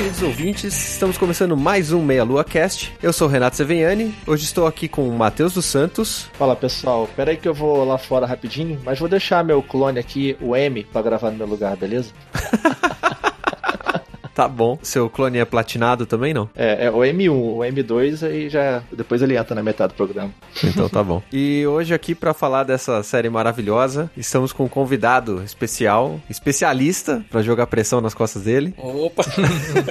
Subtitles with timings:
[0.00, 0.92] Queridos ouvintes.
[0.92, 2.90] Estamos começando mais um Meia Lua Cast.
[3.02, 4.14] Eu sou o Renato Seveniani.
[4.26, 6.26] Hoje estou aqui com o Matheus dos Santos.
[6.38, 9.98] Fala pessoal, pera aí que eu vou lá fora rapidinho, mas vou deixar meu clone
[9.98, 12.14] aqui, o M, pra gravar no meu lugar, beleza?
[14.34, 14.78] Tá bom.
[14.82, 16.48] Seu clone é platinado também, não?
[16.54, 18.82] É, é o M1, o M2 aí já.
[18.92, 20.30] Depois ele entra na metade do programa.
[20.62, 21.22] Então tá bom.
[21.32, 27.42] E hoje aqui para falar dessa série maravilhosa, estamos com um convidado especial, especialista para
[27.42, 28.74] jogar pressão nas costas dele.
[28.78, 29.24] Opa!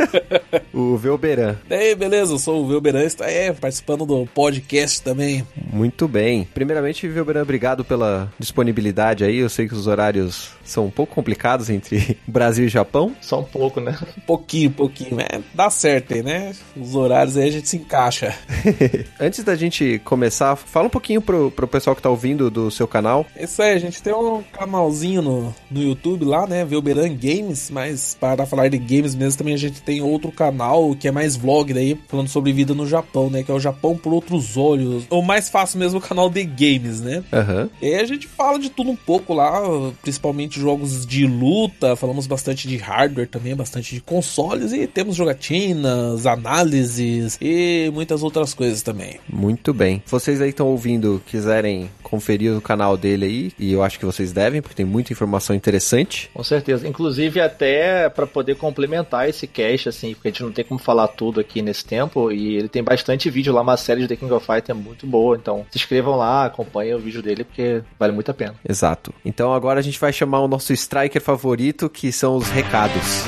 [0.74, 1.56] o Velberan.
[1.70, 2.34] E aí, beleza?
[2.34, 5.46] Eu sou o Velberan, está aí participando do podcast também.
[5.72, 6.48] Muito bem.
[6.54, 9.38] Primeiramente, Velberan, obrigado pela disponibilidade aí.
[9.38, 13.16] Eu sei que os horários são um pouco complicados entre Brasil e Japão.
[13.22, 13.98] Só um pouco, né?
[14.30, 15.26] Pouquinho, pouquinho, né?
[15.56, 16.54] Dá certo aí, né?
[16.78, 18.36] Os horários aí a gente se encaixa.
[19.20, 22.88] Antes da gente começar, fala um pouquinho pro, pro pessoal que tá ouvindo do seu
[22.88, 23.26] canal.
[23.36, 26.64] Isso aí, a gente tem um canalzinho no, no YouTube lá, né?
[26.64, 31.08] Velberan Games, mas para falar de games mesmo, também a gente tem outro canal que
[31.08, 33.42] é mais vlog daí, falando sobre vida no Japão, né?
[33.42, 35.08] Que é o Japão por Outros Olhos.
[35.10, 37.24] Ou mais fácil mesmo, o canal de games, né?
[37.34, 37.68] Uhum.
[37.82, 39.60] E aí a gente fala de tudo um pouco lá,
[40.04, 46.26] principalmente jogos de luta, falamos bastante de hardware também, bastante de consoles e temos jogatinas,
[46.26, 49.18] análises e muitas outras coisas também.
[49.32, 50.04] Muito bem.
[50.06, 54.34] Vocês aí estão ouvindo, quiserem conferir o canal dele aí, e eu acho que vocês
[54.34, 56.30] devem, porque tem muita informação interessante.
[56.34, 56.88] Com certeza.
[56.88, 61.08] Inclusive até para poder complementar esse cast, assim, porque a gente não tem como falar
[61.08, 64.34] tudo aqui nesse tempo, e ele tem bastante vídeo lá, uma série de The King
[64.34, 68.12] of Fighters é muito boa, então se inscrevam lá, acompanhem o vídeo dele, porque vale
[68.12, 68.56] muito a pena.
[68.68, 69.14] Exato.
[69.24, 73.24] Então agora a gente vai chamar o nosso striker favorito, que são os recados.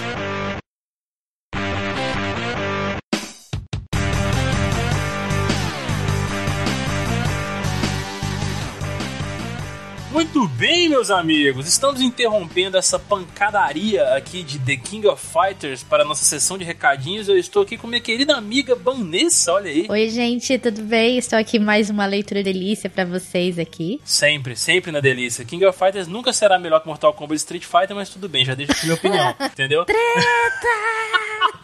[10.91, 16.25] Meus amigos, estamos interrompendo essa pancadaria aqui de The King of Fighters para a nossa
[16.25, 17.29] sessão de recadinhos.
[17.29, 19.87] Eu estou aqui com minha querida amiga Vanessa, olha aí.
[19.89, 21.17] Oi, gente, tudo bem?
[21.17, 24.01] Estou aqui mais uma leitura delícia para vocês aqui.
[24.03, 25.45] Sempre, sempre na delícia.
[25.45, 28.53] King of Fighters nunca será melhor que Mortal Kombat Street Fighter, mas tudo bem, já
[28.53, 29.85] deixo aqui minha opinião, entendeu?
[29.85, 30.01] Treta!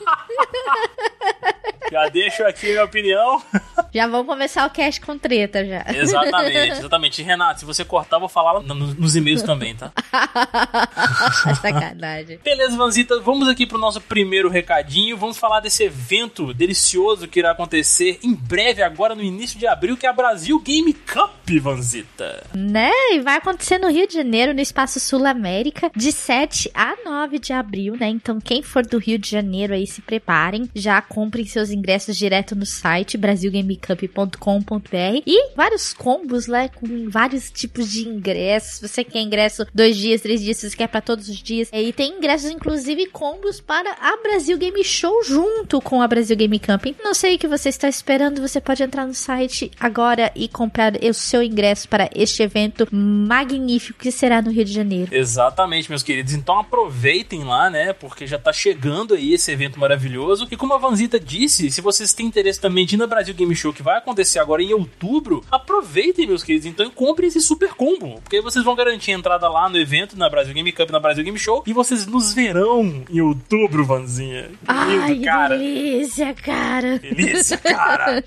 [1.91, 3.41] já deixo aqui minha opinião.
[3.93, 5.83] Já vamos começar o cast com treta já.
[5.87, 7.23] Exatamente, exatamente.
[7.23, 9.91] Renato, se você cortar, eu vou falar nos e-mails também, tá?
[11.61, 12.39] Sacanagem.
[12.43, 15.17] Beleza, Vanzita, vamos aqui pro nosso primeiro recadinho.
[15.17, 19.97] Vamos falar desse evento delicioso que irá acontecer em breve, agora no início de abril,
[19.97, 22.45] que é a Brasil Game Cup, Vanzita.
[22.53, 22.91] Né?
[23.11, 27.39] E vai acontecer no Rio de Janeiro, no Espaço Sul América, de 7 a 9
[27.39, 28.07] de abril, né?
[28.07, 30.69] Então, quem for do Rio de Janeiro aí, se preparem.
[30.75, 37.91] Já comprem seus ingressos direto no site brasilgamecup.com.br e vários combos lá com vários tipos
[37.91, 38.91] de ingressos.
[38.91, 41.69] Se você quer ingresso dois dias, três dias, se você quer para todos os dias.
[41.71, 46.59] E tem ingressos, inclusive, combos para a Brasil Game Show junto com a Brasil Game
[46.59, 46.95] Camping.
[47.03, 50.93] Não sei o que você está esperando, você pode entrar no site agora e comprar
[50.95, 55.15] o seu ingresso para este evento magnífico que será no Rio de Janeiro.
[55.15, 56.33] Exatamente, meus queridos.
[56.33, 57.93] Então aproveitem lá, né?
[57.93, 60.47] Porque já tá chegando aí esse evento maravilhoso.
[60.51, 63.55] E como a Vanzita disse, se vocês têm interesse também de ir na Brasil Game
[63.55, 66.65] Show, que vai acontecer agora em outubro, aproveitem, meus queridos.
[66.65, 68.19] Então comprem esse super combo.
[68.21, 71.23] Porque vocês vão garantir a entrada lá no evento, na Brasil Game Cup, na Brasil
[71.23, 71.63] Game Show.
[71.65, 74.43] E vocês nos verão em outubro, Vanzinha.
[74.43, 75.57] Que Ai, lindo, cara.
[75.57, 76.99] delícia, cara.
[76.99, 78.23] Delícia, cara.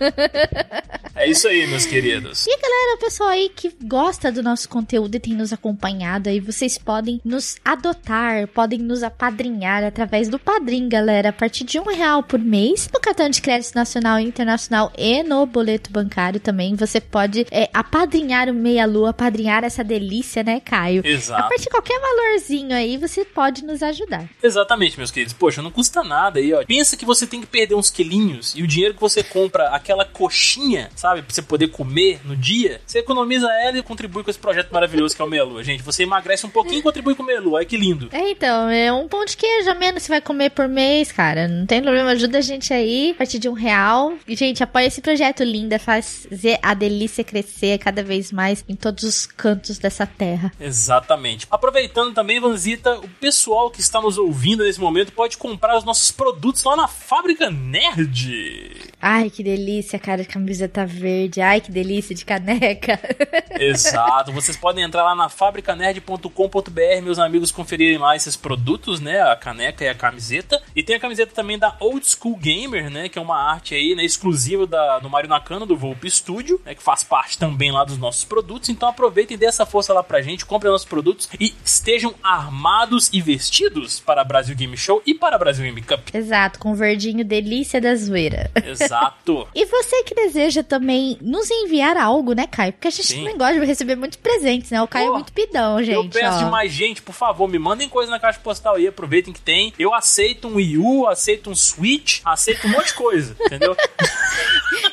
[1.14, 2.46] é isso aí, meus queridos.
[2.46, 6.40] E galera, o pessoal aí que gosta do nosso conteúdo e tem nos acompanhado aí,
[6.40, 11.84] vocês podem nos adotar, podem nos apadrinhar através do Padrim, galera, a partir de um
[11.84, 16.74] real por mês, no cartão de crédito nacional e internacional e no boleto bancário também.
[16.74, 21.02] Você pode é, apadrinhar o Meia Lua, apadrinhar essa delícia, né, Caio?
[21.04, 21.42] Exato.
[21.44, 24.28] A partir de qualquer valorzinho aí, você pode nos ajudar.
[24.42, 25.34] Exatamente, meus queridos.
[25.34, 26.64] Poxa, não custa nada aí, ó.
[26.64, 30.04] Pensa que você tem que perder uns quilinhos e o dinheiro que você compra aquela
[30.04, 31.22] coxinha, sabe?
[31.22, 35.16] Pra você poder comer no dia, você economiza ela e contribui com esse projeto maravilhoso
[35.16, 35.64] que é o Meia Lua.
[35.64, 37.58] Gente, você emagrece um pouquinho e contribui com o Meia Lua.
[37.58, 38.08] Olha que lindo.
[38.12, 41.48] É, então, é um pão de queijo a menos você vai comer por mês, cara.
[41.48, 44.14] Não tem problema, ajuda a gente aí, a partir de um real.
[44.26, 49.04] E, gente, apoia esse projeto lindo, fazer a delícia crescer cada vez mais em todos
[49.04, 50.49] os cantos dessa terra.
[50.58, 51.46] Exatamente.
[51.50, 56.10] Aproveitando também, Vanzita, o pessoal que está nos ouvindo nesse momento pode comprar os nossos
[56.10, 58.90] produtos lá na Fábrica Nerd.
[59.02, 61.40] Ai, que delícia, cara, de camiseta verde.
[61.40, 63.00] Ai, que delícia de caneca.
[63.58, 64.30] Exato.
[64.30, 69.22] Vocês podem entrar lá na fabricanerd.com.br, meus amigos, conferirem lá esses produtos, né?
[69.22, 70.62] A caneca e a camiseta.
[70.76, 73.08] E tem a camiseta também da Old School Gamer, né?
[73.08, 74.04] Que é uma arte aí, né?
[74.04, 76.74] Exclusiva da, do Mario Nakano, do Volpe Studio, né?
[76.74, 78.68] Que faz parte também lá dos nossos produtos.
[78.68, 83.10] Então aproveitem e dê essa força lá pra gente, comprem nossos produtos e estejam armados
[83.12, 86.08] e vestidos para Brasil Game Show e para Brasil Game Cup.
[86.12, 88.50] Exato, com o verdinho delícia da zoeira.
[88.64, 89.48] Exato.
[89.54, 92.72] E você que deseja também nos enviar algo, né, Caio?
[92.72, 93.18] Porque a gente Sim.
[93.18, 94.80] também gosta de receber muitos presentes, né?
[94.80, 95.94] O Caio é muito pidão, gente.
[95.94, 96.44] Eu peço ó.
[96.44, 99.72] de mais gente, por favor, me mandem coisa na caixa postal aí, aproveitem que tem.
[99.78, 103.76] Eu aceito um Wii U, aceito um Switch, aceito um monte de coisa, entendeu?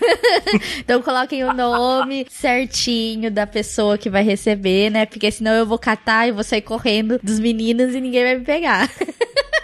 [0.80, 5.06] Então coloquem o nome certinho da pessoa que vai receber, né?
[5.06, 8.46] Porque senão eu vou catar e vou sair correndo dos meninos e ninguém vai me
[8.46, 8.90] pegar.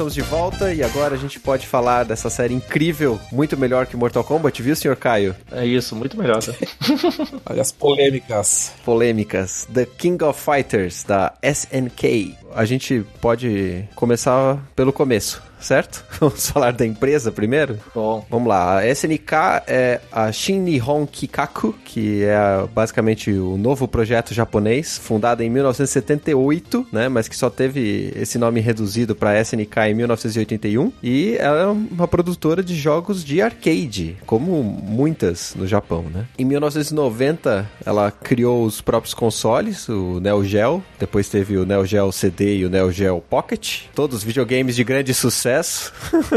[0.07, 3.97] Estamos de volta e agora a gente pode falar dessa série incrível, muito melhor que
[3.97, 5.35] Mortal Kombat, viu, senhor Caio?
[5.51, 6.41] É isso, muito melhor.
[6.41, 6.53] Tá?
[7.49, 8.71] Olha as polêmicas.
[8.85, 9.67] Polêmicas.
[9.73, 12.35] The King of Fighters, da SNK.
[12.55, 16.03] A gente pode começar pelo começo, certo?
[16.19, 17.77] Vamos falar da empresa primeiro?
[17.93, 23.87] Bom, Vamos lá, a SNK é a Shin Nihon Kikaku, que é basicamente o novo
[23.87, 29.79] projeto japonês, fundada em 1978, né, mas que só teve esse nome reduzido para SNK
[29.89, 36.03] em 1981, e ela é uma produtora de jogos de arcade, como muitas no Japão,
[36.13, 36.25] né?
[36.37, 42.11] Em 1990, ela criou os próprios consoles, o Neo Geo, depois teve o Neo Geo
[42.11, 45.46] CD e o Neo Geo Pocket, todos videogames de grande sucesso.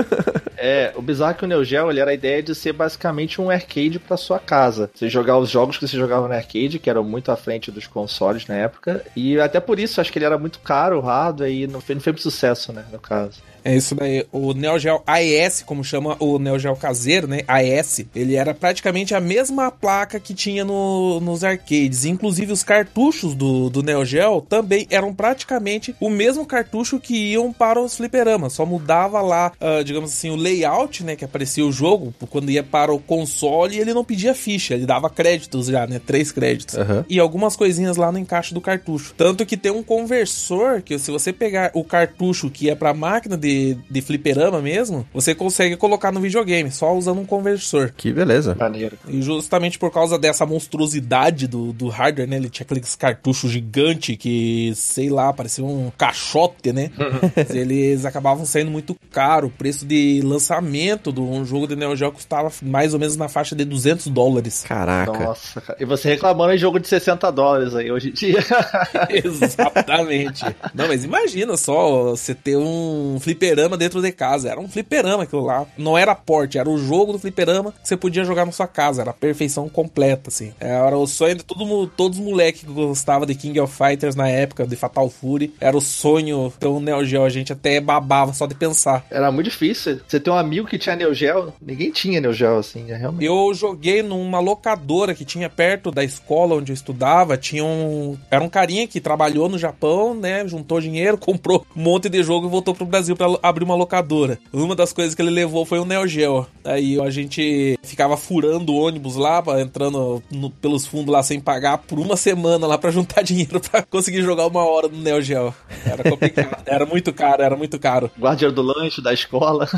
[0.56, 3.40] é, o bizarro é que o Neo Geo ele era a ideia de ser basicamente
[3.40, 4.90] um arcade pra sua casa.
[4.94, 7.86] Você jogar os jogos que você jogava no arcade, que eram muito à frente dos
[7.86, 11.50] consoles na época, e até por isso acho que ele era muito caro, o hardware,
[11.50, 13.42] e não foi, não sucesso, né, no caso.
[13.64, 14.26] É isso daí.
[14.32, 17.42] O Neo Geo AES, como chama o Neo Geo caseiro, né?
[17.46, 22.04] AES, ele era praticamente a mesma placa que tinha no, nos arcades.
[22.04, 27.52] Inclusive, os cartuchos do, do Neo Geo também eram praticamente o mesmo cartucho que iam
[27.52, 28.52] para os fliperamas.
[28.52, 31.16] Só mudava lá, uh, digamos assim, o layout, né?
[31.16, 35.10] Que aparecia o jogo quando ia para o console ele não pedia ficha, ele dava
[35.10, 36.00] créditos já, né?
[36.04, 36.76] Três créditos.
[36.76, 37.04] Aham.
[37.08, 39.14] E algumas coisinhas lá no encaixe do cartucho.
[39.16, 43.36] Tanto que tem um conversor que, se você pegar o cartucho que é pra máquina
[43.36, 43.49] de,
[43.88, 47.92] de fliperama mesmo, você consegue colocar no videogame, só usando um conversor.
[47.96, 48.56] Que beleza.
[48.58, 48.98] Maneiro.
[49.08, 52.36] E justamente por causa dessa monstruosidade do, do hardware, né?
[52.36, 56.90] Ele tinha aqueles cartuchos gigantes que, sei lá, parecia um caixote, né?
[57.54, 59.48] Eles acabavam saindo muito caro.
[59.48, 63.28] O preço de lançamento de um jogo de Neo Geo custava mais ou menos na
[63.28, 64.64] faixa de 200 dólares.
[64.66, 65.12] Caraca.
[65.12, 65.78] Nossa, cara.
[65.80, 68.38] E você reclamando em jogo de 60 dólares aí hoje em dia.
[69.24, 70.44] Exatamente.
[70.74, 74.50] Não, mas imagina só você ter um fliperama dentro de casa.
[74.50, 75.66] Era um fliperama aquilo lá.
[75.78, 79.00] Não era porte, era o jogo do fliperama que você podia jogar na sua casa.
[79.00, 80.52] Era a perfeição completa, assim.
[80.60, 84.28] Era o sonho de todo, todos os moleques que gostavam de King of Fighters na
[84.28, 85.54] época, de Fatal Fury.
[85.58, 87.24] Era o sonho ter um Neo Geo.
[87.24, 89.06] A gente até babava só de pensar.
[89.10, 90.00] Era muito difícil.
[90.06, 93.24] Você tem um amigo que tinha Neo Geo, ninguém tinha Neo Geo assim, é realmente.
[93.24, 97.36] Eu joguei numa locadora que tinha perto da escola onde eu estudava.
[97.36, 98.18] Tinha um.
[98.30, 100.46] Era um carinha que trabalhou no Japão, né?
[100.46, 104.38] Juntou dinheiro, comprou um monte de jogo e voltou pro Brasil pra abrir uma locadora.
[104.52, 106.46] Uma das coisas que ele levou foi o Neo Geo.
[106.64, 111.78] Aí a gente ficava furando o ônibus lá, entrando no- pelos fundos lá sem pagar
[111.78, 115.54] por uma semana lá pra juntar dinheiro pra conseguir jogar uma hora no Neo Geo.
[115.84, 116.62] Era complicado.
[116.66, 118.10] era muito caro, era muito caro.
[118.18, 119.68] Guardião do lanche da escola.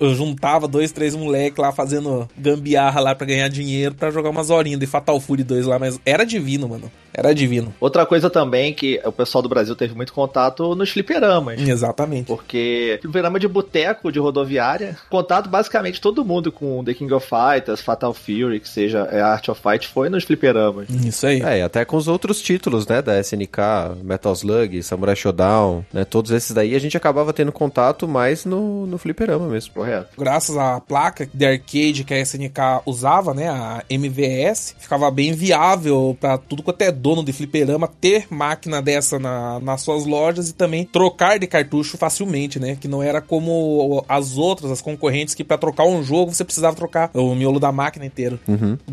[0.00, 4.50] Eu juntava dois, três moleques lá fazendo gambiarra lá pra ganhar dinheiro pra jogar umas
[4.50, 6.90] horinhas de Fatal Fury 2 lá, mas era divino, mano.
[7.12, 7.74] Era divino.
[7.80, 11.60] Outra coisa também que o pessoal do Brasil teve muito contato nos fliperamas.
[11.60, 12.26] Exatamente.
[12.26, 17.80] Porque fliperama de boteco, de rodoviária, contato basicamente todo mundo com The King of Fighters,
[17.80, 20.88] Fatal Fury, que seja é, Art of Fight, foi nos fliperamas.
[20.88, 21.42] Isso aí.
[21.42, 23.58] É, e até com os outros títulos, né, da SNK,
[24.02, 28.86] Metal Slug, Samurai Shodown, né, todos esses daí a gente acabava tendo contato mais no,
[28.86, 29.74] no fliperama mesmo.
[29.74, 30.08] Correto.
[30.18, 36.16] Graças à placa de arcade que a SNK usava, né, a MVS, ficava bem viável
[36.20, 40.54] pra tudo quanto é dono de fliperama ter máquina dessa na- nas suas lojas e
[40.54, 45.42] também trocar de cartucho facilmente, né, que não era como as outras, as concorrentes, que
[45.44, 48.38] pra trocar um jogo você precisava trocar o miolo da máquina inteiro.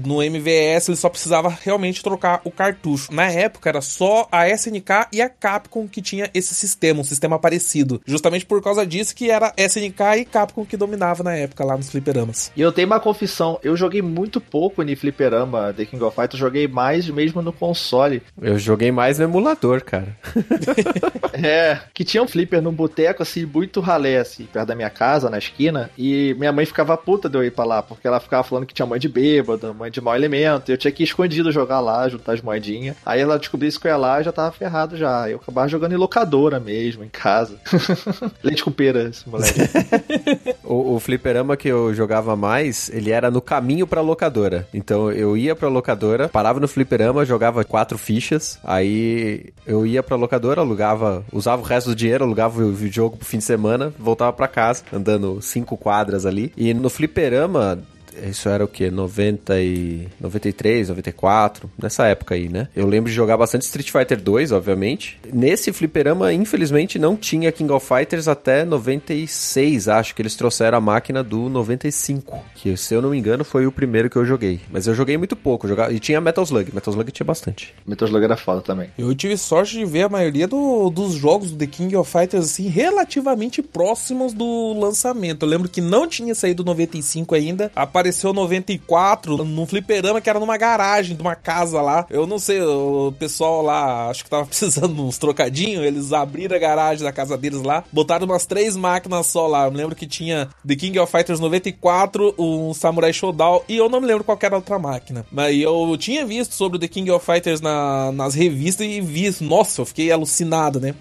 [0.05, 3.13] No MVS ele só precisava realmente trocar o cartucho.
[3.13, 7.37] Na época era só a SNK e a Capcom que tinha esse sistema, um sistema
[7.39, 8.01] parecido.
[8.05, 11.89] Justamente por causa disso que era SNK e Capcom que dominava na época lá nos
[11.89, 12.51] fliperamas.
[12.55, 16.39] E eu tenho uma confissão, eu joguei muito pouco em fliperama The King of Fighters,
[16.39, 17.96] joguei mais mesmo no console.
[18.41, 20.15] Eu joguei mais no emulador, cara.
[21.33, 25.29] É, que tinha um flipper num boteco, assim, muito ralé, assim, perto da minha casa,
[25.29, 28.43] na esquina, e minha mãe ficava puta de eu ir pra lá, porque ela ficava
[28.43, 31.51] falando que tinha mãe de bêbado, mãe de mau elemento, eu tinha que ir escondido
[31.51, 32.95] jogar lá, juntar as moedinhas.
[33.05, 35.29] Aí ela descobriu que eu ia lá e já tava ferrado já.
[35.29, 37.59] Eu acabava jogando em locadora mesmo, em casa.
[38.43, 39.59] Leite com pera, esse moleque.
[40.63, 44.67] O, o fliperama que eu jogava mais, ele era no caminho pra locadora.
[44.73, 50.15] Então eu ia pra locadora, parava no fliperama, jogava quatro fichas, aí eu ia pra
[50.15, 54.34] locadora, alugava, usava o resto do dinheiro, alugava o jogo pro fim de semana, voltava
[54.34, 56.51] pra casa, andando cinco quadras ali.
[56.58, 57.79] E no fliperama,
[58.24, 58.89] isso era o que?
[58.89, 62.67] 90 e 93, 94, nessa época aí, né?
[62.75, 65.19] Eu lembro de jogar bastante Street Fighter 2, obviamente.
[65.33, 70.81] Nesse fliperama, infelizmente, não tinha King of Fighters até 96, acho que eles trouxeram a
[70.81, 74.59] máquina do 95, que se eu não me engano foi o primeiro que eu joguei.
[74.71, 75.91] Mas eu joguei muito pouco, jogava...
[75.93, 77.74] e tinha Metal Slug, Metal Slug tinha bastante.
[77.86, 78.89] Metal Slug era foda também.
[78.97, 82.45] Eu tive sorte de ver a maioria do- dos jogos do The King of Fighters
[82.45, 85.43] assim relativamente próximos do lançamento.
[85.45, 90.57] Eu lembro que não tinha saído 95 ainda, apareceu 94 num fliperama que era numa
[90.57, 92.05] garagem de uma casa lá.
[92.09, 96.59] Eu não sei, o pessoal lá acho que tava precisando uns trocadinhos, eles abriram a
[96.59, 99.65] garagem da casa deles lá, botaram umas três máquinas só lá.
[99.65, 103.89] Eu me lembro que tinha The King of Fighters 94, um Samurai Shodown e eu
[103.89, 105.25] não me lembro qual era a outra máquina.
[105.31, 109.81] Mas eu tinha visto sobre The King of Fighters na- nas revistas e vi, nossa,
[109.81, 110.93] eu fiquei alucinado, né?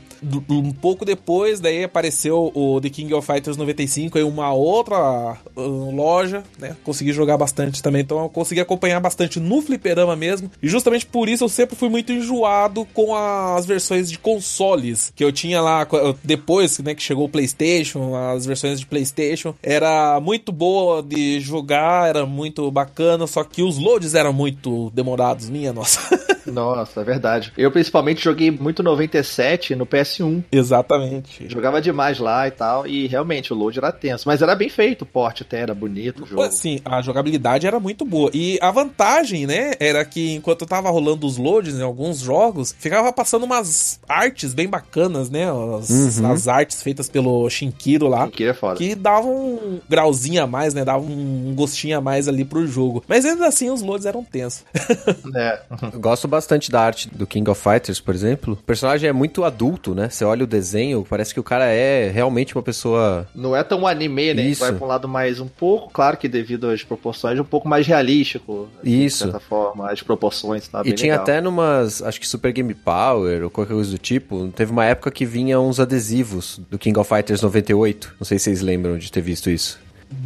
[0.49, 5.95] Um pouco depois, daí apareceu o The King of Fighters 95 em uma outra uh,
[5.95, 6.76] loja, né?
[6.85, 10.50] Consegui jogar bastante também, então eu consegui acompanhar bastante no fliperama mesmo.
[10.62, 15.25] E justamente por isso eu sempre fui muito enjoado com as versões de consoles que
[15.25, 15.87] eu tinha lá
[16.23, 22.09] depois, né, que chegou o PlayStation, as versões de PlayStation, era muito boa de jogar,
[22.09, 26.26] era muito bacana, só que os loads eram muito demorados, minha nossa.
[26.47, 27.52] Nossa, é verdade.
[27.56, 29.85] Eu principalmente joguei muito 97 no
[30.18, 30.44] PS1.
[30.50, 31.49] Exatamente.
[31.49, 34.25] Jogava demais lá e tal, e realmente o load era tenso.
[34.26, 36.50] Mas era bem feito, o porte até era bonito o jogo.
[36.50, 38.30] Sim, a jogabilidade era muito boa.
[38.32, 43.12] E a vantagem, né, era que enquanto tava rolando os loads em alguns jogos, ficava
[43.12, 45.46] passando umas artes bem bacanas, né?
[45.78, 46.32] As, Uhum.
[46.32, 48.28] as artes feitas pelo Shinkiro lá.
[48.28, 48.76] Que é foda.
[48.76, 50.85] Que davam um grauzinho a mais, né?
[50.85, 53.02] Davam um gostinho a mais ali pro jogo.
[53.08, 54.64] Mas ainda assim, os loads eram tensos.
[55.35, 55.61] É.
[55.92, 58.54] Eu gosto bastante da arte do King of Fighters, por exemplo.
[58.54, 60.08] O personagem é muito adulto, né?
[60.08, 63.26] Você olha o desenho, parece que o cara é realmente uma pessoa.
[63.34, 64.42] Não é tão anime, né?
[64.42, 64.60] Isso.
[64.60, 67.86] Vai pra um lado mais um pouco, claro que devido às proporções, um pouco mais
[67.86, 68.68] realístico.
[68.80, 69.24] assim, Isso.
[69.24, 71.22] De certa forma, as proporções, tá e bem tinha legal.
[71.24, 74.48] até numas, acho que Super Game Power ou qualquer coisa do tipo.
[74.48, 78.14] Teve uma época que vinha uns adesivos do King of Fighters 98.
[78.20, 79.78] Não sei se vocês lembram de ter visto isso.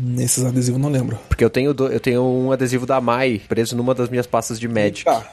[0.02, 1.18] Nesses adesivos não lembro.
[1.28, 4.58] Porque eu tenho, do- eu tenho um adesivo da Mai preso numa das minhas pastas
[4.60, 5.24] de Magic, Tá,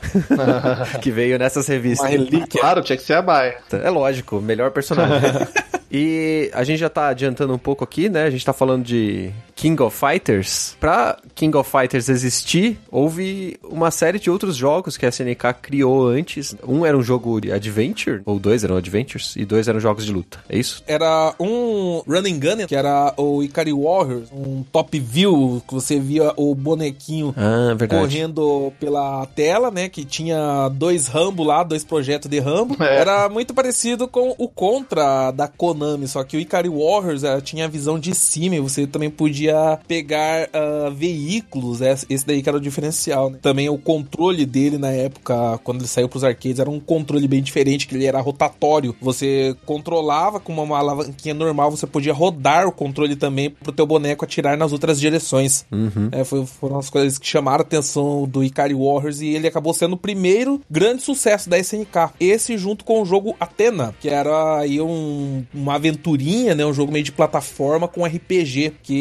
[1.02, 2.10] que veio nessas revistas.
[2.50, 3.58] Claro, tinha que ser a Maia.
[3.72, 5.30] É lógico, melhor personagem.
[5.92, 8.24] e a gente já tá adiantando um pouco aqui, né?
[8.24, 10.78] A gente tá falando de King of Fighters.
[10.80, 16.08] Pra King of Fighters existir, houve uma série de outros jogos que a SNK criou
[16.08, 16.56] antes.
[16.66, 20.14] Um era um jogo de adventure, ou dois eram adventures, e dois eram jogos de
[20.14, 20.40] luta.
[20.48, 20.84] É isso?
[20.88, 26.32] Era um running gun, que era o Ikari Warriors, um top view, que você via
[26.38, 29.90] o bonequinho Ah, correndo pela tela, né?
[29.90, 32.78] Que tinha dois Rambo lá, dois projetos de Rambo.
[32.88, 33.00] É.
[33.00, 37.66] Era muito parecido com o Contra da Konami, só que o Ikari Warriors eh, tinha
[37.66, 39.47] a visão de cima e você também podia
[39.88, 41.80] pegar ah, veículos.
[41.80, 41.96] né?
[42.10, 43.40] Esse daí que era o diferencial, né?
[43.42, 47.42] Também o controle dele na época, quando ele saiu pros arcades, era um controle bem
[47.42, 48.96] diferente, que ele era rotatório.
[49.02, 54.26] Você controlava com uma alavanquinha normal, você podia rodar o controle também pro teu boneco
[54.26, 55.66] atirar nas outras direções.
[55.72, 56.10] Uhum.
[56.12, 59.74] É, foi- foram as coisas que chamaram a atenção do Ikari Warriors e ele acabou
[59.74, 62.12] sendo o primeiro grande sucesso da SNK.
[62.20, 66.92] Esse junto com o jogo Athena, que era aí um- uma aventurinha, né, um jogo
[66.92, 68.98] meio de plataforma com RPG, que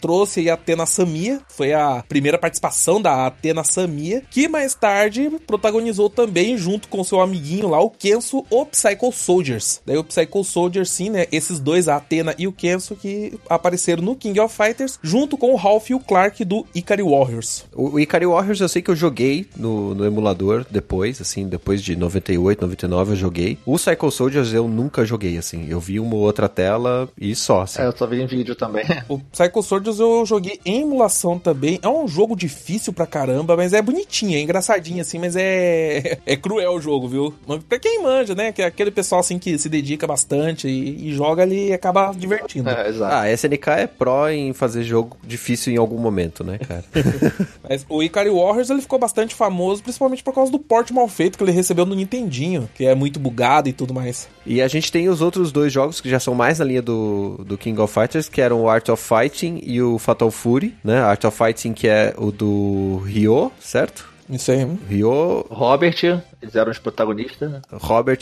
[0.00, 5.30] trouxe aí a Athena Samia, foi a primeira participação da Athena Samia, que mais tarde
[5.46, 9.80] protagonizou também junto com seu amiguinho lá, o Kenso, o Psycho Soldiers.
[9.86, 14.02] Daí o Psycho Soldiers, sim, né, esses dois, a Athena e o Kenso, que apareceram
[14.02, 17.64] no King of Fighters, junto com o Ralph e o Clark do Ikari Warriors.
[17.74, 21.96] O, Ikari Warriors eu sei que eu joguei no, no emulador depois, assim, depois de
[21.96, 23.58] 98, 99 eu joguei.
[23.64, 25.66] O Psycho Soldiers eu nunca joguei, assim.
[25.68, 27.82] Eu vi uma ou outra tela e só, assim.
[27.82, 28.84] É, eu só vi em vídeo também.
[29.08, 31.78] O Psycho Soldiers eu joguei em emulação também.
[31.82, 36.36] É um jogo difícil pra caramba, mas é bonitinho, é engraçadinho assim, mas é é
[36.36, 37.34] cruel o jogo, viu?
[37.46, 38.52] Mas Pra quem manja, né?
[38.52, 42.12] Que é aquele pessoal assim que se dedica bastante e, e joga ali e acaba
[42.12, 42.70] divertindo.
[42.70, 43.12] É, exato.
[43.12, 46.84] Ah, a SNK é pró em fazer jogo difícil em algum momento, né, cara?
[47.68, 51.36] Mas o Ikari Warriors ele ficou bastante famoso, principalmente por causa do porte mal feito
[51.36, 54.28] que ele recebeu no Nintendinho, que é muito bugado e tudo mais.
[54.44, 57.42] e a gente tem os outros dois jogos que já são mais na linha do,
[57.44, 59.02] do King of Fighters, que eram o Art of
[59.36, 60.98] Fighting e o Fatal Fury, né?
[61.00, 64.08] Art of Fighting que é o do Ryo, certo?
[64.28, 64.66] Isso aí.
[64.88, 67.60] Ryo, Robert, eles eram os protagonistas, né?
[67.72, 68.18] Robert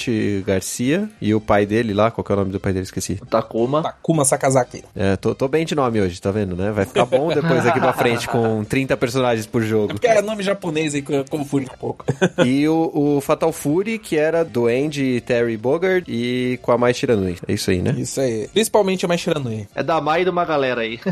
[0.47, 2.85] Garcia e o pai dele lá, qual que é o nome do pai dele?
[2.85, 3.19] Esqueci.
[3.23, 3.83] O Takuma.
[3.83, 4.85] Takuma Sakazaki.
[4.95, 6.71] É, tô, tô bem de nome hoje, tá vendo, né?
[6.71, 9.89] Vai ficar bom depois aqui pra frente com 30 personagens por jogo.
[9.89, 12.05] Porque é nome japonês aí que eu confundo um pouco.
[12.45, 16.93] E o, o Fatal Fury, que era do Andy Terry Bogard e com a Mai
[16.93, 17.37] Shiranui.
[17.47, 17.95] É isso aí, né?
[17.97, 18.49] Isso aí.
[18.49, 19.67] Principalmente a mais Shiranui.
[19.75, 20.99] É da Mai e de uma galera aí.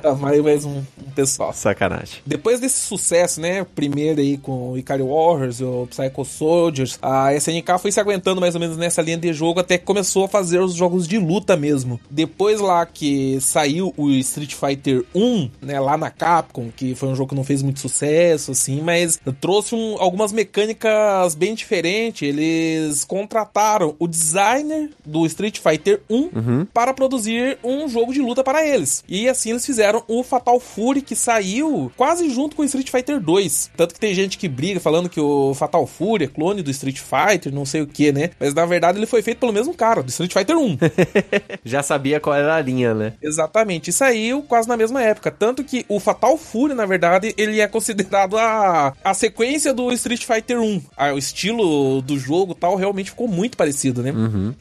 [0.00, 1.52] Tá, mais mais um, um pessoal.
[1.52, 2.20] Sacanagem.
[2.26, 7.78] Depois desse sucesso, né, primeiro aí com o Ikari Warriors, o Psycho Soldiers, a SNK
[7.78, 10.60] foi se aguentando mais ou menos nessa linha de jogo até que começou a fazer
[10.60, 12.00] os jogos de luta mesmo.
[12.10, 17.14] Depois lá que saiu o Street Fighter 1, né, lá na Capcom, que foi um
[17.14, 22.22] jogo que não fez muito sucesso, assim, mas trouxe um- algumas mecânicas bem diferentes.
[22.28, 28.66] Eles contrataram o designer do Street Fighter 1 para produzir um jogo de luta para
[28.66, 29.04] eles.
[29.08, 33.20] E assim eles fizeram o Fatal Fury, que saiu quase junto com o Street Fighter
[33.20, 33.70] 2.
[33.76, 36.98] Tanto que tem gente que briga falando que o Fatal Fury é clone do Street
[36.98, 38.30] Fighter, não sei o que, né?
[38.38, 40.78] Mas na verdade ele foi feito pelo mesmo cara, do Street Fighter 1.
[41.64, 43.14] Já sabia qual era a linha, né?
[43.22, 45.30] Exatamente, e saiu quase na mesma época.
[45.30, 50.24] Tanto que o Fatal Fury, na verdade, ele é considerado a, a sequência do Street
[50.24, 50.82] Fighter 1.
[50.96, 54.12] Ah, o estilo do jogo e tal realmente ficou muito parecido, né?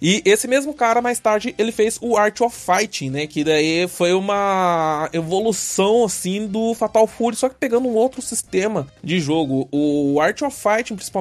[0.02, 3.28] E esse mesmo cara, mais tarde, ele fez o Art of Fighting, né?
[3.28, 8.88] Que daí foi uma evolução, assim, do Fatal Fury, só que pegando um outro sistema
[9.04, 9.68] de jogo.
[9.72, 11.13] O Art of Fighting, principalmente,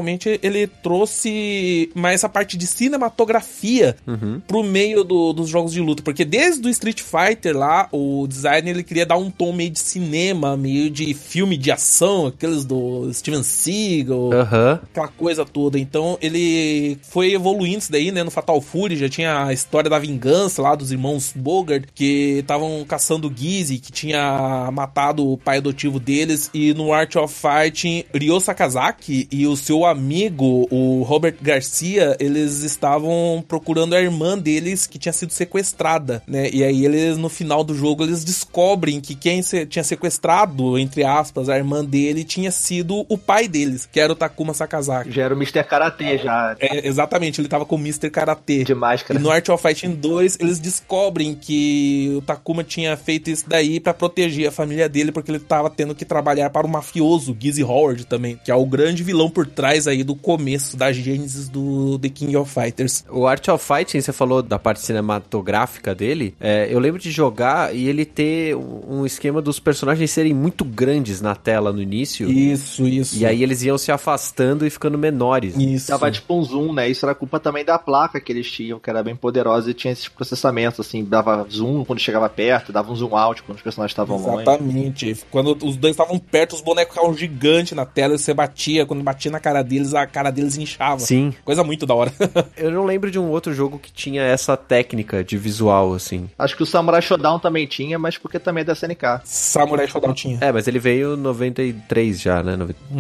[0.43, 4.41] ele trouxe mais essa parte de cinematografia Uhum.
[4.47, 6.03] pro meio do- dos jogos de luta.
[6.03, 9.81] Porque desde o Street Fighter lá, o designer ele queria dar um tom meio de
[9.81, 14.81] cinema, meio de filme de ação, aqueles do Steven Seagal, Aham.
[14.83, 15.79] aquela coisa toda.
[15.79, 18.23] Então ele foi evoluindo isso daí, né?
[18.23, 22.85] No Fatal Fury já tinha a história da vingança lá dos irmãos Bogard, que estavam
[22.87, 26.51] caçando o Gizzy, que tinha matado o pai adotivo deles.
[26.55, 32.63] E no Art of Fighting, Ryo Sakazaki e o seu amigo, o Robert Garcia, eles
[32.63, 36.49] estavam procurando a irmã deles que tinha sido sequestrada, né?
[36.53, 41.05] E aí eles, no final do jogo, eles descobrem que quem se- tinha sequestrado, entre
[41.05, 45.11] aspas, a irmã dele tinha sido o pai deles, que era o Takuma Sakazaki.
[45.13, 45.65] Já era o Mr.
[45.65, 46.57] Karate, já.
[46.61, 48.11] É, exatamente, ele tava com o Mr.
[48.11, 48.65] Karate.
[48.65, 49.19] De máscara.
[49.19, 53.81] E no Art of Fighting 2, eles descobrem que o Takuma tinha feito isso daí
[53.81, 57.63] pra proteger a família dele, porque ele tava tendo que trabalhar para o mafioso Gizzy
[57.65, 61.99] Howard também, que é o grande vilão por trás aí do começo da gênesis do
[61.99, 63.05] The King of Fighters.
[63.11, 66.35] O Art of Fighting, você falou da parte cinematográfica dele.
[66.41, 70.65] é, eu lembro de jogar e ele ter um um esquema dos personagens serem muito
[70.65, 72.31] grandes na tela no início.
[72.31, 73.19] Isso, isso.
[73.19, 75.57] E aí eles iam se afastando e ficando menores.
[75.57, 75.89] Isso.
[75.89, 76.89] Tava tipo um zoom, né?
[76.89, 79.93] Isso era culpa também da placa que eles tinham, que era bem poderosa e tinha
[79.93, 83.93] esses processamentos, assim, dava zoom quando chegava perto, dava um zoom out quando os personagens
[83.93, 84.43] estavam longe.
[84.43, 85.17] Exatamente.
[85.31, 88.87] Quando os dois estavam perto, os bonecos ficavam gigantes na tela e você batia.
[88.87, 91.01] Quando batia na cara deles, a cara deles inchava.
[91.01, 91.33] Sim.
[91.45, 92.13] Coisa muito da hora.
[92.57, 96.29] Eu não lembro de um outro jogo que tinha essa técnica de visual, assim.
[96.39, 99.21] Acho que o Samurai Shodown também tinha, mas porque também é da SNK.
[99.25, 100.39] Samurai Shodown tinha.
[100.41, 102.57] É, mas ele veio em 93 já, né?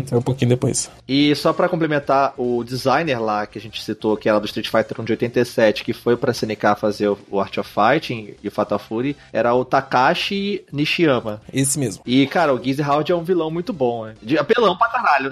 [0.07, 0.91] Foi um pouquinho depois.
[1.09, 4.69] E só pra complementar, o designer lá que a gente citou, que era do Street
[4.69, 8.49] Fighter 1 de 87, que foi pra SNK fazer o- o Art of Fighting e
[8.49, 11.41] o Fatal Fury, era o Takashi Nishiyama.
[11.53, 12.03] Esse mesmo.
[12.07, 14.15] E, cara, o Gizzy Howard é um vilão muito bom, né?
[14.23, 15.31] De apelão pra caralho.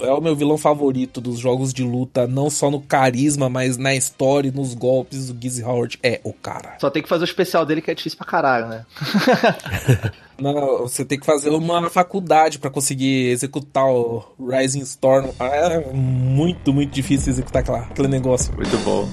[0.00, 3.94] É o meu vilão favorito dos jogos de luta, não só no carisma, mas na
[3.94, 5.98] história e nos golpes do Gizzy Howard.
[6.02, 6.76] É o cara.
[6.80, 8.86] Só tem que fazer o especial dele que é difícil pra caralho, né?
[10.38, 15.30] Não, você tem que fazer uma faculdade pra conseguir executar o Rising Storm.
[15.38, 18.54] Ah, É muito, muito difícil executar aquela, aquele negócio.
[18.54, 19.08] Muito bom.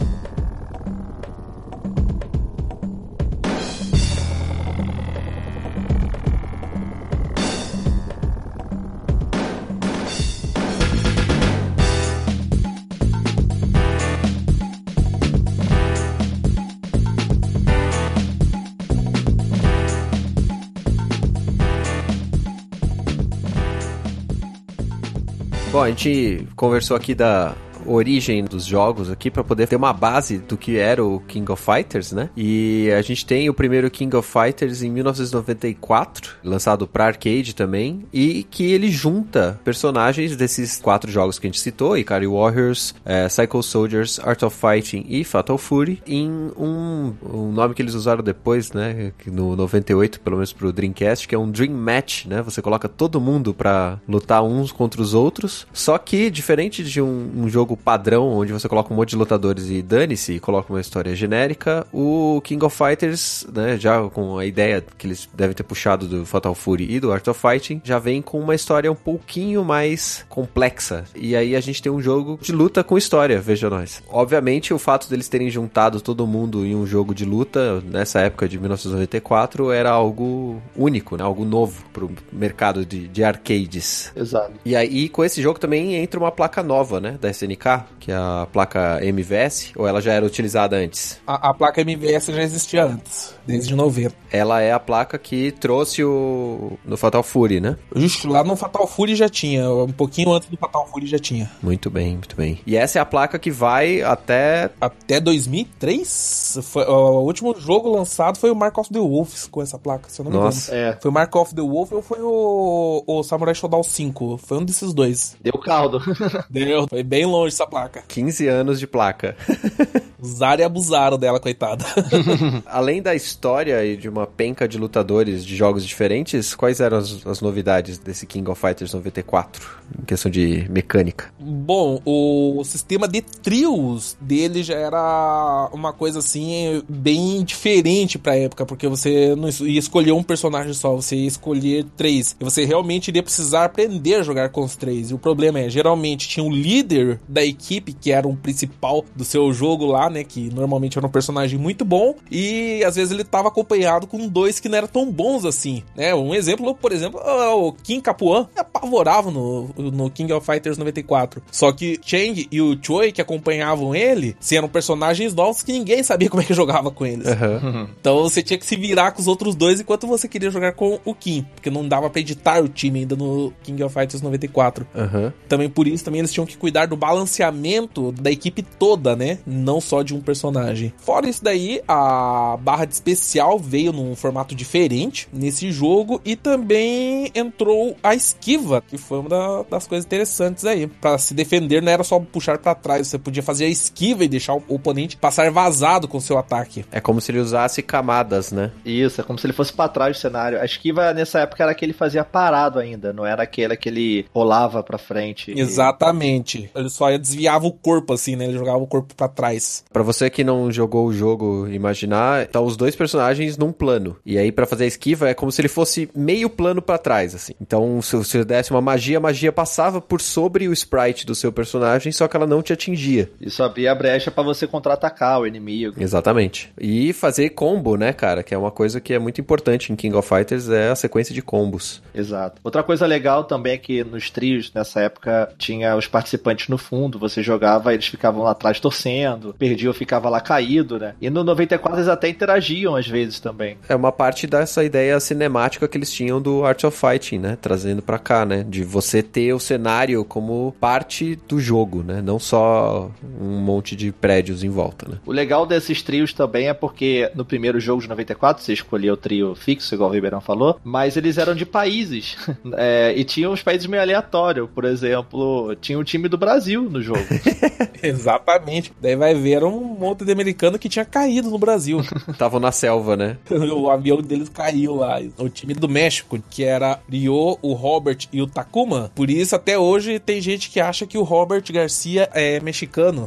[25.84, 27.54] A gente conversou aqui da
[27.86, 31.63] origem dos jogos aqui para poder ter uma base do que era o King of
[31.63, 32.30] Fighters, né?
[32.36, 38.06] E a gente tem o primeiro King of Fighters em 1994, lançado para arcade também,
[38.12, 43.28] e que ele junta personagens desses quatro jogos que a gente citou, Ikari Warriors, eh,
[43.28, 48.24] Psycho Soldiers, Art of Fighting e Fatal Fury, em um, um nome que eles usaram
[48.24, 49.12] depois, né?
[49.26, 52.41] No 98, pelo menos pro Dreamcast, que é um Dream Match, né?
[52.41, 55.67] Você coloca todo mundo pra lutar uns contra os outros.
[55.74, 59.70] Só que, diferente de um, um jogo padrão, onde você coloca um monte de lutadores
[59.70, 63.78] e dane-se e coloca uma história genérica, o King of Fighters, né?
[63.78, 67.28] Já com a ideia que eles devem ter puxado do Fatal Fury e do Art
[67.28, 71.06] of Fighting, já vem com uma história um pouquinho mais complexa.
[71.16, 74.02] E aí a gente tem um jogo de luta com história, veja nós.
[74.10, 78.48] Obviamente, o fato deles terem juntado todo mundo em um jogo de luta nessa época
[78.48, 81.24] de 1994 era algo único, né?
[81.24, 84.12] Algo novo pro mercado de, de arcades.
[84.16, 84.54] Exato.
[84.66, 87.18] E aí, com esse jogo também entra uma placa nova, né?
[87.20, 87.62] Da SNK,
[87.99, 91.19] que é a placa MVS, ou ela já era utilizada antes?
[91.26, 94.13] A, a placa MVS já existia antes, desde 90.
[94.32, 96.78] Ela é a placa que trouxe o.
[96.86, 97.78] no Fatal Fury, né?
[97.95, 101.49] Justo lá no Fatal Fury já tinha, um pouquinho antes do Fatal Fury já tinha.
[101.62, 102.60] Muito bem, muito bem.
[102.65, 104.69] E essa é a placa que vai até.
[104.82, 109.62] Até 2003, foi, ó, o último jogo lançado foi o Mark of the Wolves com
[109.62, 110.71] essa placa, se eu não me Nossa.
[110.76, 110.89] engano.
[110.93, 114.38] É, Foi o Mark of the Wolf ou foi o, o Samurai Shodown 5?
[114.38, 115.36] Foi um desses dois.
[115.41, 116.02] deu caldo.
[116.49, 118.04] Deu, foi bem longe essa placa.
[118.08, 119.36] 15 anos de placa.
[120.22, 121.84] Usaram e abusaram dela, coitada.
[122.66, 127.28] Além da história e de uma penca de lutadores de jogos diferentes, quais eram as,
[127.28, 129.84] as novidades desse King of Fighters 94?
[130.02, 131.34] Em questão de mecânica.
[131.38, 138.66] Bom, o sistema de trios dele já era uma coisa assim bem diferente pra época,
[138.66, 142.36] porque você não ia escolher um personagem só, você ia escolher três.
[142.39, 145.12] E você realmente iria precisar aprender a jogar com os três.
[145.12, 149.24] E o problema é, geralmente tinha um líder da equipe, que era um principal do
[149.24, 150.24] seu jogo lá, né?
[150.24, 154.60] Que normalmente era um personagem muito bom, e às vezes ele tava acompanhado com dois
[154.60, 156.14] que não eram tão bons assim, né?
[156.14, 158.48] Um exemplo, por exemplo, é o Kim Capuan.
[158.56, 161.42] É pá, favorável no, no King of Fighters 94.
[161.52, 166.04] Só que Chang e o Choi, que acompanhavam ele, se eram personagens novos que ninguém
[166.04, 167.26] sabia como é que jogava com eles.
[167.28, 167.90] Aham.
[168.00, 171.00] Então você tinha que se virar com os outros dois enquanto você queria jogar com
[171.06, 174.86] o Kim, porque não dava pra editar o time ainda no King of Fighters 94.
[174.96, 175.34] Aham.
[175.48, 176.98] Também por isso também eles tinham que cuidar do
[177.43, 179.39] balanceamento da equipe toda, né?
[179.46, 180.93] Não só de um personagem.
[180.98, 187.32] Fora isso daí, a barra de especial veio num formato diferente nesse jogo e também
[187.34, 190.88] entrou a esquiva, que foi uma da- das coisas interessantes aí.
[190.88, 194.28] Pra se defender não era só puxar pra trás, você podia fazer a esquiva e
[194.28, 196.86] deixar o oponente passar vazado com seu ataque.
[196.91, 198.72] É como se ele usasse camadas, né?
[198.86, 200.60] Isso, é como se ele fosse pra trás do cenário.
[200.62, 204.26] A esquiva nessa época era que ele fazia parado ainda, não era aquela que ele
[204.34, 205.52] rolava pra frente.
[205.52, 206.69] e- Exatamente.
[206.76, 208.46] Ele só desviava o corpo assim, né?
[208.46, 209.84] Ele jogava o corpo pra trás.
[209.92, 214.18] Pra você que não jogou o jogo imaginar, tá os dois personagens num plano.
[214.26, 217.34] E aí pra fazer a esquiva é como se ele fosse meio plano pra trás,
[217.34, 217.54] assim.
[217.62, 221.52] Então se você desse uma magia, a magia passava por sobre o sprite do seu
[221.52, 223.32] personagem, só que ela não te atingia.
[223.40, 226.02] Isso abria a brecha pra você contra-atacar o inimigo.
[226.02, 226.72] Exatamente.
[226.80, 228.44] E fazer combo, né, cara?
[228.44, 231.34] Que é uma coisa que é muito importante em King of Fighters, é a sequência
[231.34, 232.02] de combos.
[232.14, 232.60] Exato.
[232.64, 237.12] Outra coisa legal também é que nos trios, nessa época, tinha os participantes no fundo,
[237.17, 241.15] você jogava, eles ficavam lá atrás torcendo, perdia ou ficava lá caído, né?
[241.21, 243.78] E no 94 eles até interagiam às vezes também.
[243.88, 247.58] É uma parte dessa ideia cinemática que eles tinham do Art of Fighting, né?
[247.62, 248.65] Trazendo pra cá, né?
[248.67, 252.21] De você ter o cenário como parte do jogo, né?
[252.21, 255.17] Não só um monte de prédios em volta, né?
[255.26, 259.17] O legal desses trios também é porque no primeiro jogo de 94 você escolheu o
[259.17, 262.36] trio fixo, igual o Ribeirão falou, mas eles eram de países.
[262.76, 264.69] É, e tinham os países meio aleatórios.
[264.73, 267.20] Por exemplo, tinha o time do Brasil no jogo.
[268.02, 268.92] Exatamente.
[269.02, 272.02] Daí vai ver era um monte de americano que tinha caído no Brasil.
[272.28, 273.38] Estavam na selva, né?
[273.50, 275.22] o avião deles caiu lá.
[275.38, 279.12] O time do México, que era Ryo, o Robert e o Takuma.
[279.16, 283.26] Por isso, até hoje, tem gente que acha que o Robert Garcia é mexicano.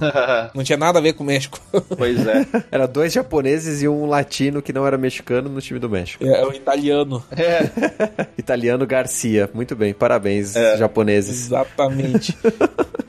[0.54, 1.60] Não tinha nada a ver com o México.
[1.96, 2.46] pois é.
[2.70, 6.24] Era dois japoneses e um latino que não era mexicano no time do México.
[6.24, 7.22] É o italiano.
[7.30, 9.48] É, Italiano Garcia.
[9.54, 11.46] Muito bem, parabéns, japoneses.
[11.46, 12.36] Exatamente.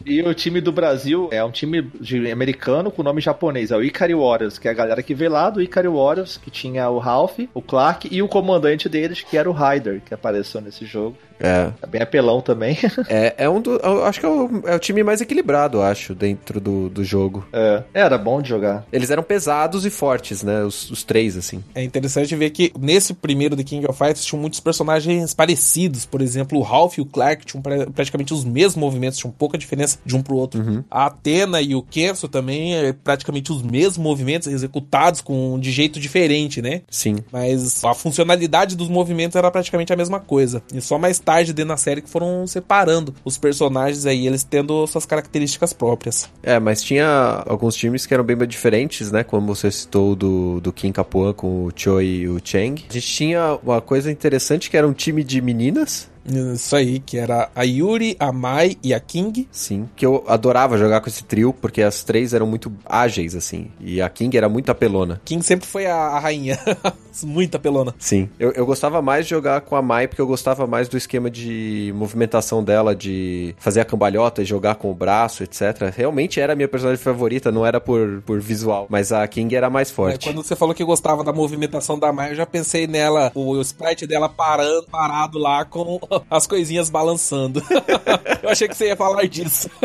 [0.10, 1.86] E o time do Brasil é um time
[2.32, 5.50] americano com nome japonês, é o Ikari Warriors, que é a galera que veio lá
[5.50, 9.50] do Ikari Warriors, que tinha o Ralph, o Clark e o comandante deles, que era
[9.50, 11.18] o Ryder, que apareceu nesse jogo.
[11.40, 12.78] É, É bem apelão também.
[13.10, 13.72] é, é um do.
[13.78, 17.04] eu Acho que é o, é o time mais equilibrado, eu acho, dentro do, do
[17.04, 17.46] jogo.
[17.52, 18.86] É, era bom de jogar.
[18.92, 20.64] Eles eram pesados e fortes, né?
[20.64, 21.64] Os, os três, assim.
[21.76, 26.06] É interessante ver que nesse primeiro The King of Fighters tinham muitos personagens parecidos.
[26.06, 29.58] Por exemplo, o Ralph e o Clark tinham pra- praticamente os mesmos movimentos, tinham pouca
[29.58, 30.84] diferença de um pro outro.
[30.90, 36.00] A Athena e o Kenso também é praticamente os mesmos movimentos executados com de jeito
[36.00, 36.82] diferente, né?
[36.90, 37.18] Sim.
[37.32, 40.62] Mas a funcionalidade dos movimentos era praticamente a mesma coisa.
[40.74, 44.88] E só mais tarde dentro da série que foram separando os personagens aí, eles tendo
[44.88, 46.30] suas características próprias.
[46.42, 49.26] É, mas tinha alguns times que eram bem diferentes, né?
[49.26, 52.86] Como você citou do, do Kim Kapuan com o Choi e o Cheng.
[52.90, 56.10] A gente tinha uma coisa interessante que era um time de meninas.
[56.28, 59.48] Isso aí, que era a Yuri, a Mai e a King.
[59.52, 63.72] Sim, que eu adorava jogar com esse trio, porque as três eram muito ágeis, assim.
[63.80, 65.22] E a King era muito apelona.
[65.24, 66.60] King sempre foi a, a rainha.
[67.24, 67.96] Muita pelona.
[67.98, 68.30] Sim.
[68.38, 71.32] Eu, eu gostava mais de jogar com a Mai, porque eu gostava mais do esquema
[71.32, 75.92] de movimentação dela, de fazer a cambalhota e jogar com o braço, etc.
[75.96, 78.86] Realmente era a minha personagem favorita, não era por, por visual.
[78.88, 80.30] Mas a King era mais É, forte.
[80.30, 83.62] quando você falou que gostava da movimentação da Mai, eu já pensei nela, o, o
[83.62, 86.00] sprite dela parando, parado lá com
[86.30, 87.62] as coisinhas balançando.
[88.44, 89.70] eu achei que você ia falar disso.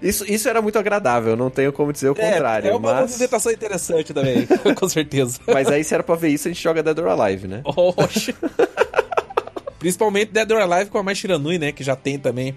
[0.00, 2.68] Isso, isso era muito agradável, não tenho como dizer o contrário.
[2.68, 5.40] é, é uma mas, movimentação interessante também, com certeza.
[5.44, 7.62] mas aí se era pra ver isso, a gente joga Dead or Alive, né?
[7.64, 8.32] Oxe.
[9.78, 11.72] Principalmente Dead or Alive com a Mai Shiranui, né?
[11.72, 12.54] Que já tem também.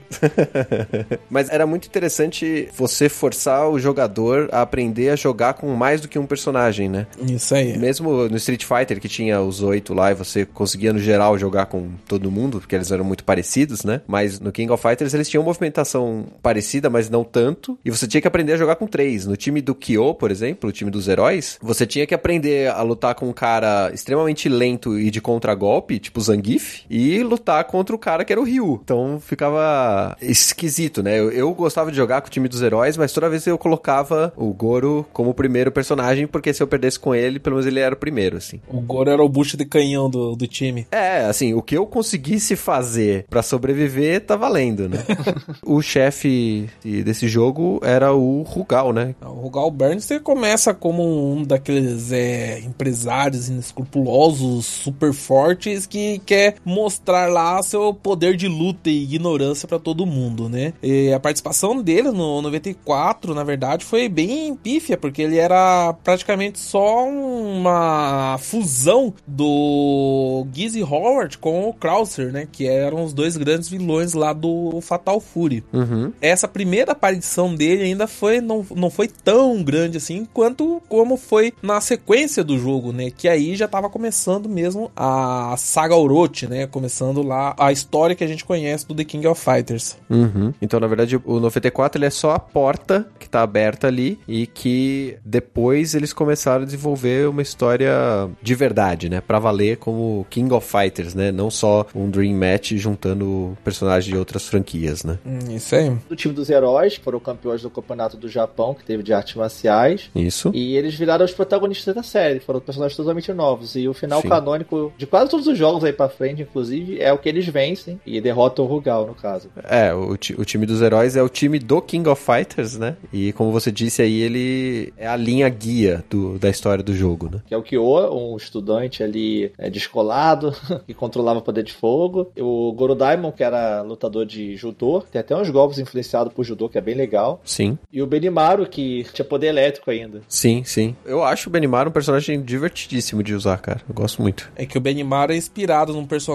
[1.30, 6.08] Mas era muito interessante você forçar o jogador a aprender a jogar com mais do
[6.08, 7.08] que um personagem, né?
[7.22, 7.78] Isso aí.
[7.78, 11.68] Mesmo no Street Fighter, que tinha os oito lá, e você conseguia, no geral, jogar
[11.68, 14.02] com todo mundo, porque eles eram muito parecidos, né?
[14.08, 17.78] Mas no King of Fighters eles tinham movimentação parecida, mas não tanto.
[17.86, 19.26] E você tinha que aprender a jogar com três.
[19.26, 22.82] No time do Kyo, por exemplo, o time dos heróis, você tinha que aprender a
[22.82, 28.00] lutar com um cara extremamente lento e de contragolpe, tipo Zangief, e lutar contra o
[28.00, 28.80] cara que era o Ryu.
[28.84, 31.20] Então ficava esquisito, né?
[31.20, 34.34] Eu, eu gostava de jogar com o time dos heróis, mas toda vez eu colocava
[34.36, 37.80] o Goro como o primeiro personagem, porque se eu perdesse com ele, pelo menos ele
[37.80, 38.62] era o primeiro, assim.
[38.68, 40.88] O Goro era o bucho de canhão do, do time.
[40.92, 45.00] É, assim, o que eu conseguisse fazer pra sobreviver tá valendo, né?
[45.66, 49.16] o chefe desse jogo era o Rugal, né?
[49.22, 57.01] O Rugal Bernstein começa como um daqueles é, empresários inescrupulosos, super fortes, que quer mostrar
[57.02, 60.74] mostrar lá seu poder de luta e ignorância para todo mundo, né?
[60.82, 66.60] E a participação dele no 94, na verdade, foi bem pífia, porque ele era praticamente
[66.60, 72.48] só uma fusão do Gizzy Howard com o Krauser, né?
[72.50, 75.64] Que eram os dois grandes vilões lá do Fatal Fury.
[75.74, 76.14] Uhum.
[76.22, 81.54] Essa primeira aparição dele ainda foi não, não foi tão grande assim quanto como foi
[81.62, 83.10] na sequência do jogo, né?
[83.10, 86.68] Que aí já tava começando mesmo a saga Orochi, né?
[86.92, 89.98] Começando lá a história que a gente conhece do The King of Fighters.
[90.10, 90.54] Uhum.
[90.62, 94.46] Então, na verdade, o 94 ele é só a porta que tá aberta ali e
[94.46, 97.94] que depois eles começaram a desenvolver uma história
[98.42, 99.22] de verdade, né?
[99.22, 101.32] Pra valer como King of Fighters, né?
[101.32, 105.18] Não só um Dream Match juntando personagens de outras franquias, né?
[105.26, 105.90] Hum, isso aí.
[106.10, 109.36] Do time dos heróis, que foram campeões do campeonato do Japão, que teve de artes
[109.36, 110.10] marciais.
[110.14, 110.52] Isso.
[110.54, 113.78] E eles viraram os protagonistas da série, foram personagens totalmente novos.
[113.78, 114.28] E o final Sim.
[114.28, 118.00] canônico de quase todos os jogos aí pra frente, inclusive, é o que eles vencem
[118.06, 119.50] e derrotam o Rugal, no caso.
[119.64, 122.96] É, o, o time dos heróis é o time do King of Fighters, né?
[123.12, 127.30] E como você disse aí, ele é a linha guia do, da história do jogo,
[127.32, 127.42] né?
[127.46, 130.54] Que é o Kyo, um estudante ali é, descolado,
[130.86, 132.32] que controlava o poder de fogo.
[132.38, 136.78] O Gorodaimon, que era lutador de judô, tem até uns golpes influenciados por judô, que
[136.78, 137.42] é bem legal.
[137.44, 140.22] Sim, E o Benimaru, que tinha poder elétrico ainda.
[140.28, 140.96] sim, sim.
[141.06, 143.82] Eu acho o Benimar um personagem divertidíssimo de usar, cara.
[143.88, 144.52] Eu gosto muito.
[144.56, 146.32] É que o Benimaru é inspirado num personagem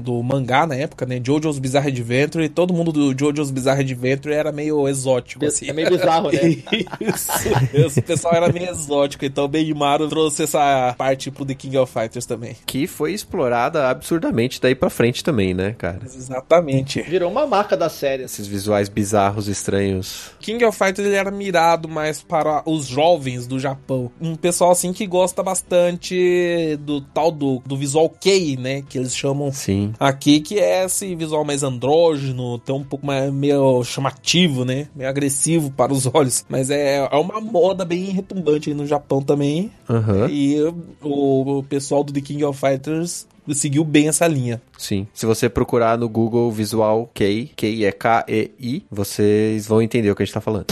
[0.00, 1.20] do mangá na época, né?
[1.24, 5.68] Jojo's Bizarre Adventure, e todo mundo do Jojo's Bizarre Adventure era meio exótico, assim.
[5.68, 6.38] É meio bizarro, né?
[7.00, 7.30] Isso.
[7.72, 11.92] Esse pessoal era meio exótico, então o Benimaru trouxe essa parte pro The King of
[11.92, 12.56] Fighters também.
[12.66, 16.00] Que foi explorada absurdamente daí pra frente também, né, cara?
[16.04, 17.02] Exatamente.
[17.02, 18.24] Virou uma marca da série.
[18.24, 20.30] Esses visuais bizarros, estranhos.
[20.40, 24.10] King of Fighters ele era mirado mais para os jovens do Japão.
[24.20, 28.82] Um pessoal assim que gosta bastante do tal do, do visual Kei, né?
[28.88, 29.92] Que eles chamam Sim.
[30.00, 34.88] aqui, que é esse visual mais andrógeno, tão um pouco mais meio chamativo, né?
[34.96, 36.44] Meio agressivo para os olhos.
[36.48, 39.70] Mas é, é uma moda bem retumbante aí no Japão também.
[39.88, 40.28] Aham.
[40.30, 40.56] E
[41.02, 44.60] o, o pessoal do The King of Fighters seguiu bem essa linha.
[44.78, 45.06] Sim.
[45.12, 50.22] Se você procurar no Google Visual Kei, Kei é K-E-I, vocês vão entender o que
[50.22, 50.66] a gente tá falando.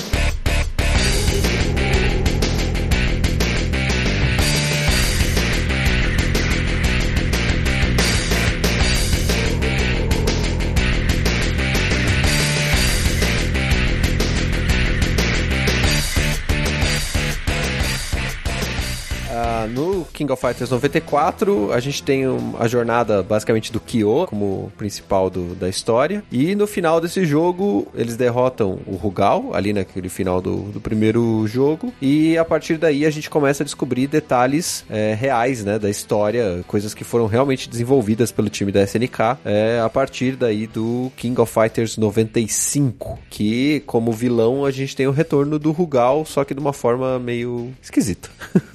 [20.16, 25.29] King of Fighters 94, a gente tem um- a jornada basicamente do Kyo como principal
[25.29, 26.24] do- da história.
[26.33, 31.46] E no final desse jogo, eles derrotam o Rugal, ali naquele final do, do primeiro
[31.46, 31.92] jogo.
[32.00, 36.64] E a partir daí a gente começa a descobrir detalhes é, reais né, da história,
[36.66, 41.38] coisas que foram realmente desenvolvidas pelo time da SNK é, a partir daí do King
[41.40, 43.18] of Fighters 95.
[43.29, 47.18] Que como vilão a gente tem o retorno do Rugal, só que de uma forma
[47.18, 48.31] meio esquisita.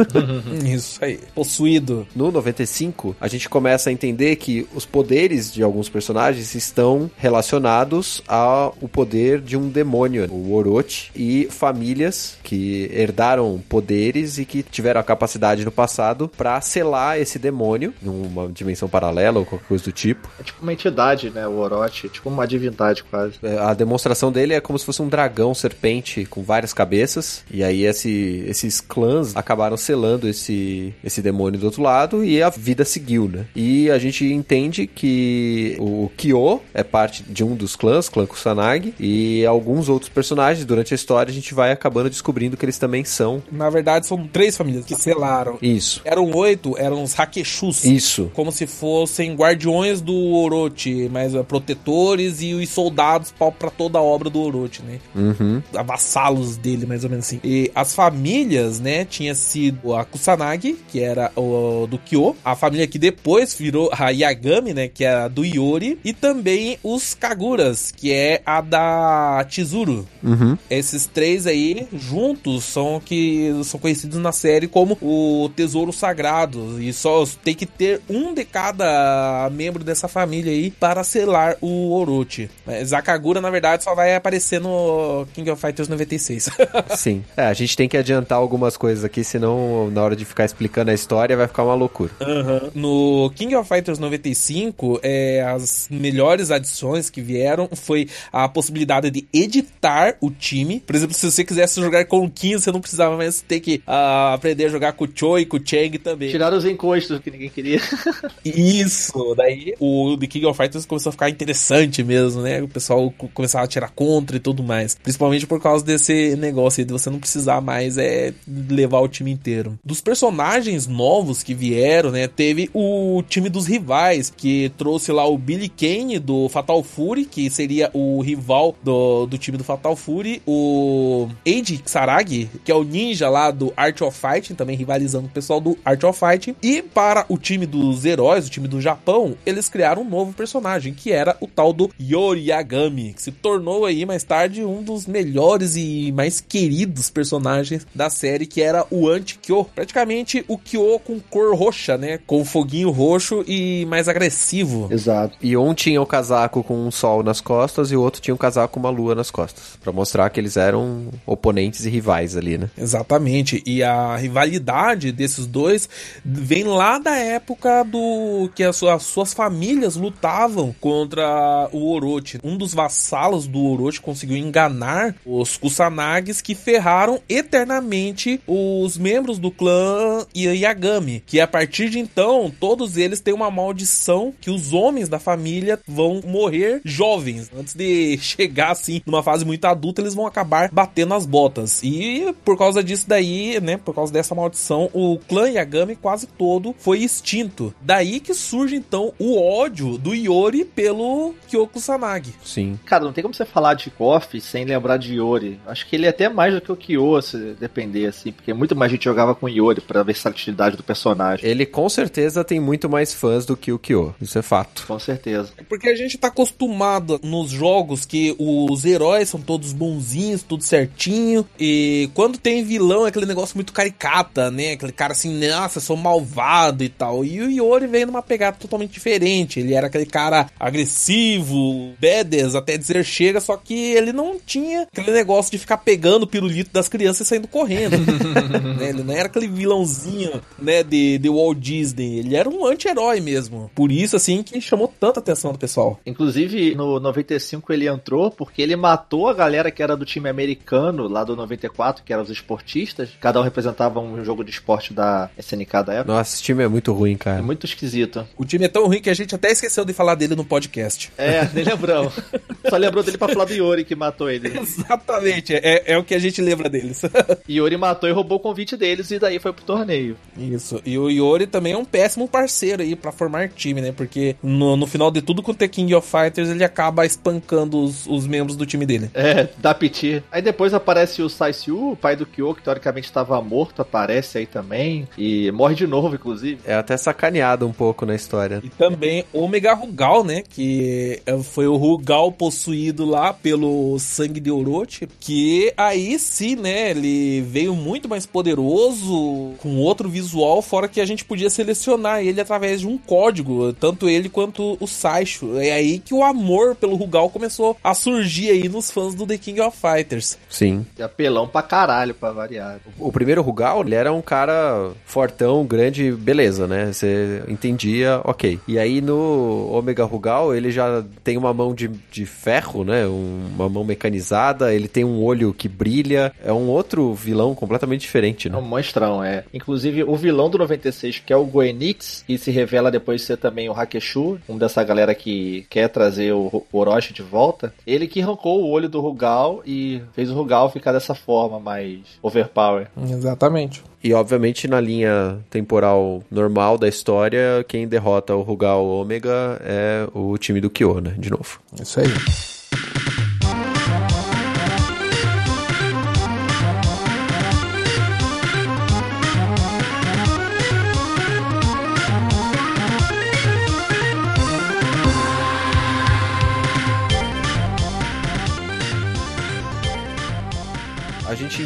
[0.66, 1.20] Isso aí.
[1.34, 2.08] Possuído.
[2.16, 8.22] No 95, a gente começa a entender que os poderes de alguns personagens estão relacionados
[8.28, 15.00] ao poder de um demônio, o Orochi, e famílias que herdaram poderes e que tiveram
[15.02, 19.92] a capacidade no passado para selar esse demônio numa dimensão paralela ou qualquer coisa do
[19.92, 20.30] tipo.
[20.40, 21.48] É tipo uma entidade, né?
[21.48, 22.10] O Orochi.
[22.10, 23.34] Tipo uma divindade, quase.
[23.44, 27.44] É, A demonstração dele é como se fosse um dragão serpente com várias cabeças.
[27.52, 32.50] E aí esse- esses clãs acabaram selando esse, esse demônio do outro lado e a
[32.50, 33.46] vida seguiu, né?
[33.56, 38.94] E a gente entende que o Kyo é parte de um dos clãs, clã Kusanagi,
[39.00, 43.04] e alguns outros personagens durante a história a gente vai acabando descobrindo que eles também
[43.04, 45.58] são Na verdade, são três famílias que selaram.
[45.62, 46.02] isso.
[46.06, 47.84] Eram oito, eram os Hakeshus.
[47.86, 48.32] Isso.
[48.34, 54.00] Como se fossem guardiões do Orochi, mas é, protetores e os soldados pau pra toda
[54.00, 55.00] a obra do Orochi, né?
[55.16, 55.62] Uhum.
[55.86, 57.40] Vassalos dele, mais ou menos assim.
[57.44, 59.06] E as famílias, né?
[59.06, 62.36] Tinha sido a Kusanagi, que era o do Kyo.
[62.44, 64.88] A família que depois virou a Yagami, né?
[64.88, 66.00] Que é a do Iori.
[66.04, 70.08] E também os Kaguras, que é a da Chizuru.
[70.24, 70.58] Uhum.
[70.70, 76.82] Esses três aí, juntos, são que são conhecidos na série como o Tesouro Sagrado.
[76.82, 81.92] E só tem que ter um de cada membro dessa família aí para selar o
[81.92, 82.50] Orochi.
[82.66, 86.50] Mas a Kagura, na verdade, só vai aparecer no King of Fighters 96.
[86.96, 87.24] Sim.
[87.36, 90.92] É, a gente tem que adiantar algumas coisas aqui, senão na hora de ficar explicando
[90.92, 92.12] a história vai ficar uma loucura.
[92.22, 92.72] Uhum.
[92.74, 99.26] No King of Fighters 95, é, as melhores adições que vieram foi a possibilidade de
[99.34, 100.80] editar o time.
[100.80, 103.82] Por exemplo, se você quisesse jogar com o Kim, você não precisava mais ter que
[103.88, 106.30] uh, aprender a jogar com o Choi e com o Chang também.
[106.30, 107.82] Tiraram os encostos que ninguém queria.
[108.46, 112.62] Isso, daí o The King of Fighters começou a ficar interessante mesmo, né?
[112.62, 114.96] O pessoal começava a tirar contra e tudo mais.
[114.96, 118.34] Principalmente por causa desse negócio aí de você não precisar mais é,
[118.70, 119.78] levar o time inteiro.
[119.84, 122.28] Dos personagens novos que vieram, né?
[122.28, 127.50] Teve o time dos rivais, que trouxe lá o Billy Kane do Fatal Fury, que
[127.50, 132.84] seria o rival do, do time do Fatal Fury, o Eiji Saragi, que é o
[132.84, 136.56] ninja lá do Art of Fighting, também rivalizando com o pessoal do Art of Fighting.
[136.62, 140.94] E para o time dos heróis, o time do Japão, eles criaram um novo personagem,
[140.94, 145.06] que era o tal do Yori Yagami, que se tornou aí mais tarde um dos
[145.06, 149.66] melhores e mais queridos personagens da série, que era o Anti-Kyo.
[149.76, 152.20] Praticamente o Kyo com cor roxa, né?
[152.26, 154.88] Com foguinho roxo e mais agressivo.
[154.92, 155.38] Exato.
[155.42, 158.38] E um tinha o casaco com um sol nas costas e o outro tinha um
[158.38, 159.78] casaco com uma lua nas costas.
[159.82, 162.70] para mostrar que eles eram oponentes e rivais ali, né?
[162.78, 163.62] Exatamente.
[163.66, 165.90] E a rivalidade desses dois
[166.24, 172.40] vem lá da época do que as suas, as suas famílias lutavam contra o Orochi.
[172.44, 179.52] Um dos vassalos do Orochi conseguiu enganar os Kusanages que ferraram eternamente os membros do
[179.52, 180.26] clã
[180.72, 185.20] Yagami, que a partir de então todos eles têm uma maldição que os homens da
[185.20, 187.52] família vão morrer jovens.
[187.56, 191.82] Antes de chegar assim numa fase muito adulta, eles vão acabar batendo as botas.
[191.84, 196.74] E por causa disso daí, né, por causa dessa maldição, o clã Yagami quase todo
[196.80, 197.74] foi extinto.
[197.82, 202.34] Daí que surge então o ódio do Yori pelo Kyoko Sanagi.
[202.44, 202.80] Sim.
[202.86, 205.60] Cara, não tem como você falar de KOF sem lembrar de Yori.
[205.66, 208.76] Acho que ele é até mais do que o Kyo, se depender, assim, porque muito
[208.76, 210.04] mais gente jogava com Yori pra
[210.52, 211.50] versatilidade do personagem.
[211.50, 214.14] Ele com certeza tem muito mais fãs do que o Kyo.
[214.22, 214.86] Isso é fato.
[214.86, 215.50] Com certeza.
[215.68, 221.48] Porque a gente tá acostumado nos jogos que os heróis são todos bonzinhos, tudo certinho.
[221.60, 224.74] E quando tem vilão, é aquele negócio muito caricata, né?
[224.74, 227.24] Aquele cara assim, nossa, eu sou malvado e tal.
[227.26, 229.60] E o Yori vem numa pegada totalmente diferente.
[229.60, 235.12] Ele era aquele cara agressivo, badass, até dizer chega, só que ele não tinha aquele
[235.12, 237.98] negócio de ficar pegando o pirulito das crianças e saindo correndo.
[238.78, 238.90] né?
[238.90, 242.20] Ele não era aquele vilãozinho, né, de, de Walt Disney.
[242.20, 243.72] Ele era um anti-herói mesmo.
[243.76, 246.00] Por isso, assim, que chamou tanta atenção do pessoal.
[246.06, 251.08] Inclusive, no 95 ele entrou porque ele matou a galera que era do time americano,
[251.08, 253.10] lá do 94, que eram os esportistas.
[253.20, 256.14] Cada um representava um jogo de esporte da SNK da época.
[256.14, 257.40] Nossa, esse time é muito ruim, cara.
[257.40, 258.28] É muito esquisito.
[258.38, 261.12] O time é tão ruim que a gente até esqueceu de falar dele no podcast.
[261.18, 262.14] É, nem lembramos.
[262.70, 264.60] Só lembrou dele pra falar do Yori que matou ele.
[264.60, 267.02] Exatamente, é, é o que a gente lembra deles.
[267.50, 270.16] Yori matou e roubou o convite deles e daí foi pro torneio.
[270.38, 273.92] Isso, e o Yori também é um péssimo parceiro aí para formar time, né?
[273.92, 278.08] Porque no, no final de tudo, com The King of Fighters, ele acaba espancando os,
[278.08, 279.10] os membros do time dele.
[279.14, 280.24] É, dá piti.
[280.32, 284.46] Aí depois aparece o Saisyu, o pai do Kyo, que teoricamente estava morto, aparece aí
[284.46, 285.08] também.
[285.18, 286.60] E morre de novo, inclusive.
[286.66, 288.62] É até sacaneado um pouco na história.
[288.64, 290.44] E também Omega Rugal, né?
[290.48, 295.08] Que foi o Rugal possuído lá pelo sangue de Orochi.
[295.20, 296.92] Que aí sim, né?
[296.92, 300.21] Ele veio muito mais poderoso, com outro visual,
[300.62, 304.88] fora que a gente podia selecionar ele através de um código, tanto ele quanto o
[304.88, 305.58] Saisho.
[305.58, 309.38] É aí que o amor pelo Rugal começou a surgir aí nos fãs do The
[309.38, 310.38] King of Fighters.
[310.50, 310.86] Sim.
[310.98, 312.80] E apelão pra caralho, pra variar.
[313.00, 316.92] O primeiro Rugal, ele era um cara fortão, grande, beleza, né?
[316.92, 318.60] Você entendia, ok.
[318.68, 323.06] E aí no Omega Rugal, ele já tem uma mão de, de ferro, né?
[323.08, 326.32] Um, uma mão mecanizada, ele tem um olho que brilha.
[326.44, 328.58] É um outro vilão completamente diferente, É né?
[328.58, 329.44] um monstrão, é.
[329.54, 333.70] Inclusive, o vilão do 96, que é o Goenix, e se revela depois ser também
[333.70, 336.42] o Hakeshu, um dessa galera que quer trazer o
[336.72, 340.70] o Orochi de volta, ele que arrancou o olho do Rugal e fez o Rugal
[340.70, 342.88] ficar dessa forma, mais overpower.
[343.10, 343.84] Exatamente.
[344.04, 350.38] E obviamente na linha temporal normal da história, quem derrota o Rugal Ômega é o
[350.38, 351.14] time do Kyo, né?
[351.18, 351.60] De novo.
[351.80, 352.08] Isso aí.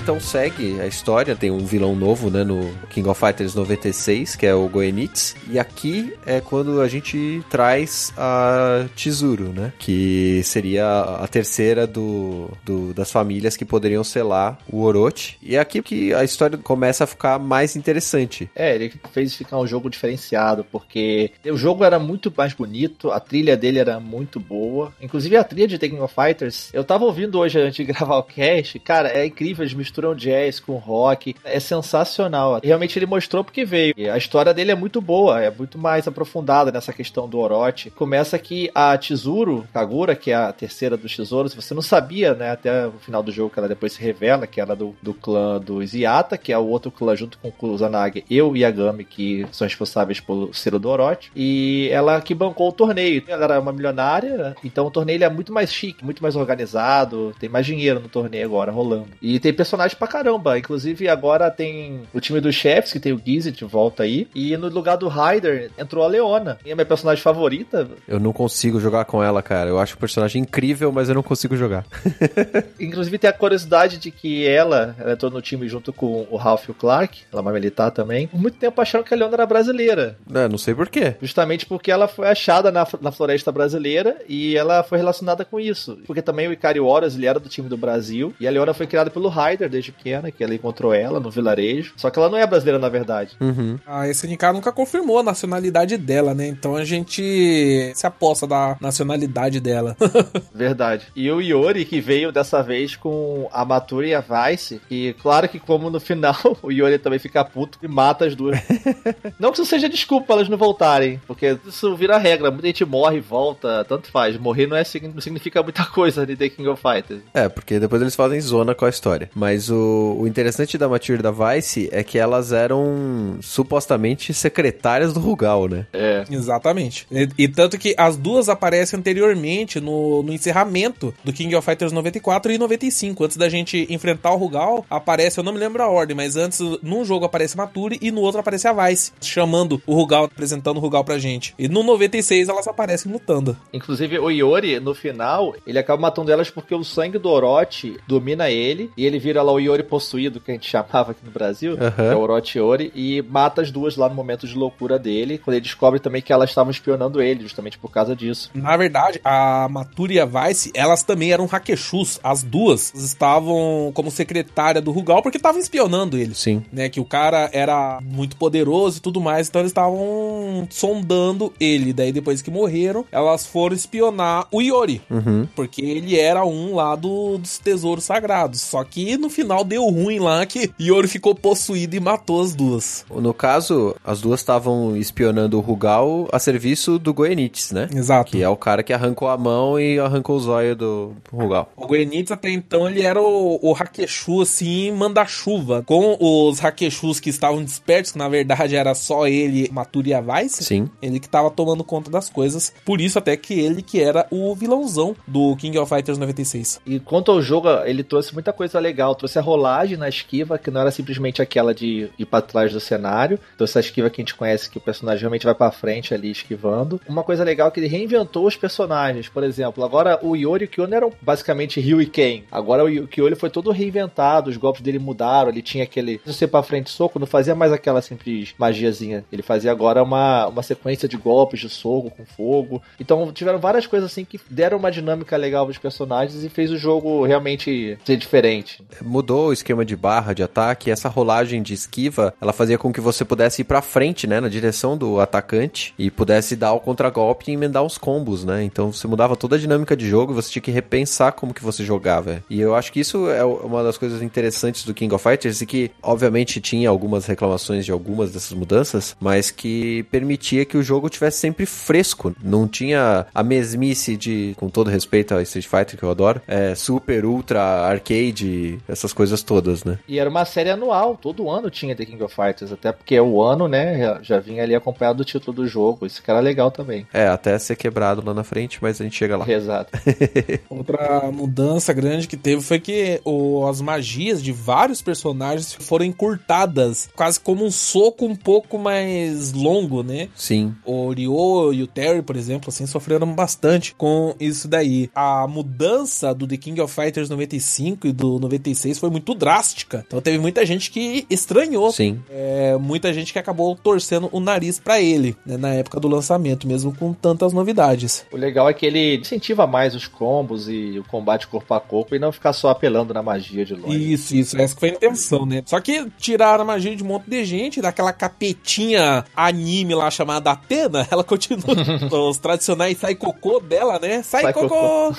[0.05, 4.45] Então segue a história, tem um vilão novo, né, no King of Fighters 96, que
[4.45, 10.85] é o Goenitz, e aqui é quando a gente traz a Chizuru, né, que seria
[10.99, 16.13] a terceira do, do das famílias que poderiam selar o Orochi, e é aqui que
[16.13, 18.47] a história começa a ficar mais interessante.
[18.55, 23.19] É, ele fez ficar um jogo diferenciado, porque o jogo era muito mais bonito, a
[23.19, 27.39] trilha dele era muito boa, inclusive a trilha de King of Fighters, eu tava ouvindo
[27.39, 31.59] hoje antes de gravar o cast, cara, é incrível, eles misturam jazz com rock, é
[31.59, 32.59] sensacional.
[32.61, 33.93] Realmente ele mostrou porque veio.
[34.11, 37.89] A história dele é muito boa, é muito mais aprofundada nessa questão do Orochi.
[37.89, 42.51] Começa que a Tizuru Kagura, que é a terceira dos tesouros, você não sabia, né,
[42.51, 45.13] até o final do jogo que ela depois se revela que ela é do, do
[45.13, 49.05] clã dos Yata, que é o outro clã junto com o Kusanagi e o Yagami,
[49.05, 51.31] que são responsáveis pelo selo do Orochi.
[51.35, 53.23] E ela que bancou o torneio.
[53.27, 57.47] Ela era uma milionária, então o torneio é muito mais chique, muito mais organizado, tem
[57.47, 59.07] mais dinheiro no torneio agora rolando.
[59.21, 63.21] E tem personagens pra caramba, inclusive agora tem o time dos chefes, que tem o
[63.23, 66.85] Gizzy de volta aí, e no lugar do Ryder entrou a Leona, e é minha
[66.85, 67.87] personagem favorita.
[68.07, 69.69] Eu não consigo jogar com ela, cara.
[69.69, 71.85] Eu acho o personagem incrível, mas eu não consigo jogar.
[72.79, 76.67] inclusive tem a curiosidade de que ela, ela entrou no time junto com o Ralph
[76.67, 78.27] e o Clark, ela é uma militar também.
[78.27, 80.17] Por muito tempo acharam que a Leona era brasileira.
[80.33, 81.15] É, não sei porquê.
[81.21, 85.99] Justamente porque ela foi achada na, na floresta brasileira e ela foi relacionada com isso.
[86.05, 88.87] Porque também o Ikari Horus, ele era do time do Brasil, e a Leona foi
[88.87, 91.93] criada pelo Ryder desde pequena, que ela encontrou ela no vilarejo.
[91.97, 93.35] Só que ela não é brasileira, na verdade.
[93.39, 93.77] Uhum.
[93.85, 96.47] A SNK nunca confirmou a nacionalidade dela, né?
[96.47, 99.95] Então a gente se aposta da nacionalidade dela.
[100.53, 101.07] Verdade.
[101.15, 105.49] E o Yori, que veio dessa vez com a Matura e a Vice, e claro
[105.49, 108.59] que como no final o Yori também fica puto e mata as duas.
[109.39, 112.51] não que isso seja desculpa pra elas não voltarem, porque isso vira regra.
[112.51, 114.37] Muita gente morre e volta, tanto faz.
[114.37, 117.21] Morrer não, é, não significa muita coisa de The King of Fighters.
[117.33, 119.29] É, porque depois eles fazem zona com a história.
[119.35, 125.19] Mas o, o interessante da Matilda da Vice é que elas eram supostamente secretárias do
[125.19, 125.85] Rugal, né?
[125.93, 126.23] É.
[126.29, 127.07] Exatamente.
[127.11, 131.91] E, e, tanto que as duas aparecem anteriormente no, no encerramento do King of Fighters
[131.91, 133.23] 94 e 95.
[133.23, 136.59] Antes da gente enfrentar o Rugal, aparece, eu não me lembro a ordem, mas antes,
[136.81, 140.77] num jogo aparece a Mature e no outro aparece a Vice, chamando o Rugal, apresentando
[140.77, 141.53] o Rugal pra gente.
[141.57, 143.57] E no 96 elas aparecem lutando.
[143.73, 148.49] Inclusive, o Yori, no final, ele acaba matando elas porque o sangue do Orochi domina
[148.49, 151.73] ele e ele vira lá o Yori possuído, que a gente chamava aqui no Brasil,
[151.73, 151.91] Uhum.
[151.91, 155.37] que é o Orochi Yori, e mata as duas lá no momento de loucura dele,
[155.37, 158.49] quando ele descobre também que elas estavam espionando ele, justamente por causa disso.
[158.53, 162.19] Na verdade, a Mature e a Vice, elas também eram Hakeshus.
[162.23, 166.33] As duas estavam como secretária do Rugal porque estavam espionando ele.
[166.35, 166.63] Sim.
[166.71, 171.93] Né, que o cara era muito poderoso e tudo mais, então eles estavam sondando ele.
[171.93, 175.47] Daí depois que morreram, elas foram espionar o Yori, Uhum.
[175.55, 178.61] porque ele era um lá do- dos tesouros sagrados.
[178.61, 183.05] Só que no final deu ruim lá que Yori ficou possuído e matou as duas.
[183.09, 187.89] No caso, as duas estavam espionando o Rugal a serviço do Goenitz, né?
[187.93, 188.31] Exato.
[188.31, 191.69] Que é o cara que arrancou a mão e arrancou os olhos do Rugal.
[191.75, 195.83] O Goenitz até então ele era o, o Hakeshu assim, manda-chuva.
[195.85, 200.21] Com os Hakeshus que estavam despertos, que na verdade era só ele, Maturi e a
[200.21, 200.63] Vice.
[200.63, 200.89] Sim.
[201.01, 202.73] Ele que tava tomando conta das coisas.
[202.85, 206.79] Por isso até que ele que era o vilãozão do King of Fighters 96.
[206.85, 209.13] E quanto ao jogo, ele trouxe muita coisa legal.
[209.25, 212.79] Trouxe a rolagem na esquiva, que não era simplesmente aquela de ir pra trás do
[212.79, 213.39] cenário.
[213.57, 216.29] Trouxe a esquiva que a gente conhece, que o personagem realmente vai pra frente ali
[216.29, 217.01] esquivando.
[217.09, 219.27] Uma coisa legal é que ele reinventou os personagens.
[219.27, 222.43] Por exemplo, agora o Yori e o Kyo eram basicamente Ryu e Ken.
[222.51, 225.49] Agora o Kyo ele foi todo reinventado, os golpes dele mudaram.
[225.49, 226.21] Ele tinha aquele.
[226.23, 229.25] Você pra frente soco, não fazia mais aquela simples magiazinha.
[229.31, 232.79] Ele fazia agora uma, uma sequência de golpes de soco com fogo.
[232.99, 236.77] Então tiveram várias coisas assim que deram uma dinâmica legal pros personagens e fez o
[236.77, 238.85] jogo realmente ser diferente.
[239.15, 242.99] Mudou o esquema de barra de ataque, essa rolagem de esquiva, ela fazia com que
[242.99, 247.49] você pudesse ir pra frente, né, na direção do atacante e pudesse dar o contragolpe
[247.49, 248.61] e emendar os combos, né?
[248.65, 251.85] Então você mudava toda a dinâmica de jogo você tinha que repensar como que você
[251.85, 252.43] jogava.
[252.49, 255.65] E eu acho que isso é uma das coisas interessantes do King of Fighters e
[255.65, 261.09] que, obviamente, tinha algumas reclamações de algumas dessas mudanças, mas que permitia que o jogo
[261.09, 262.35] tivesse sempre fresco.
[262.43, 266.75] Não tinha a mesmice de, com todo respeito ao Street Fighter, que eu adoro, é,
[266.75, 269.99] super, ultra, arcade, essas coisas todas, né?
[270.07, 273.41] E era uma série anual, todo ano tinha The King of Fighters, até porque o
[273.41, 276.05] ano, né, já, já vinha ali acompanhado do título do jogo.
[276.05, 277.05] Isso que era legal também.
[277.13, 279.49] É, até ser quebrado lá na frente, mas a gente chega lá.
[279.49, 279.91] Exato.
[280.69, 287.09] Outra mudança grande que teve foi que o- as magias de vários personagens foram encurtadas,
[287.15, 290.29] quase como um soco um pouco mais longo, né?
[290.35, 290.73] Sim.
[290.85, 295.09] O Ryo e o Terry, por exemplo, assim, sofreram bastante com isso daí.
[295.15, 300.03] A mudança do The King of Fighters 95 e do 96 96 foi muito drástica.
[300.07, 301.91] Então teve muita gente que estranhou.
[301.91, 302.21] Sim.
[302.29, 306.67] É, muita gente que acabou torcendo o nariz pra ele, né, na época do lançamento,
[306.67, 308.25] mesmo com tantas novidades.
[308.31, 312.15] O legal é que ele incentiva mais os combos e o combate corpo a corpo
[312.15, 314.13] e não ficar só apelando na magia de longe.
[314.13, 315.61] Isso, isso, essa que foi a intenção, né?
[315.65, 320.51] Só que tiraram a magia de um monte de gente, daquela capetinha anime lá chamada
[320.51, 321.65] Atena, ela continua
[322.29, 324.21] os tradicionais sai cocô dela, né?
[324.23, 325.13] Sai, Sai cocô!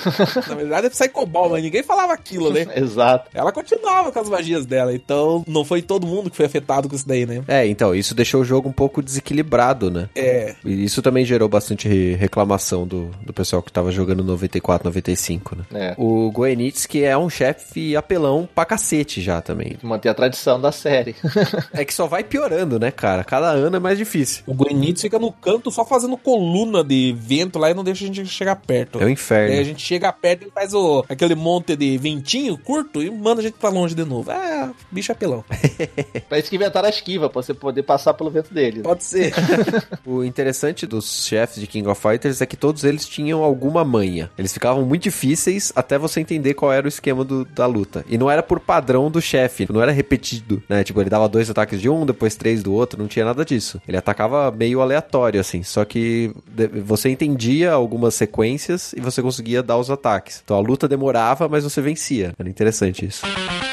[0.47, 2.65] Na verdade é sai cobol, mas ninguém falava aquilo, né?
[2.75, 3.29] Exato.
[3.33, 6.95] Ela continuava com as magias dela, então não foi todo mundo que foi afetado com
[6.95, 7.43] isso daí, né?
[7.47, 10.09] É, então, isso deixou o jogo um pouco desequilibrado, né?
[10.15, 14.87] É, E isso também gerou bastante re- reclamação do, do pessoal que tava jogando 94,
[14.87, 15.63] 95, né?
[15.73, 15.95] É.
[15.97, 19.77] O Goenitz, é um chefe apelão pra cacete já também.
[19.83, 21.15] Manter a tradição da série.
[21.73, 23.23] É que só vai piorando, né, cara?
[23.23, 24.43] Cada ano é mais difícil.
[24.47, 28.07] o Goenitz fica no canto só fazendo coluna de vento lá e não deixa a
[28.07, 28.97] gente chegar perto.
[28.99, 29.63] É o Aí a inferno.
[29.63, 33.56] gente chega perto e faz o, aquele monte de ventinho curto e manda a gente
[33.57, 34.31] pra longe de novo.
[34.31, 35.43] É, bicho apelão.
[36.29, 38.81] pra isso que inventaram a esquiva, pra você poder passar pelo vento dele.
[38.81, 39.33] Pode ser.
[40.05, 44.29] O interessante dos chefes de King of Fighters é que todos eles tinham alguma manha.
[44.37, 48.05] Eles ficavam muito difíceis até você entender qual era o esquema do- da luta.
[48.07, 50.83] E não era por padrão do chefe, não era repetido, né?
[50.83, 53.81] Tipo, ele dava dois ataques de um, depois três do outro, não tinha nada disso.
[53.87, 55.61] Ele atacava meio aleatório, assim.
[55.63, 56.31] Só que
[56.85, 60.41] você entendia algumas sequências e você conseguia dar os ataques.
[60.43, 62.33] Então a luta demorava, mas você vencia.
[62.39, 63.25] Era interessante isso.
[63.37, 63.66] Thank you.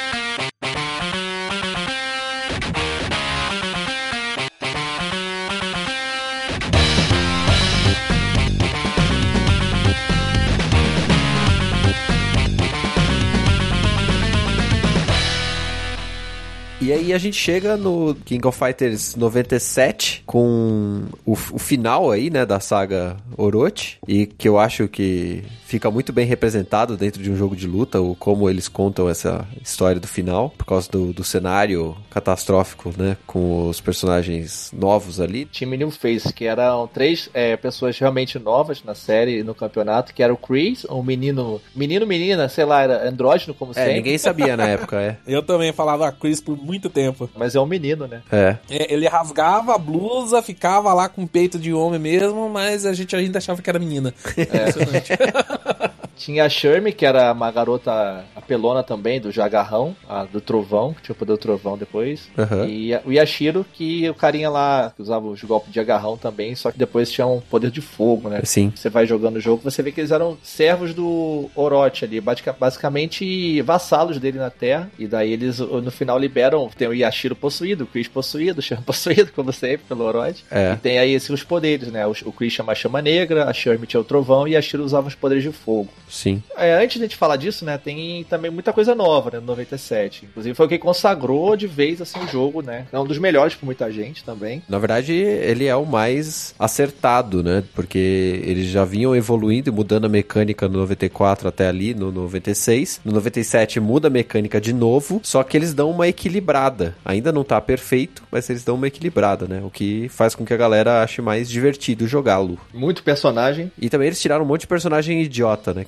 [16.85, 22.29] E aí a gente chega no King of Fighters 97 com o, o final aí,
[22.29, 27.31] né, da saga Orochi e que eu acho que fica muito bem representado dentro de
[27.31, 31.13] um jogo de luta, o como eles contam essa história do final, por causa do,
[31.13, 35.47] do cenário catastrófico, né, com os personagens novos ali.
[35.47, 40.13] Time New Face, que eram três é, pessoas realmente novas na série e no campeonato,
[40.13, 43.95] que era o Chris, um menino, menino, menina, sei lá, era andrógeno como É, sempre,
[43.95, 45.17] ninguém sabia na época, é.
[45.27, 47.29] Eu também falava Chris por muito tempo.
[47.37, 48.23] mas é um menino, né?
[48.31, 48.57] É.
[48.69, 53.15] É, ele rasgava a blusa, ficava lá com peito de homem mesmo, mas a gente
[53.15, 54.15] ainda achava que era menina.
[54.37, 55.13] Impressionante.
[56.17, 61.03] Tinha a Shermie, que era uma garota apelona também, do Jagarrão, a do Trovão, que
[61.03, 62.29] tinha o poder do Trovão depois.
[62.39, 62.67] Aham.
[62.67, 66.55] E a- o Yashiro, que o carinha lá, que usava os golpes de agarrão também,
[66.55, 68.41] só que depois tinha um poder de fogo, né?
[68.45, 68.73] Sim.
[68.75, 72.53] Você vai jogando o jogo, você vê que eles eram servos do Orochi ali, basica-
[72.59, 74.91] basicamente vassalos dele na Terra.
[74.99, 78.81] E daí eles no final liberam, tem o Yashiro possuído, o Chris possuído, o Shan
[78.87, 80.45] possuído, como sempre, pelo Orochi.
[80.51, 80.73] É.
[80.73, 82.07] E tem aí esses os poderes, né?
[82.07, 84.85] O, o Chris chama a chama negra, a Shermie tinha o trovão e a Yashiro
[84.85, 85.89] usava os poderes de fogo.
[86.09, 86.43] Sim.
[86.57, 89.47] É, antes de a gente falar disso, né, tem também muita coisa nova, né, no
[89.47, 90.27] 97.
[90.27, 92.87] Inclusive foi o que consagrou de vez, assim, o jogo, né.
[92.93, 94.63] É um dos melhores por muita gente também.
[94.69, 97.63] Na verdade, ele é o mais acertado, né?
[97.75, 103.01] Porque eles já vinham evoluindo e mudando a mecânica no 94 até ali, no 96.
[103.05, 106.95] No 97 muda a mecânica de novo, só que eles dão uma equilibrada.
[107.05, 109.61] Ainda não tá perfeito, mas eles dão uma equilibrada, né?
[109.65, 112.59] O que faz com que a galera ache mais divertido jogá-lo.
[112.73, 113.71] Muito personagem.
[113.79, 115.87] E também eles tiraram um monte de personagem idiota, né?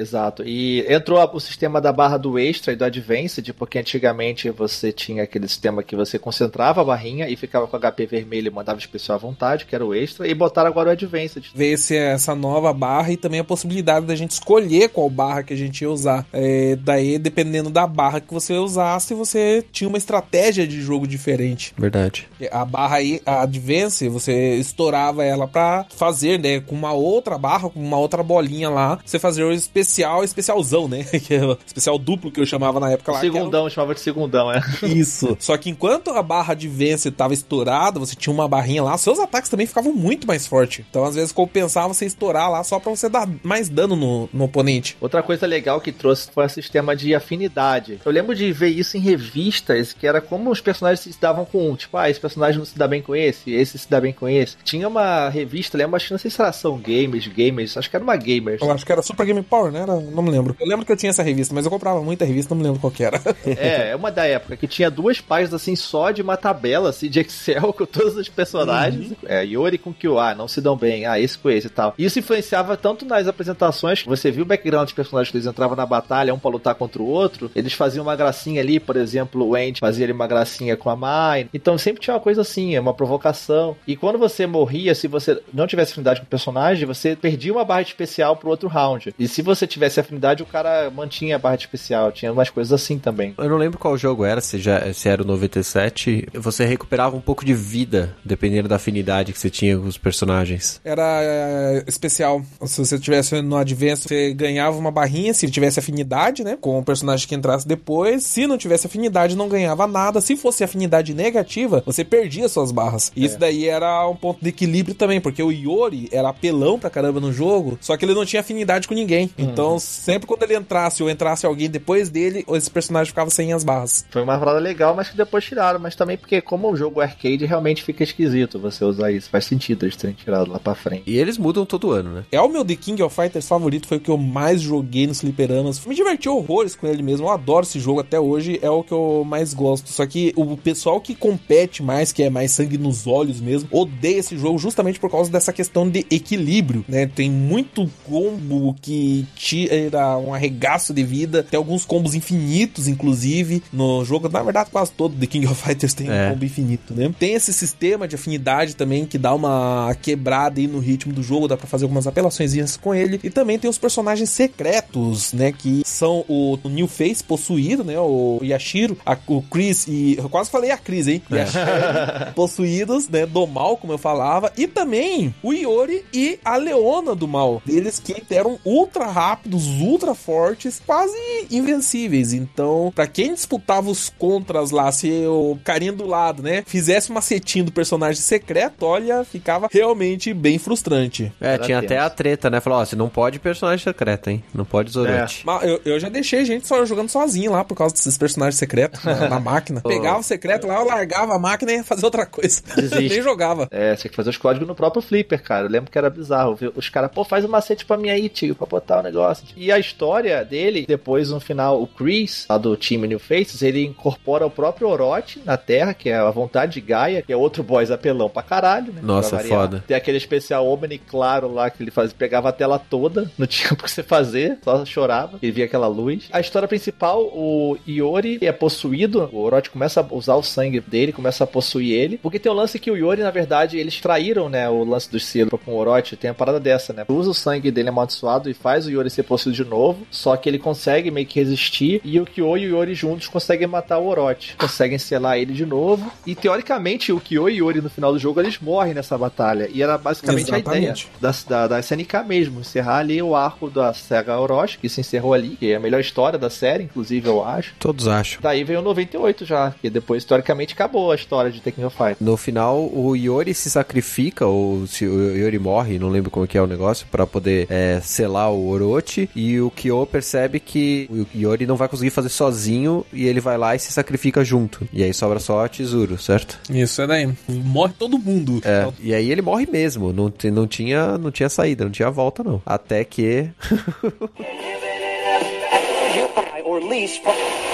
[0.00, 0.42] Exato.
[0.44, 5.24] E entrou o sistema da barra do Extra e do Advanced, porque antigamente você tinha
[5.24, 9.16] aquele sistema que você concentrava a barrinha e ficava com HP vermelho e mandava especial
[9.16, 11.50] à vontade, que era o Extra, e botaram agora o Advanced.
[11.54, 15.52] Ver se essa nova barra e também a possibilidade da gente escolher qual barra que
[15.52, 16.26] a gente ia usar.
[16.32, 21.74] É, daí, dependendo da barra que você usasse, você tinha uma estratégia de jogo diferente.
[21.76, 22.26] Verdade.
[22.50, 27.68] A barra aí, a Advance, você estourava ela pra fazer, né, com uma outra barra,
[27.68, 29.89] com uma outra bolinha lá, você fazer o especial,
[30.24, 31.04] especialzão, né?
[31.20, 33.18] Que é o especial duplo que eu chamava na época lá.
[33.18, 34.60] era o- Segundão, chamava de segundão, é.
[34.86, 35.36] Isso.
[35.40, 39.18] Só que enquanto a barra de vence tava estourada, você tinha uma barrinha lá, seus
[39.18, 40.84] ataques também ficavam muito mais fortes.
[40.88, 44.44] Então, às vezes, compensava você estourar lá só pra você dar mais dano no, no
[44.44, 44.96] oponente.
[45.00, 48.00] Outra coisa legal que trouxe foi o sistema de afinidade.
[48.04, 51.70] Eu lembro de ver isso em revistas, que era como os personagens se davam com
[51.70, 51.76] um.
[51.76, 54.28] Tipo, ah, esse personagem não se dá bem com esse, esse se dá bem com
[54.28, 54.56] esse.
[54.64, 57.96] Tinha uma revista, lembro, acho que não sei se era Ação Gamers, Gamers, acho que
[57.96, 58.60] era uma Gamers.
[58.60, 59.80] Eu acho que era Super Game Power, né?
[59.80, 60.56] Era, não me lembro.
[60.58, 62.80] Eu lembro que eu tinha essa revista, mas eu comprava muita revista, não me lembro
[62.80, 63.20] qual que era.
[63.60, 67.08] É, é uma da época que tinha duas páginas assim só de uma tabela assim,
[67.08, 69.12] de Excel com todos os personagens.
[69.26, 71.04] É, Yori com Kyoa, não se dão bem.
[71.06, 71.94] Ah, esse com esse e tal.
[71.98, 75.76] Isso influenciava tanto nas apresentações, que você viu o background dos personagens que eles entravam
[75.76, 77.50] na batalha, um pra lutar contra o outro.
[77.54, 80.96] Eles faziam uma gracinha ali, por exemplo, o Andy fazia ali uma gracinha com a
[80.96, 81.48] Mai.
[81.52, 83.76] Então sempre tinha uma coisa assim, é uma provocação.
[83.86, 87.64] E quando você morria, se você não tivesse afinidade com o personagem, você perdia uma
[87.64, 89.14] barra especial pro outro round.
[89.18, 92.10] E se você tivesse afinidade, o cara mantinha a barra de especial.
[92.12, 93.34] Tinha umas coisas assim também.
[93.38, 96.28] Eu não lembro qual jogo era, se, já, se era o 97.
[96.34, 100.80] Você recuperava um pouco de vida, dependendo da afinidade que você tinha com os personagens.
[100.84, 102.42] Era é, especial.
[102.64, 106.56] Se você tivesse no Advance, você ganhava uma barrinha se tivesse afinidade, né?
[106.60, 108.22] Com o personagem que entrasse depois.
[108.24, 110.20] Se não tivesse afinidade, não ganhava nada.
[110.20, 113.12] Se fosse afinidade negativa, você perdia suas barras.
[113.14, 113.26] E É.
[113.26, 117.20] isso daí era um ponto de equilíbrio também, porque o Iori era apelão pra caramba
[117.20, 119.30] no jogo, só que ele não tinha afinidade com ninguém.
[119.38, 119.49] Uhum.
[119.52, 123.64] Então, sempre quando ele entrasse ou entrasse alguém depois dele, esse personagem ficava sem as
[123.64, 124.04] barras.
[124.10, 125.80] Foi uma parada legal, mas que depois tiraram.
[125.80, 129.30] Mas também porque, como o jogo arcade, realmente fica esquisito você usar isso.
[129.30, 131.02] Faz sentido eles terem tirado lá pra frente.
[131.06, 132.24] E eles mudam todo ano, né?
[132.30, 135.20] É o meu The King of Fighters favorito, foi o que eu mais joguei nos
[135.20, 135.84] fliperamas.
[135.84, 137.26] Me diverti horrores com ele mesmo.
[137.26, 139.88] Eu adoro esse jogo até hoje, é o que eu mais gosto.
[139.90, 144.18] Só que o pessoal que compete mais, que é mais sangue nos olhos mesmo, odeia
[144.18, 147.06] esse jogo justamente por causa dessa questão de equilíbrio, né?
[147.06, 154.04] Tem muito combo que tira um arregaço de vida, tem alguns combos infinitos, inclusive, no
[154.04, 154.28] jogo.
[154.28, 156.26] Na verdade, quase todo The King of Fighters tem É.
[156.28, 157.10] um combo infinito, né?
[157.18, 161.48] Tem esse sistema de afinidade também que dá uma quebrada aí no ritmo do jogo,
[161.48, 163.18] dá pra fazer algumas apelações com ele.
[163.24, 165.52] E também tem os personagens secretos, né?
[165.52, 167.98] Que são o, New Face possuído, né?
[167.98, 170.16] O Yashiro, a- o Chris e.
[170.18, 171.22] Eu quase falei a Chris, hein?
[171.30, 173.24] E a Sherry, possuídos, né?
[173.26, 174.52] Do mal, como eu falava.
[174.56, 177.62] E também o Iori e a Leona do mal.
[177.68, 181.16] Eles que eram ultra rápidos, ultra fortes, quase
[181.50, 182.32] invencíveis.
[182.32, 186.64] Então, pra quem disputava os contras lá, se o carinha do lado, né?
[186.66, 191.32] Fizesse uma setinha do personagem secreto, olha, ficava realmente bem frustrante.
[191.40, 192.60] É, Era tinha até a treta, né?
[192.60, 194.42] Falou, ó, você não pode personagem secreto, hein?
[194.52, 195.42] Não pode Zorote.
[195.44, 199.04] Mas eu, eu já deixei gente só jogando sozinho lá por causa desses personagens secretos
[199.04, 199.80] na, na máquina.
[199.86, 202.62] Pegava o secreto lá, eu largava a máquina e ia fazer outra coisa.
[202.98, 203.68] Nem jogava.
[203.70, 205.66] É, tinha que fazer os códigos no próprio Flipper, cara.
[205.66, 206.56] Eu lembro que era bizarro.
[206.56, 206.72] viu?
[206.74, 209.19] Os caras, pô, faz um macete pra mim aí, tio, pra botar o negócio.
[209.56, 213.84] E a história dele, depois no final, o Chris, lá do time New Faces, ele
[213.84, 217.62] incorpora o próprio Orochi na Terra, que é a vontade de Gaia, que é outro
[217.62, 219.00] boss apelão pra caralho, né?
[219.02, 219.60] Nossa, variar.
[219.60, 219.84] foda.
[219.86, 223.72] Tem aquele especial Omni claro lá que ele fazia, pegava a tela toda, não tinha
[223.72, 226.28] o que você fazer, só chorava, ele via aquela luz.
[226.32, 231.12] A história principal, o Iori é possuído, o Orochi começa a usar o sangue dele,
[231.12, 234.48] começa a possuir ele, porque tem o lance que o Iori, na verdade, eles traíram,
[234.48, 237.34] né, o lance dos selos com o Orochi, tem a parada dessa, né, usa o
[237.34, 241.10] sangue dele amaldiçoado e faz o Iori ser possuído de novo, só que ele consegue
[241.10, 244.98] meio que resistir, e o Kyo e o Iori juntos conseguem matar o Orochi, conseguem
[244.98, 248.40] selar ele de novo, e teoricamente o Kyo e o Iori no final do jogo,
[248.40, 251.08] eles morrem nessa batalha, e era basicamente a ideia Exatamente.
[251.20, 255.34] da, da, da SNK mesmo, encerrar ali o arco da Sega Orochi, que se encerrou
[255.34, 257.74] ali, que é a melhor história da série, inclusive, eu acho.
[257.78, 258.40] Todos acham.
[258.40, 262.16] Daí veio o 98 já, que depois, teoricamente, acabou a história de Tekken of Fight.
[262.20, 266.56] No final, o Iori se sacrifica, ou se o Iori morre, não lembro como que
[266.56, 268.99] é o negócio, pra poder é, selar o Orochi.
[269.34, 273.56] E o Kyo percebe que o Iori não vai conseguir fazer sozinho e ele vai
[273.56, 274.86] lá e se sacrifica junto.
[274.92, 276.58] E aí sobra só a Tesouro, certo?
[276.70, 277.28] Isso é daí.
[277.48, 278.60] Morre todo mundo.
[278.64, 278.88] É.
[279.00, 280.12] E aí ele morre mesmo.
[280.12, 282.62] Não, não, tinha, não tinha saída, não tinha volta, não.
[282.64, 283.50] Até que.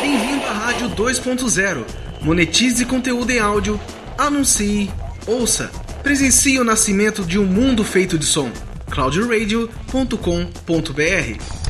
[0.01, 1.85] Bem-vindo à Rádio 2.0.
[2.23, 3.81] Monetize conteúdo em áudio,
[4.17, 4.91] anuncie,
[5.27, 5.71] ouça,
[6.03, 8.51] presencie o nascimento de um mundo feito de som.
[8.91, 11.66] cloudradio.com.br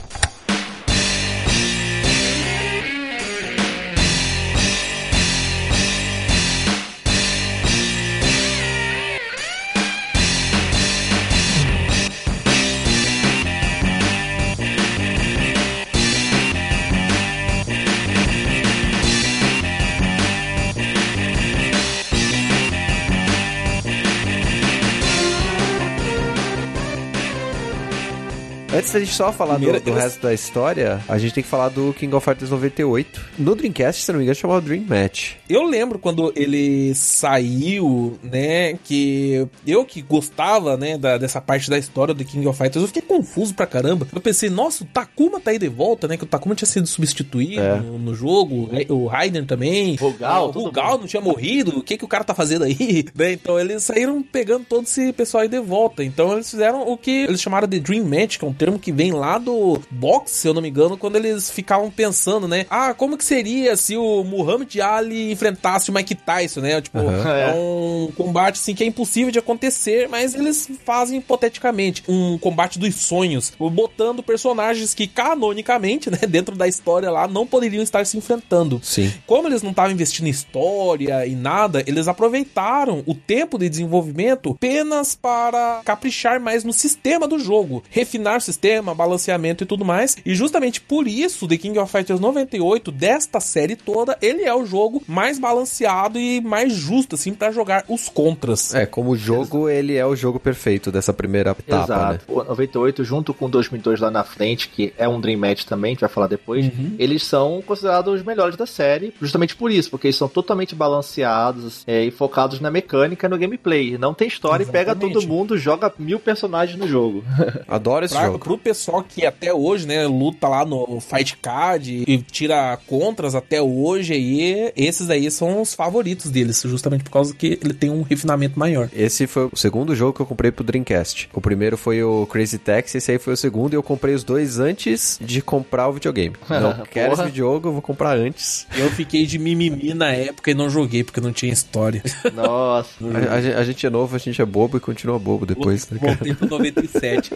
[28.76, 31.68] Antes da gente só falar do, do resto da história, a gente tem que falar
[31.70, 33.20] do King of Fighters 98.
[33.38, 35.32] No Dreamcast, se não me engano, chamava Dream Match.
[35.48, 41.78] Eu lembro quando ele saiu, né, que eu que gostava, né, da- dessa parte da
[41.78, 44.06] história do King of Fighters, eu fiquei confuso pra caramba.
[44.14, 46.86] Eu pensei, nossa, o Takuma tá aí de volta, né, que o Takuma tinha sido
[46.86, 47.76] substituído É.
[47.80, 49.96] no, no jogo, o Raiden também.
[49.96, 53.04] Rugal, o todo Rugal não tinha morrido, o que que o cara tá fazendo aí?
[53.16, 56.02] Né, Então eles saíram pegando todo esse pessoal aí de volta.
[56.04, 58.92] Então eles fizeram o que eles chamaram de Dream Match, que é um termo que
[58.92, 62.92] vem lá do boxe, se eu não me engano, quando eles ficavam pensando, né, ah,
[62.92, 66.80] como que seria se o Muhammad Ali enfrentasse o Mike Tyson, né?
[66.80, 67.36] Tipo, Aham.
[67.36, 72.78] é um combate assim que é impossível de acontecer, mas eles fazem hipoteticamente um combate
[72.78, 78.16] dos sonhos, botando personagens que canonicamente, né, dentro da história lá, não poderiam estar se
[78.16, 78.80] enfrentando.
[78.82, 79.12] Sim.
[79.26, 84.50] Como eles não estavam investindo em história e nada, eles aproveitaram o tempo de desenvolvimento
[84.50, 89.84] apenas para caprichar mais no sistema do jogo, refinar o sistema sistema, balanceamento e tudo
[89.84, 90.16] mais.
[90.24, 94.64] E justamente por isso, The King of Fighters 98, desta série toda, ele é o
[94.64, 98.74] jogo mais balanceado e mais justo, assim, para jogar os contras.
[98.74, 102.12] É, como jogo, ele é o jogo perfeito dessa primeira etapa, Exato.
[102.12, 102.20] né?
[102.28, 105.92] O 98, junto com 2002 lá na frente, que é um Dream Match também, a
[105.92, 110.06] gente vai falar depois, eles são considerados os melhores da série, justamente por isso, porque
[110.06, 113.98] eles são totalmente balanceados é, e focados na mecânica e no gameplay.
[113.98, 115.12] Não tem história e pega Exatamente.
[115.14, 117.22] todo mundo, joga mil personagens no jogo.
[117.68, 118.38] Adoro esse Pra, jogo.
[118.46, 123.60] Pro pessoal que até hoje, né, luta lá no Fight Card e tira contras até
[123.60, 128.02] hoje, aí, esses aí são os favoritos deles, justamente por causa que ele tem um
[128.02, 128.88] refinamento maior.
[128.92, 131.28] Esse foi o segundo jogo que eu comprei pro Dreamcast.
[131.34, 134.22] O primeiro foi o Crazy Taxi, esse aí foi o segundo, e eu comprei os
[134.22, 136.36] dois antes de comprar o videogame.
[136.48, 138.64] Não quero esse jogo, eu vou comprar antes.
[138.76, 142.00] Eu fiquei de mimimi na época e não joguei porque não tinha história.
[142.32, 142.90] Nossa.
[143.28, 145.98] A, a a gente é novo, a gente é bobo e continua bobo depois, né?
[146.00, 147.30] Voltei pro 97.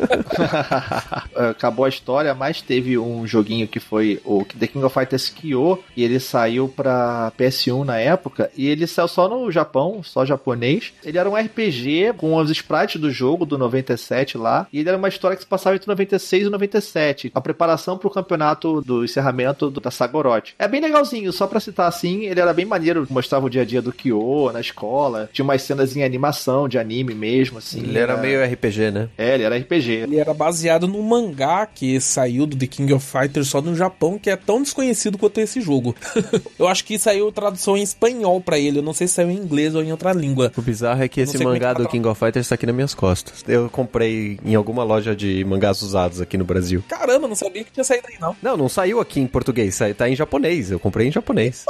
[1.51, 5.79] Acabou a história, mas teve um joguinho que foi o The King of Fighters Kyo,
[5.97, 10.93] e ele saiu pra PS1 na época, e ele saiu só no Japão, só japonês.
[11.05, 14.99] Ele era um RPG com os sprites do jogo do 97 lá, e ele era
[14.99, 19.71] uma história que se passava entre 96 e 97, a preparação pro campeonato do encerramento
[19.71, 20.51] do- da Sagoroth.
[20.59, 23.65] É bem legalzinho, só pra citar assim, ele era bem maneiro, mostrava o dia a
[23.65, 27.81] dia do Kyo na escola, tinha umas cenas em animação, de anime mesmo, assim.
[27.81, 29.09] Ele era meio RPG, né?
[29.17, 29.91] É, ele era RPG.
[29.93, 34.19] Ele era baseado num mangá que saiu do The King of Fighters só no Japão,
[34.19, 35.95] que é tão desconhecido quanto esse jogo.
[36.59, 39.37] eu acho que saiu tradução em espanhol pra ele, eu não sei se saiu em
[39.37, 40.53] inglês ou em outra língua.
[40.57, 42.67] O bizarro é que Eu esse é que mangá do King of Fighters tá aqui
[42.67, 43.45] nas minhas costas.
[43.49, 46.83] Eu comprei em alguma loja de mangás usados aqui no Brasil.
[46.89, 48.37] Caramba, não sabia que tinha saído aí não.
[48.43, 50.71] Não, não saiu aqui em português, sai- tá em japonês.
[50.71, 51.65] Eu comprei em japonês.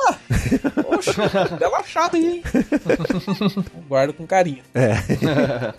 [0.82, 1.12] Poxa,
[1.58, 2.42] bela achada aí, hein?
[3.88, 4.62] Guardo com carinho.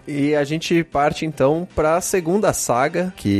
[0.08, 3.31] E a gente parte então pra segunda saga, que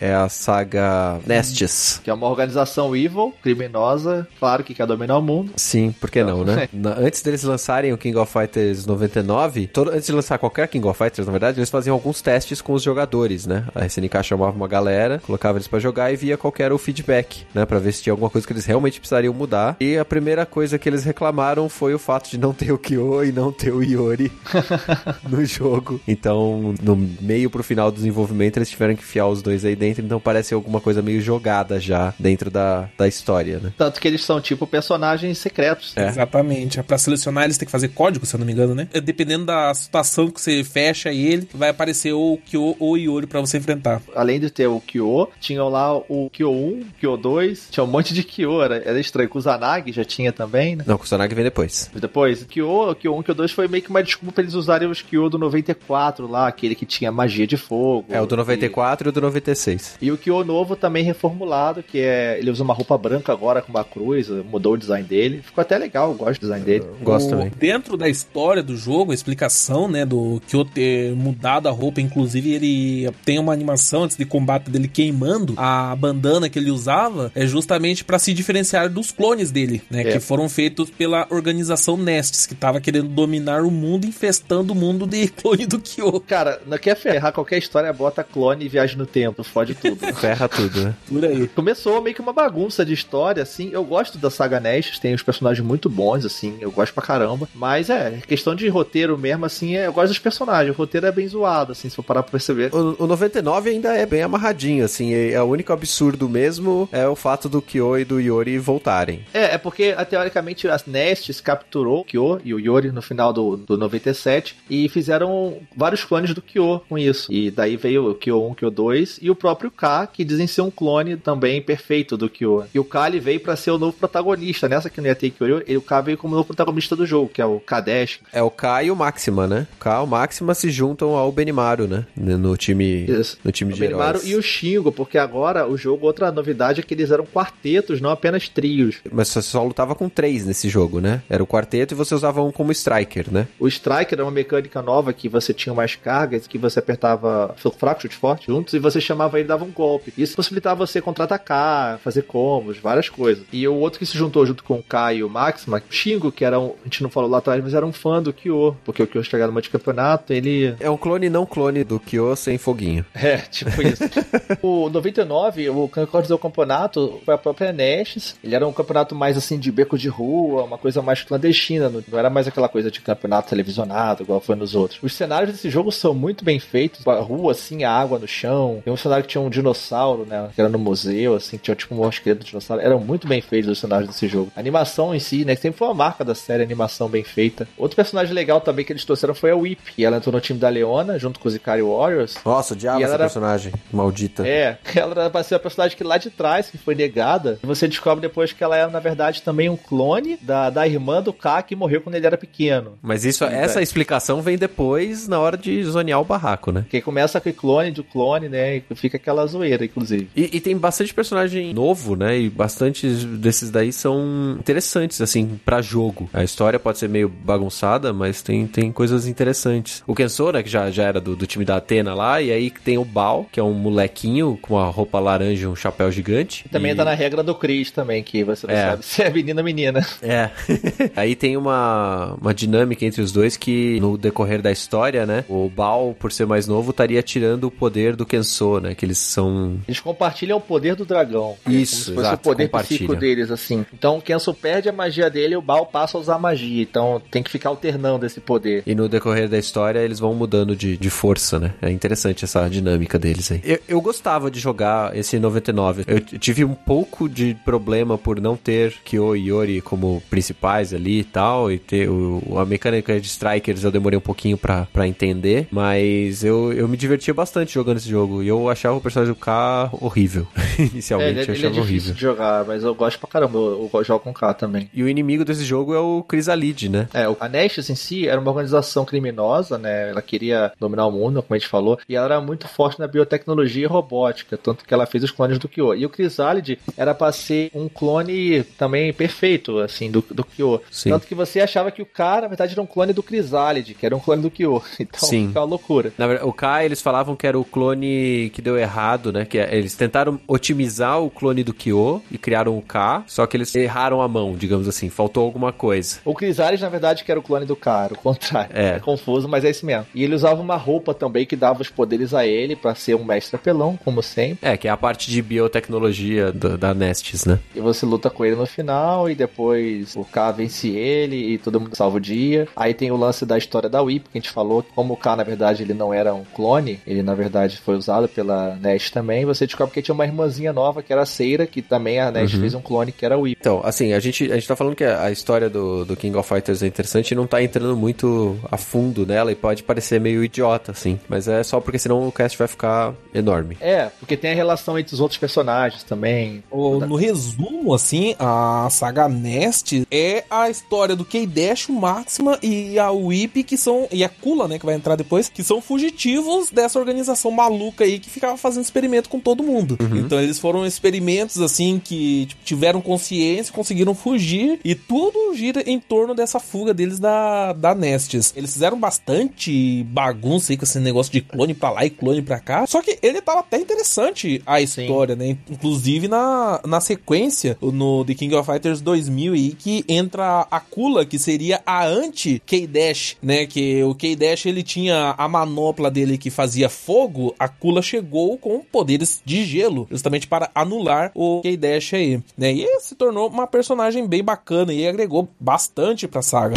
[0.00, 2.00] é a saga Nestes.
[2.02, 5.52] Que é uma organização evil, criminosa, claro que quer dominar o mundo.
[5.56, 6.68] Sim, por que não, né?
[6.72, 10.86] Na- antes deles lançarem o King of Fighters 99, todo, antes de lançar qualquer King
[10.86, 13.64] of Fighters, na verdade, eles faziam alguns testes com os jogadores, né?
[13.74, 16.78] A SNK chamava uma galera, colocava eles pra jogar e via qual que era o
[16.78, 17.64] feedback, né?
[17.66, 19.76] Pra ver se tinha alguma coisa que eles realmente precisariam mudar.
[19.80, 23.24] E a primeira coisa que eles reclamaram foi o fato de não ter o Kyo
[23.24, 24.30] e não ter o Iori
[25.28, 26.00] no jogo.
[26.06, 30.04] Então, no meio pro final do desenvolvimento, eles tiveram que enfiar os dois aí dentro,
[30.04, 33.72] então parece alguma coisa meio jogada já dentro da, da história, né?
[33.76, 35.96] Tanto que eles são tipo personagens secretos.
[35.96, 36.08] É.
[36.08, 36.82] Exatamente.
[36.84, 38.88] Pra selecionar eles tem que fazer código, se eu não me engano, né?
[38.92, 42.96] É, Dependendo da situação que você fecha ele, vai aparecer ou o Kyo ou o
[42.96, 44.00] Yori pra você enfrentar.
[44.14, 48.14] Além de ter o Kyo, tinham lá o Kyo 1, Kyo 2, tinha um monte
[48.14, 49.28] de Kyo, era, era estranho.
[49.28, 50.84] Kusanagi já tinha também, né?
[50.86, 51.90] Não, Kusanagi vem depois.
[51.94, 55.02] Depois, Kyo, Kyo 1, Kyo 2 foi meio que uma desculpa pra eles usarem os
[55.02, 58.06] Kyo do 94 lá, aquele que tinha magia de fogo.
[58.10, 59.96] É o do 94 e o do 96.
[60.00, 62.38] E, o Kyo novo também reformulado, que é.
[62.38, 65.42] Ele usa uma roupa branca agora com uma cruz, mudou o design dele.
[65.44, 66.84] Ficou até legal, eu gosto do design dele.
[67.02, 67.52] Gosto O- também.
[67.58, 72.52] Dentro da história do jogo, a explicação, né, do Kyo ter mudado a roupa, inclusive
[72.52, 77.46] ele tem uma animação antes de combate dele queimando a bandana que ele usava, é
[77.46, 80.12] justamente pra se diferenciar dos clones dele, né, É.
[80.12, 85.06] que foram feitos pela organização Nestes, que tava querendo dominar o mundo, infestando o mundo
[85.06, 86.20] de clone do Kyo.
[86.20, 89.98] Cara, não quer ferrar qualquer história, bota clone e viagem no tempo, fode tudo.
[90.14, 90.94] Ferra tudo, né?
[91.08, 91.48] Por aí.
[91.48, 93.70] Começou meio que uma bagunça de história, assim.
[93.72, 96.56] Eu gosto da saga Nestes, tem os personagens muito bons, assim.
[96.60, 97.48] Eu gosto pra caramba.
[97.54, 100.74] Mas é, questão de roteiro mesmo, assim, é, eu gosto dos personagens.
[100.74, 102.74] O roteiro é bem zoado, assim, se for parar pra perceber.
[102.74, 105.10] O, o 99 ainda é bem amarradinho, assim.
[105.10, 109.24] E, é o único absurdo mesmo é o fato do Kyo e do Yori voltarem.
[109.32, 113.32] É, é porque, ah, teoricamente, as Nestes capturou o Kyo e o Yori no final
[113.32, 117.32] do, do 97 e fizeram vários clones do Kyo com isso.
[117.32, 118.79] E daí veio o Kyo 1, Kyo 2
[119.20, 122.64] e o próprio K, que dizem ser um clone também perfeito do Kyo.
[122.74, 124.68] E o K, ele veio pra ser o novo protagonista.
[124.68, 127.28] Nessa que não ia ter Kyo, ele, o K veio como novo protagonista do jogo,
[127.28, 128.20] que é o Kadesh.
[128.32, 129.66] É o K e o Máxima, né?
[129.76, 132.06] O K e o Máxima se juntam ao Benimaru, né?
[132.16, 133.38] No time, Isso.
[133.44, 134.28] no time O de Benimaru heróis.
[134.30, 138.10] e o Shingo, porque agora o jogo, outra novidade é que eles eram quartetos, não
[138.10, 138.96] apenas trios.
[139.10, 141.22] Mas você só lutava com três nesse jogo, né?
[141.28, 143.46] Era o quarteto e você usava um como striker, né?
[143.58, 148.02] O Striker era uma mecânica nova que você tinha mais cargas, que você apertava fraco,
[148.02, 150.12] chute forte juntos, e você chamava ele e dava um golpe.
[150.16, 153.44] Isso possibilitava você contra-atacar, fazer combos, várias coisas.
[153.52, 156.32] E o outro que se juntou junto com o Kai e o Maxima, o Shingo,
[156.32, 158.76] que era um, a gente não falou lá atrás, mas era um fã do Kyo,
[158.84, 162.34] porque o Kyo chegava no de campeonato, ele É um clone não clone do Kyo
[162.36, 163.04] sem foguinho.
[163.20, 164.02] É, tipo isso.
[164.62, 168.34] o 99, o que organizou o campeonato foi a própria Nestes.
[168.42, 172.00] Ele era um campeonato mais assim de beco de rua, uma coisa mais clandestina, não
[172.10, 174.98] não era mais aquela coisa de campeonato televisionado, igual foi nos outros.
[175.02, 178.59] Os cenários desse jogo são muito bem feitos, a rua assim, a água no chão,
[178.60, 178.82] dragão.
[178.84, 180.48] Tem um cenário que tinha um dinossauro, né?
[180.54, 182.82] Que era no museu, assim, que tinha tipo um mosquedo do dinossauro.
[182.82, 184.50] Eram muito bem feitos os cenários desse jogo.
[184.56, 185.54] A animação em si, né?
[185.56, 187.66] Que sempre foi uma marca da série, animação bem feita.
[187.76, 189.80] Outro personagem legal também que eles trouxeram foi a Whip.
[189.96, 192.36] E ela entrou no time da Leona, junto com os Ikari Warriors.
[192.44, 194.46] Nossa, o diabo essa era- personagem maldita.
[194.46, 197.58] É, ela era pra ser a personagem que lá de trás, que foi negada.
[197.62, 201.22] E você descobre depois que ela era, na verdade, também um clone da, da irmã
[201.22, 202.98] do K que morreu quando ele era pequeno.
[203.02, 206.82] Mas isso, essa explicação vem depois, na hora de zonear o barraco, né?
[206.82, 208.76] Porque começa com o clone do clone, né?
[208.78, 210.28] E fica aquela zoeira, inclusive.
[210.36, 212.38] E, e tem bastante personagem novo, né?
[212.38, 216.28] E bastantes desses daí são interessantes, assim, pra jogo.
[216.32, 220.02] A história pode ser meio bagunçada, mas tem, tem coisas interessantes.
[220.06, 220.62] O Kenso, né?
[220.62, 222.40] Que já, já era do, do time da Atena lá.
[222.42, 225.76] E aí tem o Bao, que é um molequinho com uma roupa laranja e um
[225.76, 226.64] chapéu gigante.
[226.66, 226.94] E também e...
[226.94, 228.90] tá na regra do Chris também, que você não É.
[228.90, 230.06] sabe se é menina ou menina.
[230.22, 230.50] É.
[231.14, 235.44] Aí tem uma, uma dinâmica entre os dois que, no decorrer da história, né?
[235.48, 238.39] O Bao, por ser mais novo, estaria tirando o poder do Kenso,
[238.80, 238.94] né?
[238.94, 239.78] Que eles são.
[239.86, 241.56] Eles compartilham o poder do dragão.
[241.66, 243.84] É Isso, exato, o poder psíquico deles, assim.
[243.92, 246.82] Então o Kenso perde a magia dele e o Baal passa a usar magia.
[246.82, 248.82] Então tem que ficar alternando esse poder.
[248.86, 251.74] E no decorrer da história eles vão mudando de, de força, né?
[251.82, 253.60] É interessante essa dinâmica deles aí.
[253.64, 256.04] Eu, eu gostava de jogar esse 99.
[256.06, 261.20] Eu tive um pouco de problema por não ter Kyo e Yori como principais ali
[261.20, 261.70] e tal.
[261.70, 265.68] E ter o, a mecânica de Strikers eu demorei um pouquinho pra, pra entender.
[265.70, 268.19] Mas eu, eu me divertia bastante jogando esse jogo.
[268.42, 270.46] E eu achava o personagem do K horrível.
[270.80, 272.14] É, Inicialmente ele, eu ele é achava difícil horrível.
[272.14, 273.58] de jogar, mas eu gosto pra caramba.
[273.58, 274.88] Eu, eu jogo com K também.
[274.94, 277.06] E o inimigo desse jogo é o Chrysalid, né?
[277.12, 280.08] É, o- a Nestes em si era uma organização criminosa, né?
[280.10, 283.06] Ela queria dominar o mundo, como a gente falou, e ela era muito forte na
[283.06, 285.94] biotecnologia e robótica, tanto que ela fez os clones do Kyo.
[285.94, 290.80] E o Chrysalid era pra ser um clone também perfeito, assim, do, do Kyo.
[290.90, 291.10] Sim.
[291.10, 294.06] Tanto que você achava que o cara, na verdade, era um clone do Chrysalid, que
[294.06, 294.82] era um clone do Kyo.
[295.00, 295.48] Então, Sim.
[295.48, 296.12] fica uma loucura.
[296.16, 298.09] Na verdade, o K, eles falavam que era o clone
[298.52, 299.44] que deu errado, né?
[299.44, 303.56] Que é- eles tentaram otimizar o clone do Kyo e criaram o K, só que
[303.56, 305.08] eles erraram a mão, digamos assim.
[305.08, 306.18] Faltou alguma coisa.
[306.24, 308.70] O Chrysalis, na verdade, que era o clone do cara, o contrário.
[308.74, 308.98] É.
[309.00, 310.06] confuso, mas é isso mesmo.
[310.14, 313.24] E ele usava uma roupa também que dava os poderes a ele pra ser um
[313.24, 314.58] mestre apelão, como sempre.
[314.68, 317.58] É, que é a parte de biotecnologia do- da Nestes, né?
[317.74, 321.80] E você luta com ele no final e depois o K vence ele e todo
[321.80, 322.68] mundo salva o dia.
[322.76, 325.16] Aí tem o lance da história da Whip, que a gente falou, que como o
[325.16, 329.12] K, na verdade, ele não era um clone, ele na verdade foi usado pela Nest
[329.12, 329.44] também.
[329.44, 332.56] Você descobre que tinha uma irmãzinha nova, que era a Seira, que também a Nest
[332.58, 333.56] fez um clone, que era a Whip.
[333.60, 336.34] Então, assim, a gente, a gente tá falando que a a história do, do King
[336.36, 340.18] of Fighters é interessante e não tá entrando muito a fundo nela e pode parecer
[340.18, 341.20] meio idiota, assim.
[341.28, 343.76] Mas é só porque senão o cast vai ficar enorme.
[343.80, 346.64] É, porque tem a relação entre os outros personagens também.
[346.70, 352.98] O- no resumo, assim, a saga Nest é a história do K-Dash, o Máxima e
[352.98, 354.08] a Whip, que são.
[354.10, 358.18] E a Kula, né, que vai entrar depois, que são fugitivos dessa organização maluca aí
[358.18, 359.96] que ficava fazendo experimento com todo mundo.
[360.16, 365.98] Então eles foram experimentos, assim, que tipo, tiveram consciência, conseguiram fugir e tudo gira em
[365.98, 368.52] torno dessa fuga deles da, da Nestes.
[368.56, 372.60] Eles fizeram bastante bagunça aí com esse negócio de clone pra lá e clone pra
[372.60, 372.86] cá.
[372.86, 375.56] Só que ele tava até interessante a história, né?
[375.70, 381.24] Inclusive na, na sequência, no The King of Fighters 2000 aí, que entra a Kula,
[381.24, 383.66] que seria a anti-K-Dash, né?
[383.66, 388.80] Que o K-Dash ele tinha a manopla dele que fazia fogo, a Kula chegou com
[388.80, 392.72] poderes de gelo, justamente para anular o K-Dash aí, né?
[392.72, 396.76] E se tornou uma personagem bem bacana e agregou bastante pra saga.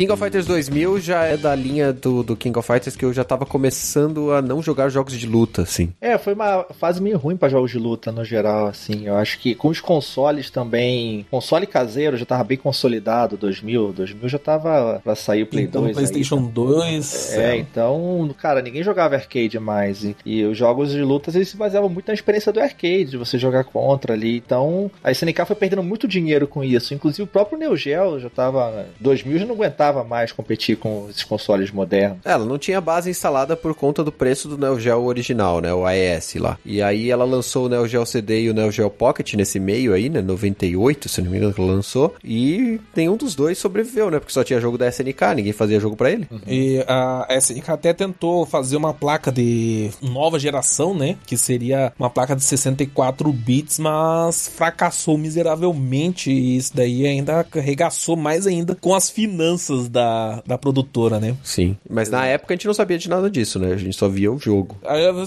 [0.00, 3.12] King of Fighters 2000 já é da linha do, do King of Fighters que eu
[3.12, 5.92] já tava começando a não jogar jogos de luta, assim.
[6.00, 9.06] É, foi uma fase meio ruim pra jogos de luta no geral, assim.
[9.06, 11.26] Eu acho que com os consoles também.
[11.30, 13.92] Console caseiro já tava bem consolidado, 2000.
[13.92, 15.88] 2000 já tava pra sair o Play então, 2.
[15.88, 17.32] aí, PlayStation 2.
[17.34, 20.02] É, então, cara, ninguém jogava arcade mais.
[20.02, 23.16] E, e os jogos de lutas eles se baseavam muito na experiência do arcade, de
[23.18, 24.38] você jogar contra ali.
[24.38, 26.94] Então, a SNK foi perdendo muito dinheiro com isso.
[26.94, 28.86] Inclusive, o próprio Neo Geo já tava.
[28.98, 32.18] 2000 já não aguentava aguentava mais competir com esses consoles modernos.
[32.24, 35.72] Ela não tinha base instalada por conta do preço do Neo Geo original, né?
[35.74, 36.58] O AES lá.
[36.64, 39.92] E aí ela lançou o Neo Geo CD e o Neo Geo Pocket nesse meio
[39.92, 40.22] aí, né?
[40.22, 42.14] 98, se não me engano, que ela lançou.
[42.24, 44.18] E nenhum dos dois sobreviveu, né?
[44.18, 46.28] Porque só tinha jogo da SNK, ninguém fazia jogo para ele.
[46.46, 51.16] E a SNK até tentou fazer uma placa de nova geração, né?
[51.26, 56.30] Que seria uma placa de 64 bits, mas fracassou miseravelmente.
[56.30, 61.36] E isso daí ainda arregaçou mais ainda com as finanças da, da produtora, né?
[61.42, 61.76] Sim.
[61.88, 63.72] Mas na época a gente não sabia de nada disso, né?
[63.72, 64.76] A gente só via o jogo.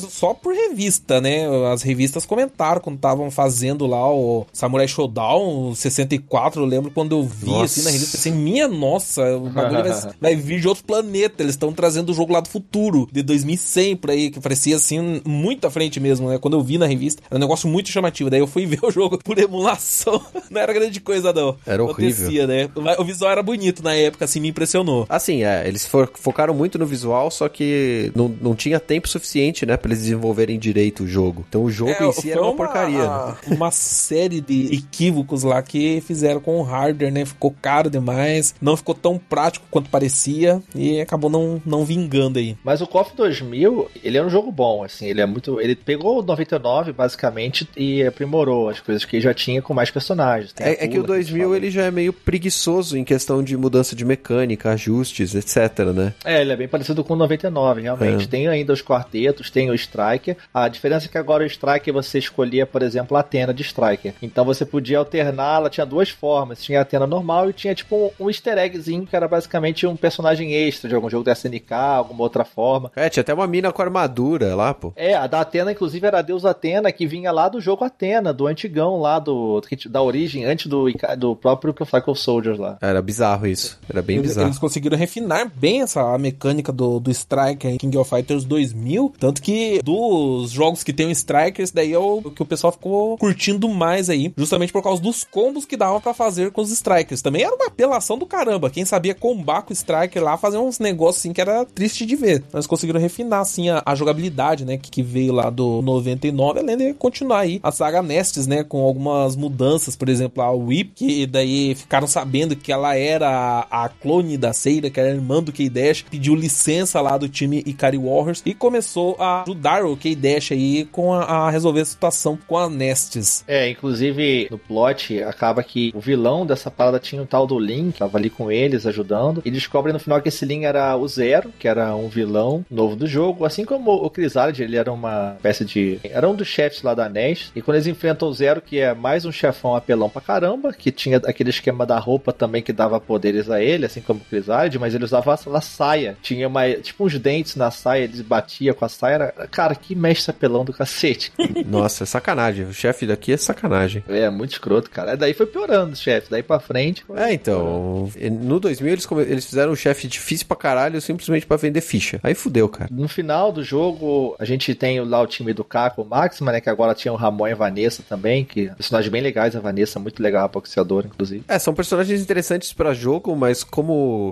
[0.10, 1.46] Só por revista, né?
[1.72, 6.62] As revistas comentaram quando estavam fazendo lá o Samurai Showdown 64.
[6.62, 7.66] Eu lembro quando eu vi Nossa.
[7.66, 11.42] assim na revista, assim, minha nossa, o bagulho vai, vai vir de outro planeta.
[11.42, 15.22] Eles estão trazendo o jogo lá do futuro, de 2100 por aí, que parecia assim,
[15.26, 16.38] muito à frente mesmo, né?
[16.38, 18.30] Quando eu vi na revista, era um negócio muito chamativo.
[18.30, 20.22] Daí eu fui ver o jogo por emulação.
[20.50, 21.56] Não era grande coisa, não.
[21.66, 22.26] Era horrível.
[22.26, 22.70] Acontecia, né?
[22.98, 25.06] O visual era bonito na época, assim, me impressionou.
[25.10, 29.66] Assim, é, eles fo- focaram muito no visual, só que não, não tinha tempo suficiente,
[29.66, 31.46] né, pra eles desenvolverem direito o jogo.
[31.48, 33.08] Então o jogo É, em si era foi uma, porcaria.
[33.08, 33.36] né?
[33.56, 37.26] Uma série de equívocos lá que fizeram com o hardware, né?
[37.26, 42.58] Ficou caro demais, não ficou tão prático quanto parecia e acabou não, não vingando aí.
[42.64, 45.62] Mas o KOF 2000, ele é um jogo bom, assim, ele é muito...
[45.62, 49.90] Ele pegou o 99, basicamente, e aprimorou as coisas que ele já tinha com mais
[49.92, 50.52] personagens.
[50.54, 51.56] Tem a É, é que o Pula, 2000 falou.
[51.56, 54.23] ele já é meio preguiçoso em questão de mudança de mecânica,
[54.66, 56.14] ajustes, etc, né?
[56.24, 58.26] É, ele é bem parecido com o 99, realmente.
[58.26, 58.28] É.
[58.28, 60.38] Tem ainda os quartetos, tem o Striker.
[60.54, 64.14] A diferença é que agora o Striker você escolhia, por exemplo, a Atena de Striker.
[64.22, 66.62] Então você podia alternar, ela tinha duas formas.
[66.62, 69.96] Tinha a Atena normal e tinha tipo um, um easter eggzinho que era basicamente um
[69.96, 72.92] personagem extra de algum jogo da SNK, alguma outra forma.
[72.96, 74.94] É, tinha até uma mina com armadura lá, pô.
[74.96, 78.34] É, a da Atena, inclusive, era a deusa Atena, que vinha lá do jogo Atena,
[78.34, 82.78] do antigão lá, do da origem, antes do, do próprio Flaco Soldiers lá.
[82.82, 83.80] Era bizarro isso.
[83.90, 84.48] Era bem Eles, bizarro.
[84.48, 89.14] eles conseguiram refinar bem essa mecânica do, do Striker em King of Fighters 2000.
[89.20, 92.72] Tanto que dos jogos que tem o Striker, esse daí é o que o pessoal
[92.72, 94.34] ficou curtindo mais aí.
[94.38, 97.22] Justamente por causa dos combos que dava pra fazer com os Strikers.
[97.22, 98.70] Também era uma apelação do caramba.
[98.70, 102.16] Quem sabia combar com o Striker lá, fazer uns negócios assim que era triste de
[102.16, 102.44] ver.
[102.52, 104.78] Mas conseguiram refinar assim a, a jogabilidade, né?
[104.78, 108.64] Que, que veio lá do 99, além de continuar aí a saga Nestes, né?
[108.64, 113.90] Com algumas mudanças, por exemplo, a Whip, que daí ficaram sabendo que ela era a
[114.04, 118.44] clone da Seira, que era irmã do K-Dash, pediu licença lá do time Ikari Warriors
[118.46, 122.70] e começou a ajudar o K-Dash aí com a, a resolver a situação com a
[122.70, 123.46] Nestes.
[123.48, 127.92] É, inclusive no plot acaba que o vilão dessa parada tinha o tal do Lin,
[127.92, 131.08] que tava ali com eles ajudando, e descobre no final que esse Lin era o
[131.08, 135.36] Zero, que era um vilão novo do jogo, assim como o Crisard, ele era uma
[135.38, 136.00] espécie de.
[136.04, 138.94] Era um dos chefes lá da NES, e quando eles enfrentam o Zero, que é
[138.94, 143.00] mais um chefão apelão pra caramba, que tinha aquele esquema da roupa também que dava
[143.00, 147.06] poderes a ele, assim como o Crisard, mas ele usava a saia, tinha uma, tipo
[147.06, 150.74] uns dentes na saia, eles batia com a saia, era, cara, que mestre apelão do
[150.74, 151.32] cacete.
[151.66, 152.66] Nossa, é sacanagem.
[152.66, 154.04] O chefe daqui é sacanagem.
[154.08, 155.16] É, muito escroto, cara.
[155.16, 156.28] Daí foi piorando, chefe.
[156.30, 157.04] Daí pra frente.
[157.04, 158.10] foi- É, então.
[158.42, 162.20] No 2000 eles, eles fizeram um chefe difícil pra caralho simplesmente pra vender ficha.
[162.24, 162.90] Aí fudeu, cara.
[162.92, 166.62] No final do jogo, a gente tem lá o time do Caco, o Maxima, né?
[166.62, 169.56] Que agora tinha o Ramon e a Vanessa também, que personagens bem legais.
[169.56, 171.44] A Vanessa, muito legal, a boxeadora, inclusive.
[171.48, 173.83] É, são personagens interessantes pra jogo, mas como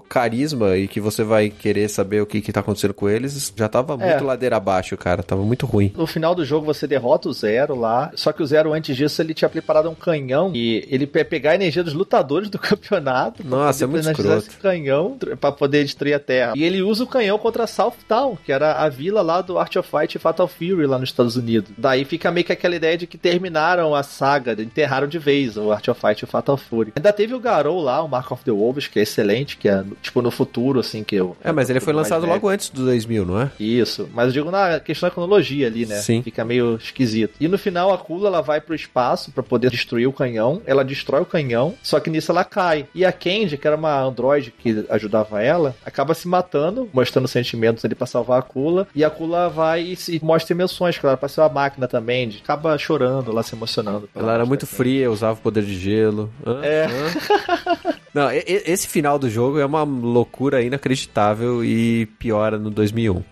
[0.08, 3.68] carisma e que você vai querer saber o que, que tá acontecendo com eles, já
[3.68, 4.10] tava É.
[4.12, 5.24] muito ladeira abaixo, cara.
[5.24, 5.91] Tava muito ruim.
[5.95, 8.12] No final do jogo, você derrota o Zero lá.
[8.16, 11.52] Só que o Zero, antes disso, ele tinha preparado um canhão e ele ia pegar
[11.52, 13.45] a energia dos lutadores do campeonato.
[13.45, 14.38] Nossa, é muito escroto.
[14.47, 16.54] esse canhão pra poder destruir a Terra.
[16.56, 19.76] E ele usa o canhão contra South Town, que era a vila lá do Art
[19.76, 21.72] of Fight e Fatal Fury lá nos Estados Unidos.
[21.78, 25.72] Daí fica meio que aquela ideia de que terminaram a saga, enterraram de vez o
[25.72, 26.93] Art of Fight e o Fatal Fury.
[26.95, 29.84] Ainda teve o Garou lá, o Mark of the Wolves, que é excelente, que é
[30.02, 31.36] tipo no futuro, assim, que eu.
[31.44, 33.50] É, mas ele foi lançado logo antes do 2000, não é?
[33.60, 35.96] Isso, mas eu digo na questão da cronologia ali, né?
[35.98, 36.22] Sim.
[36.22, 37.34] Fica meio esquisito.
[37.39, 40.62] E no final a Kula ela vai pro espaço pra poder destruir o canhão.
[40.66, 42.86] Ela destrói o canhão, só que nisso ela cai.
[42.94, 47.84] E a Candy, que era uma androide que ajudava ela, acaba se matando, mostrando sentimentos
[47.86, 48.88] ali pra salvar a Kula.
[48.96, 52.28] E a Kula vai e se mostra emoções, claro, pra ser uma máquina também.
[52.30, 54.10] de- Acaba chorando lá, se emocionando.
[54.16, 56.30] Ela era muito fria, usava o poder de gelo.
[56.46, 56.60] Hã?
[56.64, 56.88] É.
[58.14, 63.24] Não, esse final do jogo é uma loucura inacreditável e piora no 2001.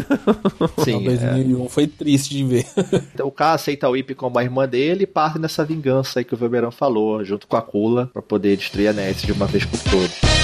[0.82, 2.66] Sim, Então, 2001 foi triste de ver.
[3.14, 6.24] Então, o K aceita a Whip como a irmã dele e parte nessa vingança aí
[6.24, 9.46] que o Weberão falou, junto com a Kula, pra poder destruir a Ness de uma
[9.46, 10.41] vez por todas.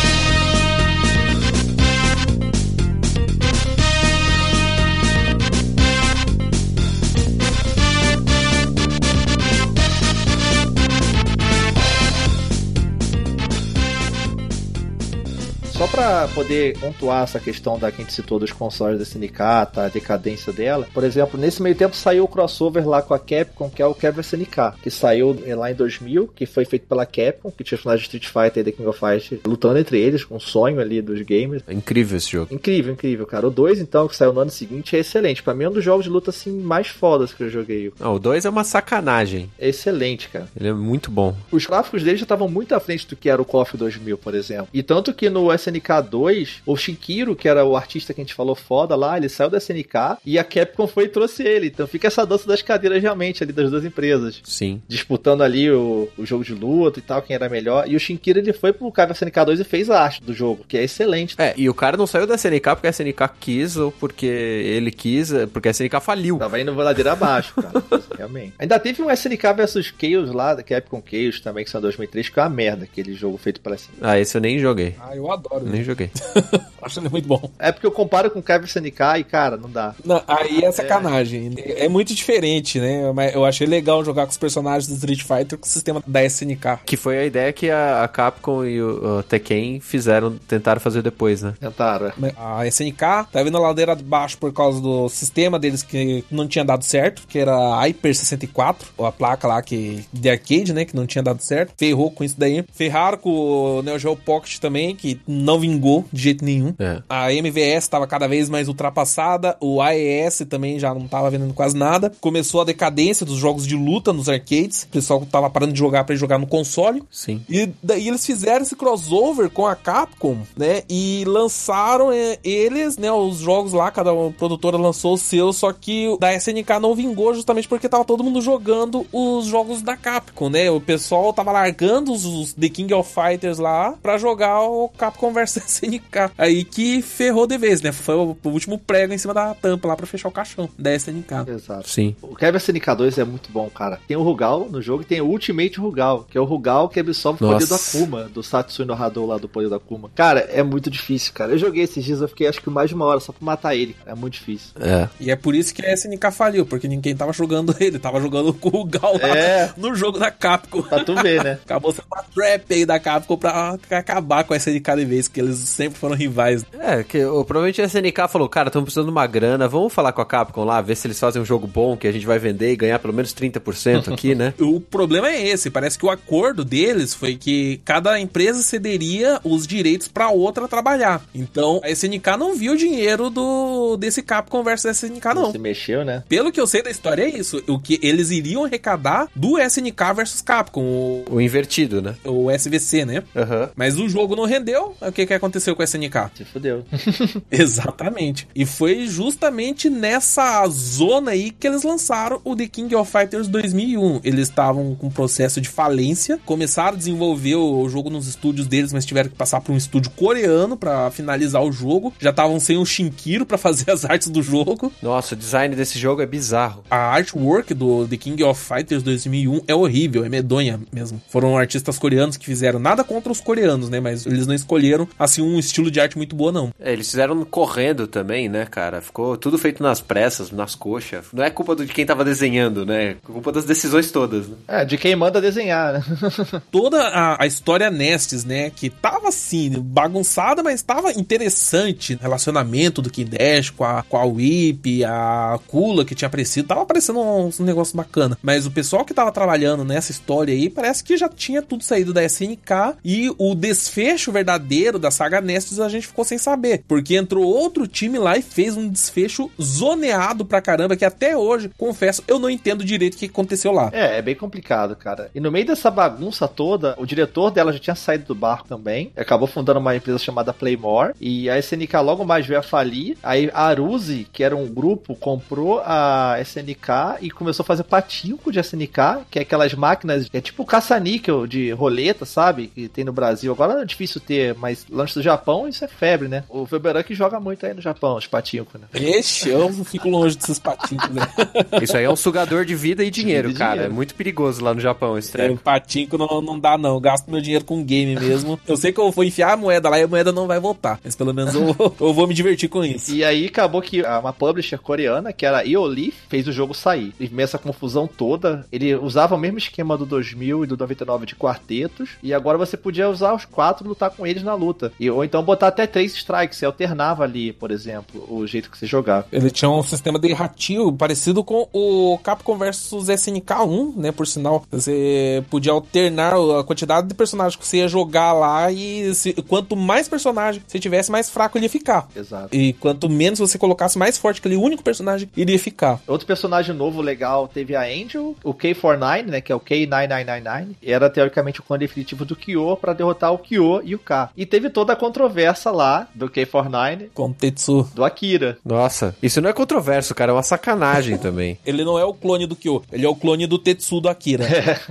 [15.98, 19.84] Pra poder pontuar essa questão da que a gente citou dos consoles da SNK, tá,
[19.86, 23.68] a decadência dela, por exemplo, nesse meio tempo saiu o crossover lá com a Capcom,
[23.68, 27.50] que é o Kevin SNK, que saiu lá em 2000, que foi feito pela Capcom,
[27.50, 30.22] que tinha os finais de Street Fighter e The King of Fighters lutando entre eles,
[30.22, 31.64] com um sonho ali dos gamers.
[31.66, 32.54] É incrível esse jogo.
[32.54, 33.48] Incrível, incrível, cara.
[33.48, 35.42] O 2, então, que saiu no ano seguinte, é excelente.
[35.42, 37.92] Pra mim é um dos jogos de luta, assim, mais fodas que eu joguei.
[37.98, 39.50] Não, o 2 é uma sacanagem.
[39.58, 40.46] É excelente, cara.
[40.56, 41.34] Ele é muito bom.
[41.50, 44.36] Os gráficos dele já estavam muito à frente do que era o KOF 2000, por
[44.36, 44.68] exemplo.
[44.72, 48.34] E tanto que no SNK 2, o Shinkiro, que era o artista que a gente
[48.34, 51.68] falou foda lá, ele saiu da SNK e a Capcom foi e trouxe ele.
[51.68, 54.40] Então fica essa dança das cadeiras realmente ali das duas empresas.
[54.44, 54.82] Sim.
[54.86, 57.88] Disputando ali o, o jogo de luta e tal, quem era melhor.
[57.88, 60.64] E o Shinkiro, ele foi pro Kaiba SNK 2 e fez a arte do jogo,
[60.66, 61.34] que é excelente.
[61.38, 64.90] É, e o cara não saiu da SNK porque a SNK quis ou porque ele
[64.90, 66.38] quis, porque a SNK faliu.
[66.38, 67.82] Tava indo ladeira abaixo, cara.
[68.16, 68.54] realmente.
[68.58, 72.28] Ainda teve um SNK vs Chaos lá, da Capcom Chaos também, que saiu em 2003,
[72.28, 73.98] que é uma merda, aquele jogo feito pela SNK.
[74.00, 74.94] Ah, esse eu nem joguei.
[75.00, 75.64] Ah, eu adoro.
[75.64, 76.10] Nem joguei.
[76.80, 77.50] Acho ele muito bom.
[77.58, 79.94] É porque eu comparo com o Kevin SNK e, cara, não dá.
[80.04, 81.52] Não, aí é sacanagem.
[81.56, 81.86] É.
[81.86, 83.10] é muito diferente, né?
[83.12, 86.24] Mas eu achei legal jogar com os personagens do Street Fighter com o sistema da
[86.24, 86.80] SNK.
[86.86, 91.42] Que foi a ideia que a, Capcom e o, o Tekken fizeram, tentaram fazer depois,
[91.42, 91.54] né?
[91.60, 92.06] Tentaram.
[92.06, 92.12] é.
[92.36, 96.64] A SNK tá vindo a ladeira abaixo por causa do sistema deles que não tinha
[96.64, 100.84] dado certo, que era a Hyper 64, ou a placa lá que de arcade, né,
[100.84, 101.72] que não tinha dado certo.
[101.76, 102.64] Ferrou com isso daí.
[102.72, 106.74] Ferraram com o Neo Geo Pocket também, que não vingou de jeito nenhum.
[106.78, 107.02] É.
[107.08, 111.76] A MVS estava cada vez mais ultrapassada, o AES também já não estava vendendo quase
[111.76, 112.12] nada.
[112.20, 114.84] Começou a decadência dos jogos de luta nos arcades.
[114.84, 117.02] O pessoal tava parando de jogar para jogar no console.
[117.10, 117.42] Sim.
[117.48, 120.82] E daí eles fizeram esse crossover com a Capcom, né?
[120.88, 123.10] E lançaram é, eles, né?
[123.10, 127.68] Os jogos lá, cada produtora lançou o seu, só que da SNK não vingou justamente
[127.68, 130.70] porque tava todo mundo jogando os jogos da Capcom, né?
[130.70, 135.32] O pessoal tava largando os, os The King of Fighters lá pra jogar o Capcom
[135.32, 136.30] vs SNK.
[136.36, 137.92] Aí que ferrou de vez, né?
[137.92, 140.94] Foi o, o último prego em cima da tampa lá pra fechar o caixão da
[140.94, 141.34] SNK.
[141.48, 141.88] Exato.
[141.88, 142.14] Sim.
[142.22, 143.98] O Kevin SNK 2 é muito bom, cara.
[144.06, 147.00] Tem o Rugal no jogo e tem o Ultimate Rugal, que é o Rugal que
[147.00, 147.98] absorve o poder do Nossa.
[147.98, 150.10] Akuma, do Satsui no Hadou lá do poder do Akuma.
[150.14, 151.52] Cara, é muito difícil, cara.
[151.52, 153.74] Eu joguei esses dias, eu fiquei acho que mais de uma hora só pra matar
[153.74, 153.96] ele.
[154.06, 154.70] É muito difícil.
[154.80, 155.08] É.
[155.20, 158.52] E é por isso que a SNK faliu, porque ninguém tava jogando ele, tava jogando
[158.52, 159.72] com o Gal lá É.
[159.76, 160.82] no jogo da Capcom.
[160.82, 161.58] Pra tu ver, né?
[161.64, 165.37] Acabou sendo uma trap aí da Capcom pra acabar com a SNK de vez, que
[165.38, 166.64] eles sempre foram rivais.
[166.78, 170.12] É, que o- provavelmente a SNK falou, cara, estamos precisando de uma grana, vamos falar
[170.12, 172.38] com a Capcom lá, ver se eles fazem um jogo bom que a gente vai
[172.38, 174.54] vender e ganhar pelo menos 30% aqui, né?
[174.60, 179.66] O problema é esse, parece que o acordo deles foi que cada empresa cederia os
[179.66, 181.22] direitos pra outra trabalhar.
[181.34, 185.52] Então a SNK não viu o dinheiro do desse Capcom versus SNK não.
[185.52, 186.22] Se mexeu, né?
[186.28, 190.12] Pelo que eu sei da história é isso, o que eles iriam arrecadar do SNK
[190.14, 192.14] versus Capcom, o, O invertido, né?
[192.24, 193.22] o SVC, né?
[193.34, 193.70] Aham.
[193.76, 196.30] Mas o jogo não rendeu, o que que aconteceu com a SNK?
[196.36, 196.84] Se fudeu.
[197.50, 198.48] Exatamente.
[198.54, 204.20] E foi justamente nessa zona aí que eles lançaram o The King of Fighters 2001.
[204.24, 208.92] Eles estavam com um processo de falência, começaram a desenvolver o jogo nos estúdios deles,
[208.92, 212.12] mas tiveram que passar por um estúdio coreano pra finalizar o jogo.
[212.18, 214.92] Já estavam sem o Shinkiro pra fazer as artes do jogo.
[215.02, 216.84] Nossa, o design desse jogo é bizarro.
[216.90, 221.20] A artwork do The King of Fighters 2001 é horrível, é medonha mesmo.
[221.28, 224.00] Foram artistas coreanos que fizeram nada contra os coreanos, né?
[224.00, 226.70] Mas eles não escolheram assim um estilo de arte muito boa não.
[226.78, 229.00] É, eles fizeram correndo também, né, cara?
[229.00, 231.26] Ficou tudo feito nas pressas, nas coxas.
[231.32, 233.10] Não é culpa de quem tava desenhando, né?
[233.10, 234.56] É culpa das decisões todas, né?
[234.66, 236.04] É, de quem manda desenhar, né?
[236.70, 238.70] toda a, a história Nestes, né?
[238.70, 242.18] Que tava assim, bagunçada, mas tava interessante.
[242.20, 246.82] Relacionamento do Kid Dash com a, com a Whip, a Kula que tinha aparecido, tava
[246.82, 248.38] aparecendo um, um negócio bacana.
[248.42, 252.12] Mas o pessoal que tava trabalhando nessa história aí parece que já tinha tudo saído
[252.12, 256.82] da SNK e o desfecho verdadeiro da saga Nestes a gente ficou sem saber.
[256.86, 261.70] Porque entrou outro time lá e fez um desfecho zoneado pra caramba que até hoje,
[261.76, 263.90] confesso, eu não entendo direito o que aconteceu lá.
[263.92, 265.30] É, é bem complicado, cara.
[265.34, 269.12] E no meio dessa bagunça toda, o diretor dela já tinha saído do barco também.
[269.16, 271.14] Acabou fundando uma empresa chamada Playmore.
[271.20, 273.16] E a SNK logo mais veio a falir.
[273.22, 278.52] Aí a Aruzi, que era um grupo, comprou a SNK e começou a fazer patinco
[278.52, 282.68] de SNK, que é aquelas máquinas, é tipo caça-níquel de roleta, sabe?
[282.68, 283.52] Que tem no Brasil.
[283.52, 286.44] Agora é difícil ter, mas lanche do Japão, isso é febre, né?
[286.48, 288.86] O Weberan que joga muito aí no Japão, os patinco, né?
[288.94, 291.22] Ixi, eu fico longe desses patinhos, né?
[291.82, 293.72] Isso aí é um sugador de vida e dinheiro, Vida e cara.
[293.74, 293.92] dinheiro.
[293.92, 295.60] É muito perigoso lá no Japão esse É, treco.
[295.62, 296.94] patinco não, não dá, não.
[296.94, 298.58] Eu gasto meu dinheiro com game mesmo.
[298.66, 300.98] Eu sei que eu vou enfiar a moeda lá e a moeda não vai voltar.
[301.04, 303.14] Mas pelo menos eu, eu vou me divertir com isso.
[303.14, 307.14] E aí acabou que uma publisher coreana, que era Eolif, fez o jogo sair.
[307.20, 308.66] E essa confusão toda.
[308.72, 312.10] Ele usava o mesmo esquema do 2000 e do 99 de quartetos.
[312.22, 314.87] E agora você podia usar os quatro e lutar com eles na luta.
[314.98, 318.78] E, ou então botar até três strikes, você alternava ali, por exemplo, o jeito que
[318.78, 319.26] você jogava.
[319.32, 324.12] Ele tinha um sistema de ratio parecido com o Capcom vs SNK1, né?
[324.12, 329.14] Por sinal, você podia alternar a quantidade de personagens que você ia jogar lá e
[329.14, 332.08] se- quanto mais personagem você tivesse, mais fraco ele ia ficar.
[332.14, 332.48] Exato.
[332.54, 336.00] E quanto menos você colocasse, mais forte aquele único personagem iria ficar.
[336.06, 340.92] Outro personagem novo legal teve a Angel, o K49, né, que é o K9999, e
[340.92, 344.30] era teoricamente o clone definitivo do Kyo pra derrotar o Kyo e o K.
[344.36, 347.90] E teve toda a controvérsia lá do K49 Com o Tetsu.
[347.96, 348.58] do Akira.
[348.64, 351.58] Nossa, isso não é controverso, cara, é uma sacanagem também.
[351.66, 354.46] Ele não é o clone do Kyo, ele é o clone do Tetsu do Akira.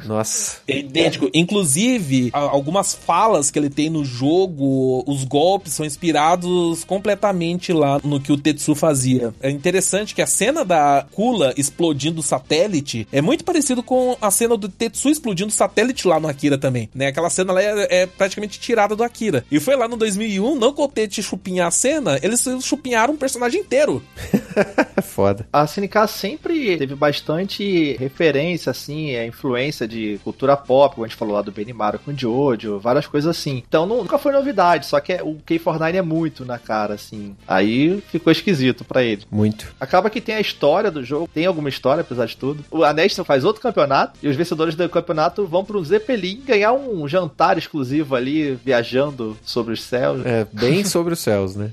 [0.06, 0.58] Nossa.
[0.68, 1.30] É idêntico.
[1.34, 8.02] Inclusive, a- algumas falas que ele tem no jogo, os golpes são inspirados completamente lá
[8.04, 9.34] no que o Tetsu fazia.
[9.42, 14.30] É interessante que a cena da Kula explodindo o satélite é muito parecido com a
[14.32, 17.08] cena do Tetsu explodindo o satélite lá no Akira também, né?
[17.08, 19.46] Aquela cena lá é, é praticamente tirada do Akira.
[19.50, 23.60] E foi lá no 2001, não contente de chupinhar a cena, eles chupinharam um personagem
[23.60, 24.02] inteiro.
[24.96, 25.46] É foda.
[25.52, 31.18] A SNK sempre teve bastante referência, assim, a influência de cultura pop, como a gente
[31.18, 33.62] falou lá do Benimaru com Jojo, várias coisas assim.
[33.68, 37.36] Então nu- nunca foi novidade, só que é- o K49 é muito na cara, assim.
[37.46, 39.24] Aí ficou esquisito pra ele.
[39.30, 39.76] Muito.
[39.82, 42.64] Acaba que tem a história do jogo, tem alguma história, apesar de tudo.
[42.72, 47.06] O Anestor faz outro campeonato e os vencedores do campeonato vão pro Zeppelin ganhar um
[47.06, 50.24] jantar exclusivo ali, viajando sobre os céus.
[50.24, 51.72] É bem sobre os céus, né?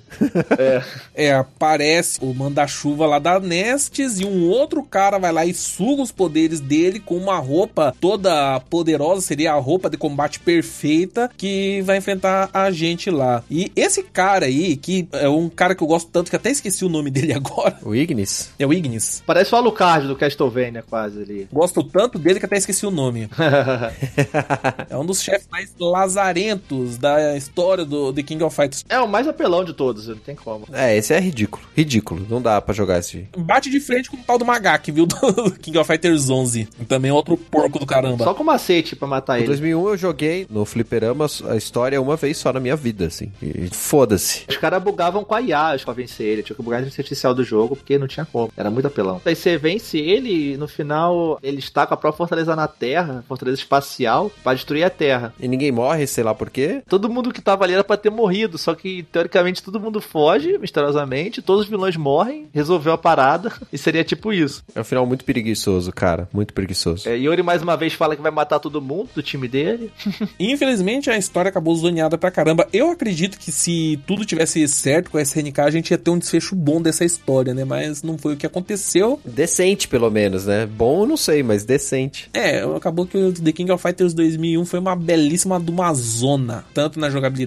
[1.14, 6.00] É, aparece o manda-chuva lá da Nestes e um outro cara vai lá e suga
[6.00, 11.82] os poderes dele com uma roupa toda poderosa, seria a roupa de combate perfeita que
[11.82, 13.42] vai enfrentar a gente lá.
[13.50, 16.84] E esse cara aí, que é um cara que eu gosto tanto que até esqueci
[16.86, 18.50] o nome dele agora, O Ignis.
[18.58, 19.22] é o Ignis.
[19.26, 21.48] Parece o Alucard do Castlevania, quase ali.
[21.52, 23.28] Gosto tanto dele que até esqueci o nome.
[24.88, 28.84] É um dos chefes mais lazarentos da história do The King of Fighters.
[28.88, 30.66] é o mais apelão de todos, não tem como.
[30.72, 31.64] É, esse é ridículo.
[31.74, 32.26] Ridículo.
[32.28, 33.26] Não dá pra jogar esse.
[33.36, 35.06] Bate de frente com o tal do Magak, viu?
[35.14, 36.68] Do King of Fighters 11.
[36.86, 38.24] Também é outro porco do caramba.
[38.24, 39.46] Só com macete pra matar Em ele.
[39.48, 43.32] 2001 eu joguei no fliperama a história uma vez só na minha vida, assim.
[43.40, 44.44] E foda-se.
[44.48, 46.42] Os caras bugavam com a IA pra vencer ele.
[46.42, 48.52] Tinha que bugar a inteligência artificial do jogo, porque não tinha como.
[48.56, 49.20] Era muito apelão.
[49.24, 53.24] Aí você vence ele e no final ele está com a própria fortaleza na Terra,
[53.28, 55.32] fortaleza espacial, pra destruir a Terra.
[55.40, 56.82] E ninguém morre, sei lá por quê.
[56.88, 60.58] Todo mundo que tava ali era pra ter morrido, só que teoricamente todo mundo foge,
[60.58, 64.62] misteriosamente, todos os vilões morrem, resolveu a parada, e seria tipo isso.
[64.74, 66.28] É um final muito preguiçoso, cara.
[66.32, 67.08] Muito preguiçoso.
[67.08, 69.90] É, Yori mais uma vez fala que vai matar todo mundo do time dele.
[70.38, 72.68] Infelizmente, a história acabou zoneada pra caramba.
[72.72, 76.18] Eu acredito que se tudo tivesse certo com a SNK, a gente ia ter um
[76.18, 77.64] desfecho bom dessa história, né?
[77.64, 79.20] Mas não foi o que aconteceu.
[79.24, 80.66] Decente, pelo menos, né?
[80.66, 82.28] Bom, eu não sei, mas decente.
[82.32, 86.64] É, acabou que o The King of Fighters 2001 foi uma belíssima de uma zona.
[86.74, 87.44] Tanto na jogabilidade,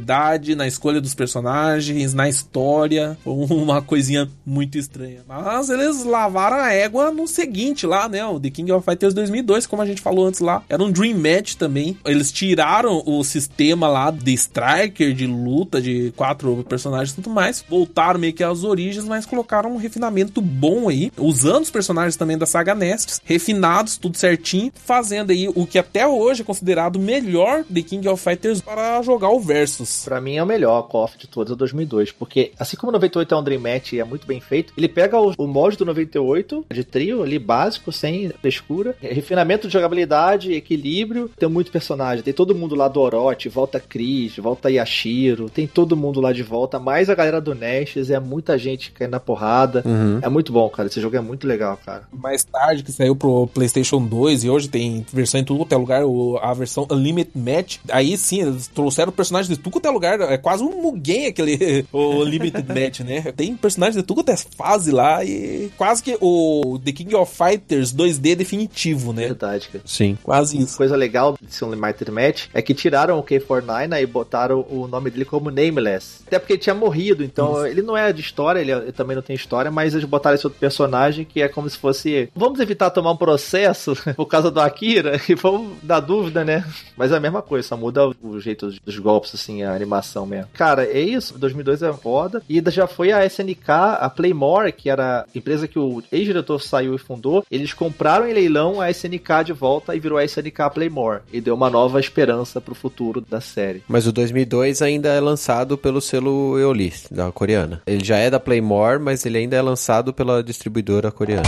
[0.55, 3.17] na escolha dos personagens, na história.
[3.25, 5.21] Uma coisinha muito estranha.
[5.27, 8.25] Mas eles lavaram a égua no seguinte lá, né?
[8.25, 10.63] O The King of Fighters 2002, como a gente falou antes lá.
[10.69, 11.97] Era um Dream Match também.
[12.05, 17.63] Eles tiraram o sistema lá de Striker, de luta, de quatro personagens e tudo mais.
[17.67, 21.11] Voltaram meio que às origens, mas colocaram um refinamento bom aí.
[21.17, 23.21] Usando os personagens também da saga Nestes.
[23.25, 24.71] Refinados, tudo certinho.
[24.75, 29.29] Fazendo aí o que até hoje é considerado melhor The King of Fighters para jogar
[29.29, 29.96] o Versus.
[30.05, 32.93] Pra mim é o melhor KOF de todos, é o 2002, porque assim como o
[32.93, 35.75] 98 é um Dream Match e é muito bem feito, ele pega o, o mod
[35.77, 41.71] do 98 de trio ali básico, sem frescura, é, refinamento de jogabilidade, equilíbrio, tem muito
[41.71, 46.31] personagem, tem todo mundo lá do Orochi, volta Chris, volta Yashiro, tem todo mundo lá
[46.31, 49.83] de volta, mais a galera do Nestes, é muita gente caindo na porrada.
[49.85, 50.19] Uhum.
[50.21, 52.03] É muito bom, cara, esse jogo é muito legal, cara.
[52.11, 55.77] mais tarde, que saiu pro PlayStation 2 e hoje tem versão em tudo quanto é
[55.77, 56.03] lugar,
[56.41, 57.77] a versão Unlimited Match.
[57.89, 60.19] Aí sim, eles trouxeram personagens de tudo quanto é lugar.
[60.21, 63.31] É quase um Mugen aquele o Unlimited Match, né?
[63.35, 67.33] Tem personagens de tudo quanto é fase lá e quase que o The King of
[67.33, 69.27] Fighters 2D definitivo, né?
[69.27, 69.83] Verdade, cara.
[69.85, 70.17] Sim.
[70.23, 70.77] Quase isso.
[70.77, 75.09] Coisa legal desse Unlimited Match é que tiraram o K49 né, e botaram o nome
[75.09, 76.23] dele como Nameless.
[76.25, 79.23] Até porque ele tinha morrido, então ele não é de história, ele, ele também não
[79.23, 82.29] tem história, mas eles botaram esse outro personagem que é como se fosse.
[82.35, 86.65] Vamos evitar tomar um processo por causa do Akira e vamos dar dúvida, né?
[86.95, 90.25] Mas é a mesma coisa, só muda o, jeito dos, dos golpes, assim, a animação
[90.25, 90.49] mesmo.
[90.53, 91.37] Cara, é isso.
[91.37, 92.41] 2002 é foda.
[92.49, 96.95] E já foi a SNK, a Playmore, que era a empresa que o ex-diretor saiu
[96.95, 97.45] e fundou.
[97.49, 101.21] Eles compraram em leilão a SNK de volta e virou a SNK Playmore.
[101.31, 103.83] E deu uma nova esperança pro futuro da série.
[103.87, 107.81] Mas o 2002 ainda é lançado pelo selo Eoli, da coreana.
[107.85, 111.47] Ele já é da Playmore, mas ele ainda é lançado pela distribuidora coreana.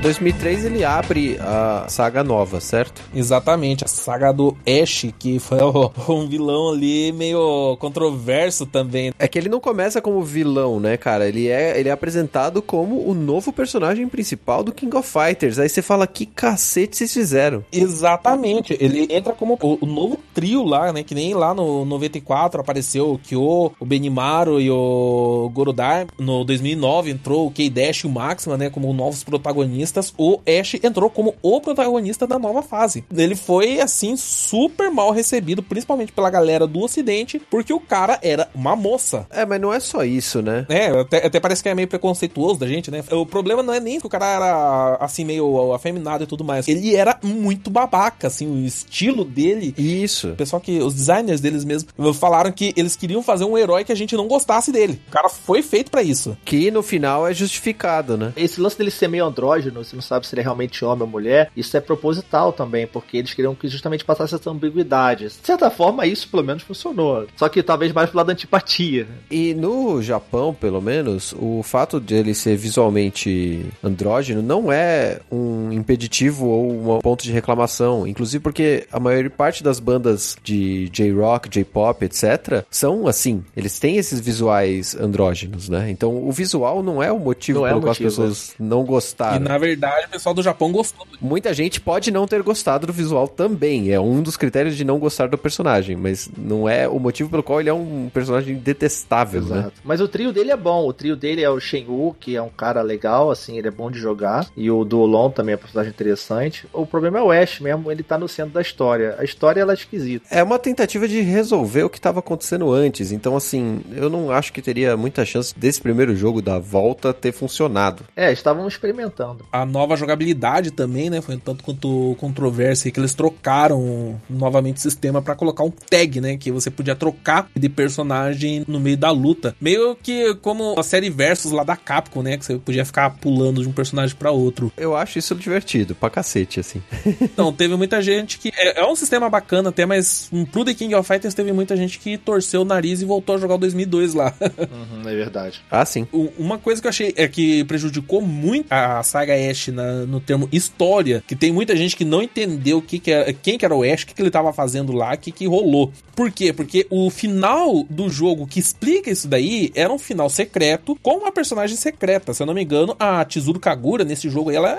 [0.00, 3.02] 2003 ele abre a saga nova, certo?
[3.14, 5.58] Exatamente, a saga do Ash, que foi
[6.08, 9.12] um vilão ali meio controverso também.
[9.18, 11.28] É que ele não começa como vilão, né, cara?
[11.28, 15.58] Ele é, ele é apresentado como o novo personagem principal do King of Fighters.
[15.58, 17.62] Aí você fala, que cacete vocês fizeram?
[17.70, 21.02] Exatamente, ele entra como o, novo trio lá, né?
[21.02, 26.06] Que nem lá no 94 apareceu o Kyo, o Benimaru e o Gorodar.
[26.18, 28.70] No 2009 entrou o K-Dash e o Maxima, né?
[28.70, 29.89] Como novos protagonistas.
[30.16, 33.04] O Ash entrou como o protagonista da nova fase.
[33.14, 38.48] Ele foi, assim, super mal recebido, principalmente pela galera do Ocidente, porque o cara era
[38.54, 39.26] uma moça.
[39.30, 40.66] É, mas não é só isso, né?
[40.68, 43.02] É, até, até parece que é meio preconceituoso da gente, né?
[43.10, 46.68] O problema não é nem que o cara era, assim, meio afeminado e tudo mais.
[46.68, 49.74] Ele era muito babaca, assim, o estilo dele.
[49.76, 50.30] Isso.
[50.30, 53.92] O pessoal que, os designers deles mesmos, falaram que eles queriam fazer um herói que
[53.92, 55.00] a gente não gostasse dele.
[55.08, 56.36] O cara foi feito para isso.
[56.44, 58.32] Que no final é justificado, né?
[58.36, 61.08] Esse lance dele ser meio andrógeno, você não sabe se ele é realmente homem ou
[61.08, 65.26] mulher, isso é proposital também, porque eles queriam que justamente passasse essa ambiguidade.
[65.26, 67.26] De certa forma, isso pelo menos funcionou.
[67.36, 69.06] Só que talvez mais pro lado da antipatia.
[69.30, 75.72] E no Japão, pelo menos, o fato de ele ser visualmente andrógeno não é um
[75.72, 78.06] impeditivo ou um ponto de reclamação.
[78.06, 83.44] Inclusive porque a maior parte das bandas de J-rock, J-pop, etc., são assim.
[83.56, 85.90] Eles têm esses visuais andrógenos, né?
[85.90, 88.54] Então o visual não é o motivo Não é pelo o qual as motivo, pessoas
[88.58, 89.40] não E gostaram.
[89.40, 91.06] na verdade, o pessoal do Japão gostou.
[91.20, 93.92] Muita gente pode não ter gostado do visual também.
[93.92, 97.42] É um dos critérios de não gostar do personagem, mas não é o motivo pelo
[97.42, 99.58] qual ele é um personagem detestável, né?
[99.60, 99.72] Exato.
[99.84, 100.86] Mas o trio dele é bom.
[100.86, 103.90] O trio dele é o Shenwu, que é um cara legal, assim, ele é bom
[103.90, 104.46] de jogar.
[104.56, 106.66] E o Duolon também é um personagem interessante.
[106.72, 109.14] O problema é o Ash mesmo, ele tá no centro da história.
[109.18, 110.26] A história ela é esquisita.
[110.30, 113.12] É uma tentativa de resolver o que estava acontecendo antes.
[113.12, 117.32] Então, assim, eu não acho que teria muita chance desse primeiro jogo da volta ter
[117.32, 118.04] funcionado.
[118.16, 119.44] É, estavam experimentando.
[119.52, 121.20] A nova jogabilidade também, né?
[121.20, 126.20] Foi um tanto quanto controvérsia que eles trocaram novamente o sistema pra colocar um tag,
[126.20, 126.36] né?
[126.36, 129.54] Que você podia trocar de personagem no meio da luta.
[129.60, 132.36] Meio que como a série Versus lá da Capcom, né?
[132.36, 134.72] Que você podia ficar pulando de um personagem pra outro.
[134.76, 136.82] Eu acho isso divertido, pra cacete, assim.
[137.20, 138.50] Então, teve muita gente que.
[138.56, 141.76] É, é um sistema bacana até, mas hum, pro The King of Fighters teve muita
[141.76, 144.34] gente que torceu o nariz e voltou a jogar o 2002 lá.
[144.40, 145.62] Uhum, é verdade.
[145.70, 146.06] Ah, sim.
[146.38, 149.36] Uma coisa que eu achei é que prejudicou muito a saga
[149.70, 153.32] Na- no termo história, que tem muita gente que não entendeu o que, que era,
[153.32, 155.46] quem que era o Ash, o que, que ele tava fazendo lá, o que, que
[155.46, 155.92] rolou.
[156.14, 156.52] Por quê?
[156.52, 161.32] Porque o final do jogo que explica isso daí era um final secreto com uma
[161.32, 162.34] personagem secreta.
[162.34, 164.70] Se eu não me engano, a Chizuru Kagura nesse jogo aí, ela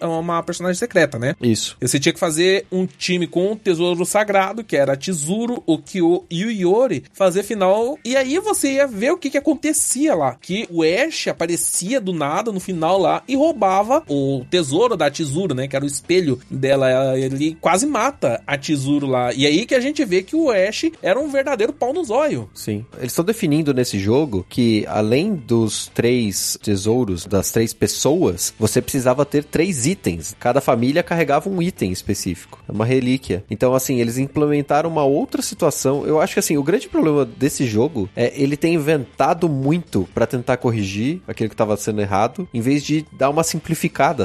[0.00, 1.34] é uma personagem secreta, né?
[1.40, 1.76] Isso.
[1.80, 5.78] Você tinha que fazer um time com um tesouro sagrado, que era a Tizuru, o
[5.78, 7.98] Kyo e o Yori, fazer final.
[8.04, 10.36] E aí você ia ver o que, que acontecia lá.
[10.40, 15.54] Que o Ash aparecia do nada no final lá e roubava o tesouro da Tizuru,
[15.54, 15.68] né?
[15.68, 17.16] Que era o espelho dela.
[17.16, 19.32] Ele quase mata a Tizuru lá.
[19.32, 22.50] E aí que a gente vê que o Ash era um verdadeiro pau no zóio.
[22.52, 22.84] Sim.
[22.98, 29.24] Eles estão definindo nesse jogo que, além dos três tesouros, das três pessoas, você precisava
[29.24, 30.34] ter três itens.
[30.38, 32.58] Cada família carregava um item específico.
[32.68, 33.44] É uma relíquia.
[33.50, 36.04] Então, assim, eles implementaram uma outra situação.
[36.04, 40.26] Eu acho que, assim, o grande problema desse jogo é ele ter inventado muito pra
[40.26, 43.44] tentar corrigir aquilo que tava sendo errado, em vez de dar uma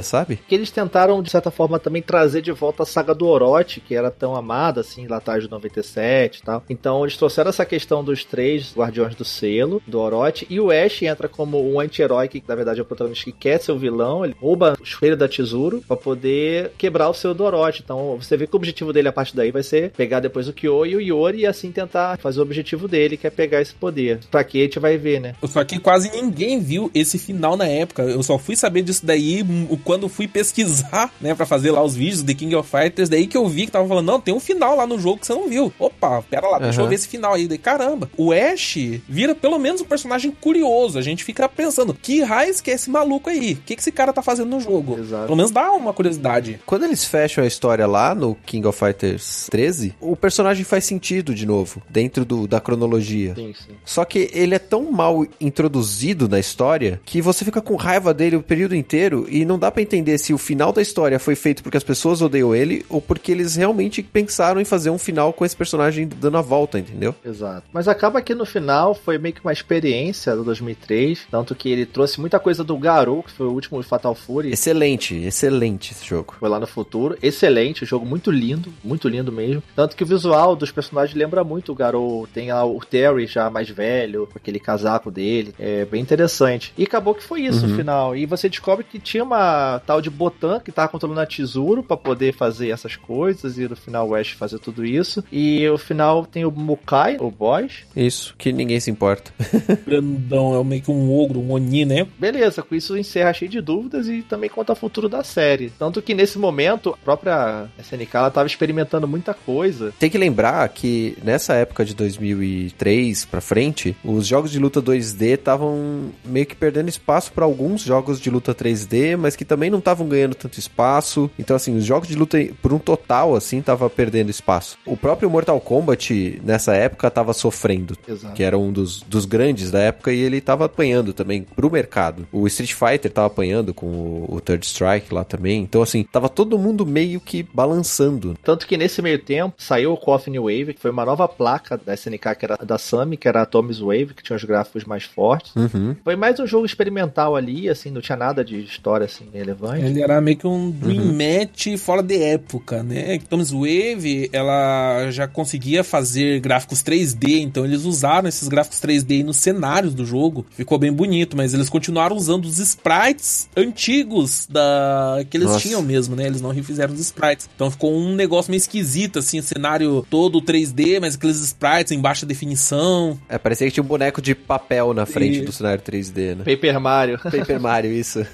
[0.03, 0.39] sabe?
[0.47, 3.95] Que eles tentaram, de certa forma, também trazer de volta a saga do Orochi, que
[3.95, 6.63] era tão amada, assim, lá atrás de 97 e tal.
[6.69, 11.01] Então, eles trouxeram essa questão dos três guardiões do selo, do Orochi, e o Ash
[11.03, 14.23] entra como um anti-herói, que na verdade é o protagonista que quer ser o vilão,
[14.23, 17.81] ele rouba o espelho da Tesouro pra poder quebrar o selo do Orochi.
[17.83, 20.53] Então, você vê que o objetivo dele a partir daí vai ser pegar depois o
[20.53, 23.73] Kyo e o Yori e assim tentar fazer o objetivo dele, que é pegar esse
[23.73, 24.19] poder.
[24.31, 25.35] Pra que a gente vai ver, né?
[25.43, 28.03] Só que quase ninguém viu esse final na época.
[28.03, 29.43] Eu só fui saber disso daí
[29.83, 33.09] quando fui pesquisar, né, Pra fazer lá os vídeos do The King of Fighters.
[33.09, 35.25] Daí que eu vi que tava falando, não, tem um final lá no jogo que
[35.25, 35.71] você não viu.
[35.77, 37.47] Opa, pera lá, deixa eu ver esse final aí.
[37.47, 38.77] Daí, caramba, o Ash
[39.07, 40.97] vira pelo menos um personagem curioso.
[40.97, 43.53] A gente fica pensando, que raiz que é esse maluco aí?
[43.53, 44.97] O que, que esse cara tá fazendo no jogo?
[44.99, 45.25] Exato.
[45.25, 46.59] Pelo menos dá uma curiosidade.
[46.65, 51.33] Quando eles fecham a história lá no King of Fighters 13, o personagem faz sentido
[51.33, 53.35] de novo, dentro do, da cronologia.
[53.35, 53.73] Sim, sim.
[53.83, 58.35] Só que ele é tão mal introduzido na história que você fica com raiva dele
[58.35, 61.63] o período inteiro e não dá pra entender se o final da história foi feito
[61.63, 65.45] porque as pessoas odeiam ele ou porque eles realmente pensaram em fazer um final com
[65.45, 67.15] esse personagem dando a volta, entendeu?
[67.23, 67.63] Exato.
[67.71, 71.85] Mas acaba que no final foi meio que uma experiência do 2003, tanto que ele
[71.85, 74.51] trouxe muita coisa do Garou, que foi o último Fatal Fury.
[74.51, 76.35] Excelente, excelente esse jogo.
[76.39, 77.17] Foi lá no futuro.
[77.21, 79.61] Excelente, jogo muito lindo, muito lindo mesmo.
[79.75, 82.27] Tanto que o visual dos personagens lembra muito o Garou.
[82.27, 85.53] Tem lá o Terry já mais velho, com aquele casaco dele.
[85.59, 86.73] É bem interessante.
[86.77, 88.15] E acabou que foi isso no final.
[88.15, 91.83] E você descobre que tinha uma uma tal de Botan que tava controlando a Tesouro
[91.83, 95.23] pra poder fazer essas coisas e no final o Ash fazer tudo isso.
[95.31, 97.85] E no final tem o Mukai, o boss.
[97.95, 99.31] Isso, que ninguém se importa.
[99.85, 102.07] Grandão, é meio que um ogro, um Oni, né?
[102.17, 105.71] Beleza, com isso encerra cheio de dúvidas e também conta o futuro da série.
[105.77, 109.93] Tanto que nesse momento, a própria SNK ela tava experimentando muita coisa.
[109.99, 115.35] Tem que lembrar que nessa época de 2003 pra frente, os jogos de luta 2D
[115.35, 119.79] estavam meio que perdendo espaço pra alguns jogos de luta 3D, mas que também não
[119.79, 121.29] estavam ganhando tanto espaço.
[121.37, 124.77] Então assim, os jogos de luta por um total assim tava perdendo espaço.
[124.85, 128.33] O próprio Mortal Kombat nessa época tava sofrendo, Exato.
[128.33, 132.27] que era um dos, dos grandes da época e ele tava apanhando também pro mercado.
[132.31, 135.61] O Street Fighter tava apanhando com o, o Third Strike lá também.
[135.61, 138.35] Então assim, tava todo mundo meio que balançando.
[138.43, 141.93] Tanto que nesse meio tempo saiu o Coffin Wave, que foi uma nova placa da
[141.93, 145.03] SNK, que era da Sammy, que era a Tommy's Wave, que tinha os gráficos mais
[145.03, 145.55] fortes.
[145.55, 145.95] Uhum.
[146.03, 149.85] Foi mais um jogo experimental ali, assim, não tinha nada de história assim relevante.
[149.85, 153.19] Ele era meio que um Dream Match fora de época, né?
[153.29, 159.37] Thomas Wave, ela já conseguia fazer gráficos 3D, então eles usaram esses gráficos 3D nos
[159.37, 160.45] cenários do jogo.
[160.51, 165.59] Ficou bem bonito, mas eles continuaram usando os sprites antigos da que eles Nossa.
[165.59, 166.25] tinham mesmo, né?
[166.25, 167.49] Eles não refizeram os sprites.
[167.55, 171.99] Então ficou um negócio meio esquisito, assim, o cenário todo 3D, mas aqueles sprites em
[171.99, 173.19] baixa definição.
[173.29, 176.43] É, parecia que tinha um boneco de papel na frente E- do cenário 3D, né?
[176.43, 177.19] Paper Mario.
[177.19, 178.25] Paper Mario, isso.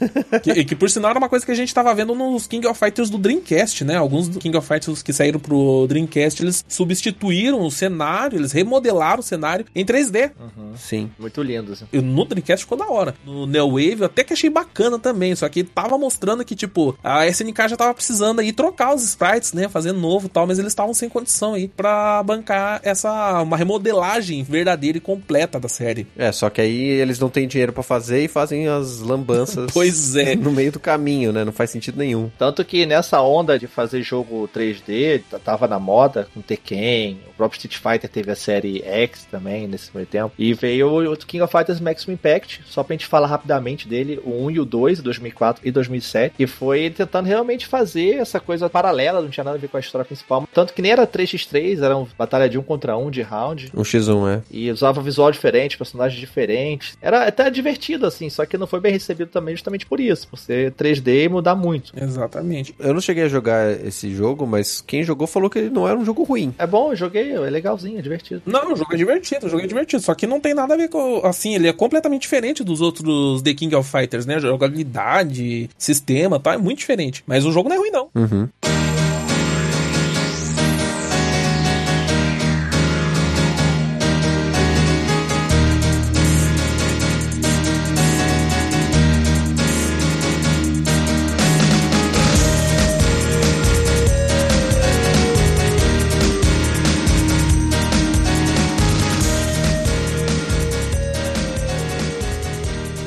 [0.44, 2.80] Que, que por sinal era uma coisa que a gente tava vendo nos King of
[2.80, 3.98] Fighters do Dreamcast, né?
[3.98, 9.24] Alguns King of Fighters que saíram pro Dreamcast, eles substituíram o cenário, eles remodelaram o
[9.24, 10.32] cenário em 3D.
[10.76, 11.12] Sim.
[11.20, 11.86] Muito lindo, assim.
[11.94, 13.14] E no Dreamcast ficou da hora.
[13.24, 16.98] No Neo Wave eu até que achei bacana também, só que tava mostrando que, tipo,
[17.04, 19.70] a SNK já tava precisando aí trocar os sprites, né?
[19.70, 24.42] Fazer novo e tal, mas eles estavam sem condição aí pra bancar essa, uma remodelagem
[24.42, 26.08] verdadeira e completa da série.
[26.18, 30.16] É, só que aí eles não têm dinheiro pra fazer e fazem as lambanças Pois
[30.16, 30.34] é.
[30.42, 31.44] no meio do caminho, né?
[31.44, 32.32] Não faz sentido nenhum.
[32.38, 37.34] Tanto que nessa onda de fazer jogo 3D, t- tava na moda com Tekken, o
[37.34, 40.32] próprio Street Fighter teve a série X também nesse meio tempo.
[40.38, 44.46] E veio o King of Fighters Maximum Impact, só pra gente falar rapidamente dele, o
[44.46, 49.22] 1 e o 2, 2004 e 2007, que foi tentando realmente fazer essa coisa paralela,
[49.22, 50.48] não tinha nada a ver com a história principal.
[50.54, 53.72] Tanto que nem era 3x3, era uma batalha de um contra um de round.
[53.76, 54.42] Um X1, é.
[54.52, 56.98] E usava visual diferente, personagens diferentes.
[57.02, 60.38] Era até divertido, assim, só que não foi bem recebido também justamente por isso, por
[60.38, 61.94] ser 3D e mudar muito.
[61.96, 62.76] Exatamente.
[62.80, 65.98] Eu não cheguei a jogar esse jogo, mas quem jogou falou que ele não era
[65.98, 66.54] um jogo ruim.
[66.58, 68.42] É bom, eu joguei, é legalzinho, é divertido.
[68.46, 70.02] Não, o jogo é divertido, o jogo é divertido.
[70.02, 71.22] Só que não tem nada a ver com.
[71.26, 74.40] Assim, ele é completamente diferente dos outros The King of Fighters, né?
[74.40, 76.54] Jogabilidade, sistema, tá?
[76.54, 77.24] É muito diferente.
[77.26, 78.10] Mas o jogo não é ruim, não.
[78.16, 78.91] Uhum.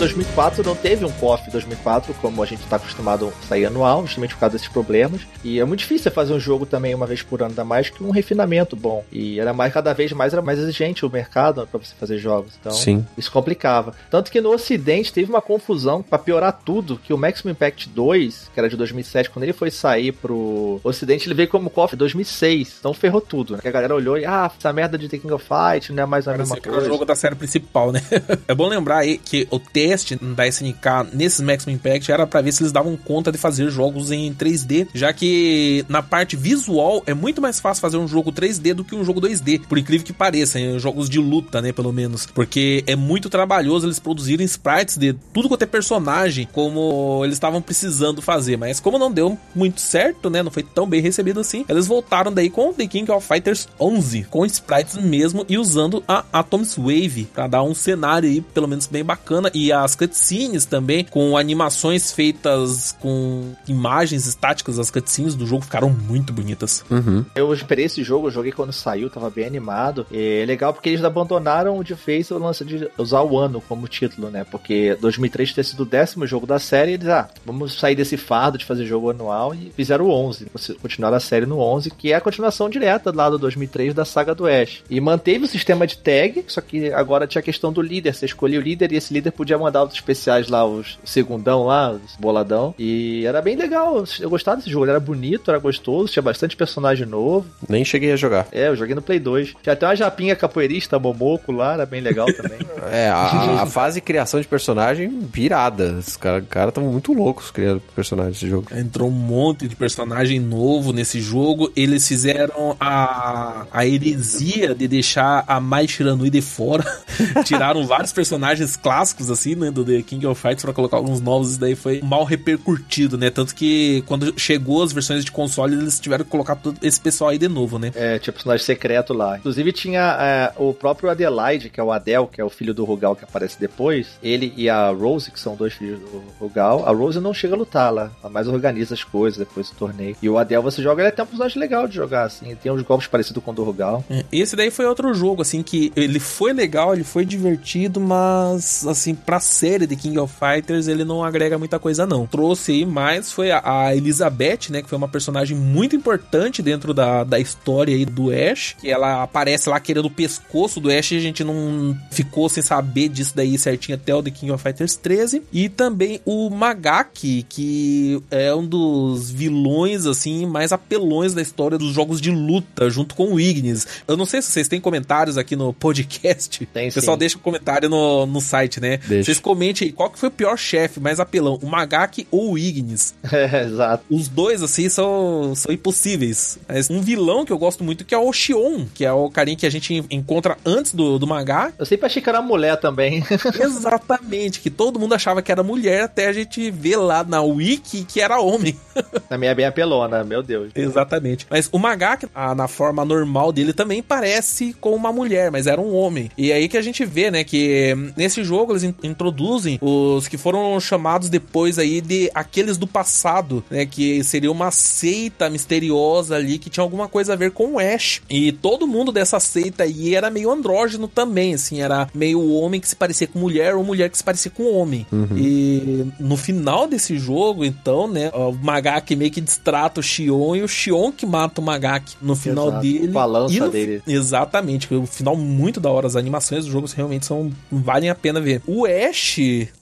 [0.05, 4.35] 2004 não teve um KOF 2004 como a gente está acostumado a sair anual, justamente
[4.35, 5.23] por causa desses problemas.
[5.43, 8.05] E é muito difícil fazer um jogo também uma vez por ano, ainda mais que
[8.05, 9.03] um refinamento bom.
[9.11, 12.53] E era mais cada vez mais era mais exigente o mercado para você fazer jogos.
[12.61, 13.03] Então Sim.
[13.17, 13.95] isso complicava.
[14.11, 18.51] Tanto que no Ocidente teve uma confusão para piorar tudo, que o Maximum Impact 2,
[18.53, 22.77] que era de 2007, quando ele foi sair pro Ocidente, ele veio como KOF 2006.
[22.79, 23.61] Então ferrou tudo, né?
[23.63, 26.07] Que a galera olhou e ah, essa merda de The King of Fight não é
[26.07, 26.91] mais a mesma que era o coisa.
[26.91, 28.03] jogo da série principal, né?
[28.47, 29.59] é bom lembrar aí que o
[29.95, 33.71] teste da SNK nesses Maximum Impact era pra ver se eles davam conta de fazer
[33.71, 38.33] jogos em 3D, já que na parte visual é muito mais fácil fazer um jogo
[38.33, 41.73] 3D do que um jogo 2D, por incrível que pareça, em jogos de luta, né,
[41.73, 47.23] pelo menos, porque é muito trabalhoso eles produzirem sprites de tudo quanto é personagem, como
[47.25, 51.01] eles estavam precisando fazer, mas como não deu muito certo, né, não foi tão bem
[51.01, 55.57] recebido assim, eles voltaram daí com The King of Fighters 11, com sprites mesmo e
[55.57, 59.95] usando a Atom's Wave pra dar um cenário aí, pelo menos bem bacana, e as
[59.95, 66.85] cutscenes também, com animações feitas com imagens estáticas das cutscenes do jogo, ficaram muito bonitas.
[66.91, 67.25] Uhum.
[67.35, 70.07] Eu esperei esse jogo, eu joguei quando saiu, tava bem animado.
[70.11, 73.87] E é legal porque eles abandonaram de vez o lance de usar o ano como
[73.87, 74.45] título, né?
[74.51, 78.59] Porque 2003 ter sido o décimo jogo da série, eles, ah, vamos sair desse fardo
[78.59, 80.47] de fazer jogo anual e fizeram o 11.
[80.81, 84.35] Continuaram a série no 11, que é a continuação direta lá do 2003 da saga
[84.35, 84.83] do Ash.
[84.89, 88.15] E manteve o sistema de tag, só que agora tinha a questão do líder.
[88.15, 91.65] Você escolhia o líder e esse líder podia mandar dava os especiais lá, os segundão
[91.65, 92.75] lá, os boladão.
[92.79, 94.05] E era bem legal.
[94.21, 94.85] Eu gostava desse jogo.
[94.85, 97.47] Ele era bonito, era gostoso, tinha bastante personagem novo.
[97.69, 98.47] Nem cheguei a jogar.
[98.53, 99.55] É, eu joguei no Play 2.
[99.63, 102.59] Tinha até uma japinha capoeirista, Momoco lá, era bem legal também.
[102.91, 105.95] É, a, a fase de criação de personagem virada.
[105.95, 108.69] Os caras cara estavam muito loucos criando personagens desse jogo.
[108.73, 111.73] Entrou um monte de personagem novo nesse jogo.
[111.75, 116.85] Eles fizeram a, a heresia de deixar a Mai Shiranui de fora.
[117.45, 119.71] Tiraram vários personagens clássicos, assim, né?
[119.71, 121.51] Do The King of Fighters pra colocar alguns novos.
[121.51, 123.31] Isso daí foi mal repercutido, né?
[123.31, 127.31] Tanto que quando chegou as versões de console, eles tiveram que colocar todo esse pessoal
[127.31, 127.93] aí de novo, né?
[127.95, 129.39] É, tinha personagem secreto lá.
[129.39, 132.85] Inclusive tinha é, o próprio Adelaide, que é o Adel, que é o filho do
[132.85, 134.19] Rugal que aparece depois.
[134.23, 136.87] Ele e a Rose, que são dois filhos do Rugal.
[136.87, 140.17] A Rose não chega a lutar lá, ela mais organiza as coisas depois do torneio.
[140.21, 142.55] E o Adel você joga, ele é até um personagem legal de jogar, assim.
[142.57, 144.05] Tem uns golpes parecidos com o do Rugal.
[144.11, 148.87] É, Esse daí foi outro jogo, assim, que ele foi legal, ele foi divertido, mas,
[148.87, 152.27] assim, pra série de King of Fighters, ele não agrega muita coisa, não.
[152.27, 157.25] Trouxe aí mais foi a, Elizabeth, né, que foi uma personagem muito importante dentro da,
[157.25, 161.17] da história aí do Ash, que ela aparece lá querendo o pescoço do Ash e
[161.17, 164.97] a gente não ficou sem saber disso daí certinho até o The King of Fighters
[164.97, 165.43] 13.
[165.53, 171.93] E também o Magaki, que é um dos vilões, assim, mais apelões da história dos
[171.93, 173.87] jogos de luta, junto com o Ignis.
[174.07, 176.67] Eu não sei se vocês têm comentários aqui no podcast.
[176.67, 177.21] Tem o pessoal sim.
[177.21, 178.99] deixa um comentário no, no site, né?
[179.07, 179.25] Deixa.
[179.25, 182.59] Vocês comentem aí, qual que foi o pior chefe, mais apelão, o Magaki ou o
[182.59, 183.15] Ignis?
[183.33, 184.05] É, exato.
[184.11, 186.59] Os dois, assim, são, são impossíveis.
[186.69, 189.57] Mas um vilão que eu gosto muito que é o Shion, que é o carinha
[189.57, 191.73] que a gente encontra antes do, do mangá.
[191.79, 193.23] Eu sempre achei que era mulher também.
[193.61, 198.05] Exatamente, que todo mundo achava que era mulher, até a gente ver lá na wiki
[198.05, 198.77] que era homem.
[199.29, 200.71] Também é bem apelona, meu Deus.
[200.75, 201.47] Exatamente.
[201.51, 205.81] Mas o Magaki, ah, na forma normal dele, também parece com uma mulher, mas era
[205.81, 206.31] um homem.
[206.39, 208.95] E aí que a gente vê, né, que hum, nesse jogo eles in-
[209.29, 214.71] introduzem os que foram chamados depois aí de aqueles do passado, né, que seria uma
[214.71, 218.21] seita misteriosa ali que tinha alguma coisa a ver com o Ash.
[218.29, 222.89] E todo mundo dessa seita aí era meio andrógeno também, assim, era meio homem que
[222.89, 225.07] se parecia com mulher ou mulher que se parecia com homem.
[225.37, 230.63] E no final desse jogo, então, né, o Magaki meio que distrata o Shion e
[230.63, 233.09] o Shion que mata o Magaki no final Exato, dele.
[233.13, 234.03] com a lança E no- dele.
[234.07, 236.07] Exatamente, o final muito da hora.
[236.07, 238.61] As animações dos jogos realmente são valem a pena ver.
[238.67, 239.14] O Ash,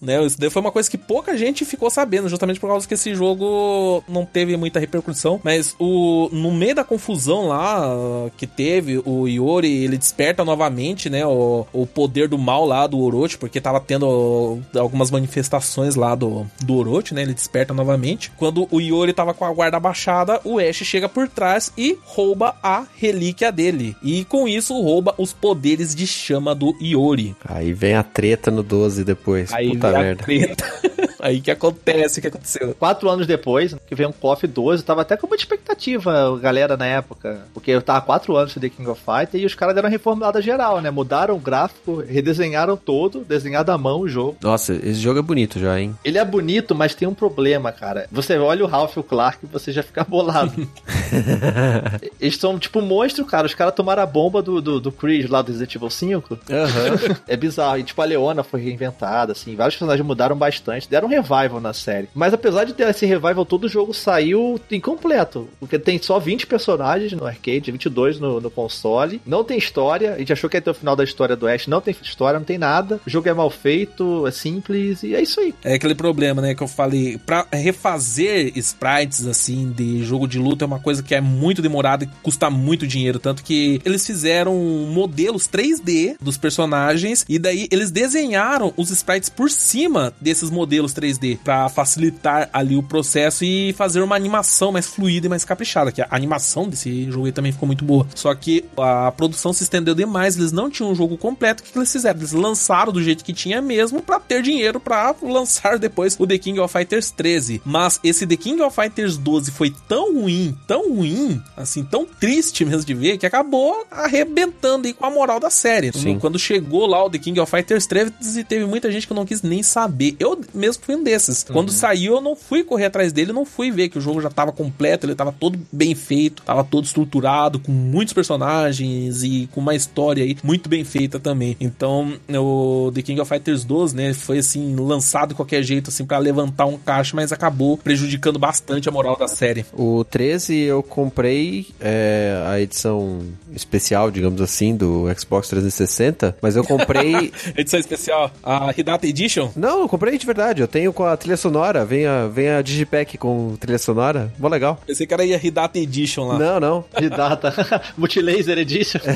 [0.01, 2.95] né, isso daí foi uma coisa que pouca gente ficou sabendo, justamente por causa que
[2.95, 9.01] esse jogo não teve muita repercussão, mas o no meio da confusão lá que teve,
[9.05, 13.61] o Iori, ele desperta novamente, né, o, o poder do mal lá do Orochi, porque
[13.61, 18.31] tava tendo algumas manifestações lá do, do Orochi, né, ele desperta novamente.
[18.37, 22.57] Quando o Iori tava com a guarda baixada, o Ash chega por trás e rouba
[22.63, 23.97] a relíquia dele.
[24.03, 27.37] E com isso rouba os poderes de chama do Iori.
[27.45, 29.22] Aí vem a treta no 12 depois.
[29.53, 30.25] Aí Puta merda.
[30.25, 30.65] treta.
[31.23, 32.75] Aí que acontece, o que aconteceu?
[32.75, 36.87] Quatro anos depois, que veio um KOF 12, tava até com muita expectativa, galera na
[36.87, 37.43] época.
[37.55, 39.93] Porque eu tava quatro anos de The King of Fighter e os caras deram uma
[39.93, 40.91] reformulada geral, né?
[40.91, 44.37] Mudaram o gráfico, redesenharam todo, desenhado à mão o jogo.
[44.43, 45.97] Nossa, esse jogo é bonito já, hein?
[46.05, 48.09] Ele é bonito, mas tem um problema, cara.
[48.11, 50.53] Você olha o Ralph e o Clark e você já fica bolado.
[52.21, 53.47] Eles são tipo monstro, cara.
[53.47, 56.39] Os caras tomaram a bomba do, do, do Chris lá do Resident Evil 5.
[56.51, 57.13] Aham.
[57.29, 57.79] É bizarro.
[57.79, 59.55] E tipo, a Leona foi reinventada, assim.
[59.55, 60.89] Vários personagens mudaram bastante.
[60.89, 62.09] Deram um revival na série.
[62.15, 65.49] Mas apesar de ter esse revival, todo o jogo saiu incompleto.
[65.61, 69.21] Porque tem só 20 personagens no arcade, 22 no, no console.
[69.27, 70.15] Não tem história.
[70.15, 71.67] A gente achou que ia ter o final da história do Ash.
[71.67, 73.01] Não tem história, não tem nada.
[73.07, 75.03] O jogo é mal feito, é simples.
[75.03, 75.55] E é isso aí.
[75.65, 80.65] É aquele problema, né, que eu falei, Pra refazer sprites assim de jogo de luta
[80.65, 84.55] é uma coisa que é muito demorada e custa muito dinheiro, tanto que eles fizeram
[84.93, 91.39] modelos 3D dos personagens e daí eles desenharam os sprites por cima desses modelos 3D
[91.43, 96.01] Pra facilitar ali o processo e fazer uma animação mais fluida e mais caprichada, que
[96.01, 98.07] a animação desse jogo aí também ficou muito boa.
[98.15, 101.77] Só que a produção se estendeu demais, eles não tinham um jogo completo, o que
[101.77, 102.21] eles fizeram?
[102.21, 106.39] Eles lançaram do jeito que tinha mesmo pra ter dinheiro pra lançar depois o The
[106.39, 107.63] King of Fighters 13.
[107.65, 112.65] Mas esse The King of Fighters 12 foi tão ruim, tão ruim, assim, tão triste
[112.65, 115.93] mesmo de ver, que acabou arrebentando aí com a moral da série.
[115.93, 116.19] Sim.
[116.19, 119.43] Quando chegou lá o The King of Fighters 13, teve muita gente que não quis
[119.43, 120.17] nem saber.
[120.19, 121.43] Eu mesmo fui um desses.
[121.43, 124.31] Quando saiu, eu não fui correr atrás dele, não fui ver que o jogo já
[124.31, 129.61] tava completo, ele tava todo bem feito, tava todo estruturado, com muitos personagens e com
[129.61, 131.57] uma história aí muito bem feita também.
[131.61, 136.05] Então, o The King of Fighters 12, né, foi assim, lançado de qualquer jeito, assim,
[136.05, 139.65] para levantar um caixa, mas acabou prejudicando bastante a moral da série.
[139.73, 143.21] O 13 eu comprei é, a edição
[143.55, 147.33] especial, digamos assim, do Xbox 360, mas eu comprei.
[147.57, 148.31] Edição especial,
[148.77, 149.51] a Hidata Edition.
[149.57, 150.61] Não, eu comprei de verdade.
[150.63, 151.85] Eu tenho com a trilha sonora.
[151.85, 154.33] Vem a, vem a Digipack com trilha sonora.
[154.39, 154.79] Mó legal.
[154.87, 156.39] Pensei que era a Hidata Edition lá.
[156.39, 156.85] Não, não.
[156.99, 157.53] De data.
[157.97, 159.01] Multilaser Edition.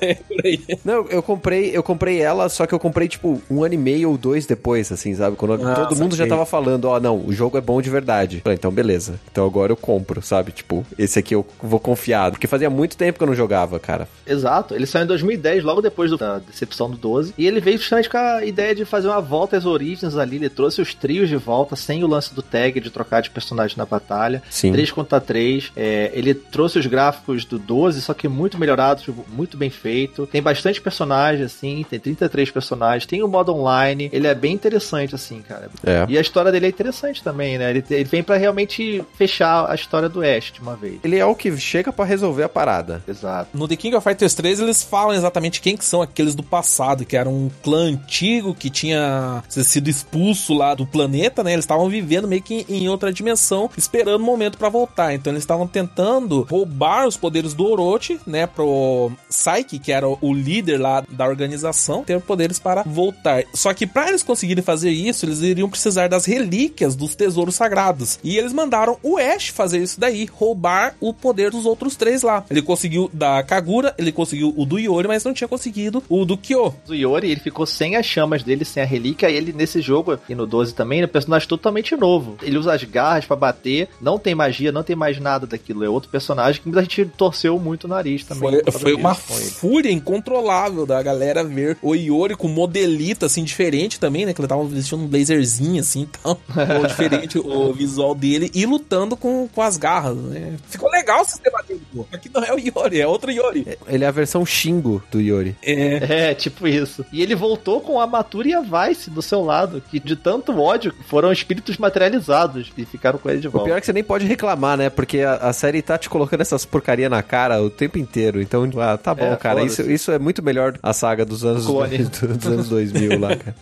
[0.00, 0.60] É, por aí.
[0.84, 4.10] Não, eu comprei, eu comprei ela, só que eu comprei, tipo, um ano e meio
[4.10, 5.34] ou dois depois, assim, sabe?
[5.36, 8.40] Quando Ah, todo mundo já tava falando, ó, não, o jogo é bom de verdade.
[8.42, 9.18] Falei, então beleza.
[9.30, 10.52] Então agora eu compro, sabe?
[10.52, 12.30] Tipo, esse aqui eu vou confiar.
[12.32, 14.06] Porque fazia muito tempo que eu não jogava, cara.
[14.26, 17.32] Exato, ele saiu em 2010, logo depois do- da decepção do 12.
[17.38, 20.36] E ele veio justamente com a ideia de fazer uma volta às origens ali.
[20.36, 23.76] Ele trouxe os trios de volta, sem o lance do tag, de trocar de personagem
[23.76, 24.42] na batalha.
[24.50, 24.72] Sim.
[24.72, 25.72] 3 contra 3.
[25.76, 30.26] É, ele trouxe os gráficos do 12, só que muito melhorados, tipo, muito bem feito.
[30.26, 33.06] Tem bastante personagem, assim, tem 33 personagens.
[33.06, 34.08] Tem o modo online.
[34.12, 35.70] Ele é bem interessante, assim, cara.
[35.84, 36.06] É.
[36.08, 37.70] E a história dele é interessante também, né?
[37.70, 41.00] Ele, ele vem pra realmente fechar a história do Ash de uma vez.
[41.04, 43.02] Ele é o que chega pra resolver a parada.
[43.06, 43.50] Exato.
[43.54, 47.04] No The King of Fighters 3, eles falam exatamente quem que são aqueles do passado,
[47.04, 51.52] que era um clã antigo que tinha sido expulso lá do planeta, né?
[51.52, 55.14] Eles estavam vivendo meio que em outra dimensão, esperando o momento pra voltar.
[55.14, 60.34] Então eles estavam tentando roubar os poderes do Orochi, né, pro Psyche, que era o
[60.34, 63.44] líder lá da organização, ter poderes para voltar.
[63.54, 68.18] Só que para eles conseguirem fazer isso, eles iriam precisar das relíquias dos tesouros sagrados.
[68.24, 72.44] E eles mandaram o Ash fazer isso daí, roubar o poder dos outros três lá.
[72.50, 76.36] Ele conseguiu da Kagura, ele conseguiu o do Iori, mas não tinha conseguido o do
[76.36, 76.74] Kyo.
[76.88, 80.18] O Yori, ele ficou sem as chamas dele, sem a relíquia, e ele nesse jogo,
[80.28, 82.36] e no 12 também, é um personagem totalmente novo.
[82.42, 85.84] Ele usa as garras pra bater, não tem magia, não tem mais nada daquilo.
[85.84, 88.62] É outro personagem que muita gente torceu muito o nariz também.
[88.62, 94.26] Foi, foi uma fúria incontrolável da galera ver o Iori com modelito, assim, diferente também,
[94.26, 94.32] né?
[94.32, 99.16] Que ele tava vestindo um blazerzinho, assim, então, ficou diferente o visual dele e lutando
[99.16, 100.54] com, com as garras, né?
[100.68, 102.06] Ficou legal o sistema dele, pô.
[102.12, 103.66] Aqui não é o Iori, é outro Iori.
[103.86, 105.56] Ele é a versão Shingo do Yori.
[105.62, 107.04] É, É, tipo isso.
[107.12, 110.58] E ele voltou com a Matura e a Vice do seu lado, que de tanto
[110.60, 113.66] ódio foram espíritos materializados e ficaram com ele de O volta.
[113.66, 114.90] pior é que você nem pode reclamar, né?
[114.90, 118.40] Porque a, a série tá te colocando essas porcaria na cara o tempo inteiro.
[118.40, 119.62] Então, ah, tá bom, É, cara.
[119.62, 121.98] Isso, isso é muito melhor a saga dos anos, Clone.
[122.04, 123.54] dos anos 2000 lá, cara.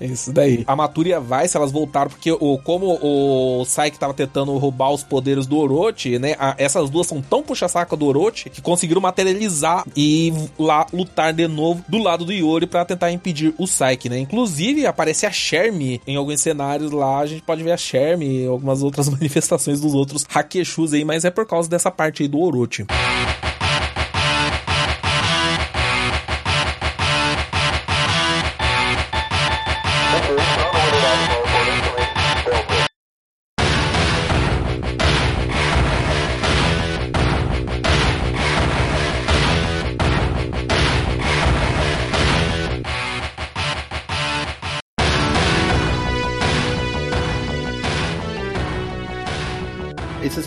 [0.00, 0.64] É isso daí.
[0.66, 4.90] A Matura e a Vice, elas voltaram porque o, como o Saik tava tentando roubar
[4.92, 6.34] os poderes do Orochi, né?
[6.38, 11.46] a- essas duas são tão puxa-saca do Orochi que conseguiram materializar e lá lutar de
[11.46, 14.17] novo do lado do Yori pra tentar impedir o Saik, né?
[14.18, 17.20] Inclusive, aparece a Shermie em alguns cenários lá.
[17.20, 21.24] A gente pode ver a Shermie e algumas outras manifestações dos outros Hakeshus aí, mas
[21.24, 22.86] é por causa dessa parte aí do Orochi.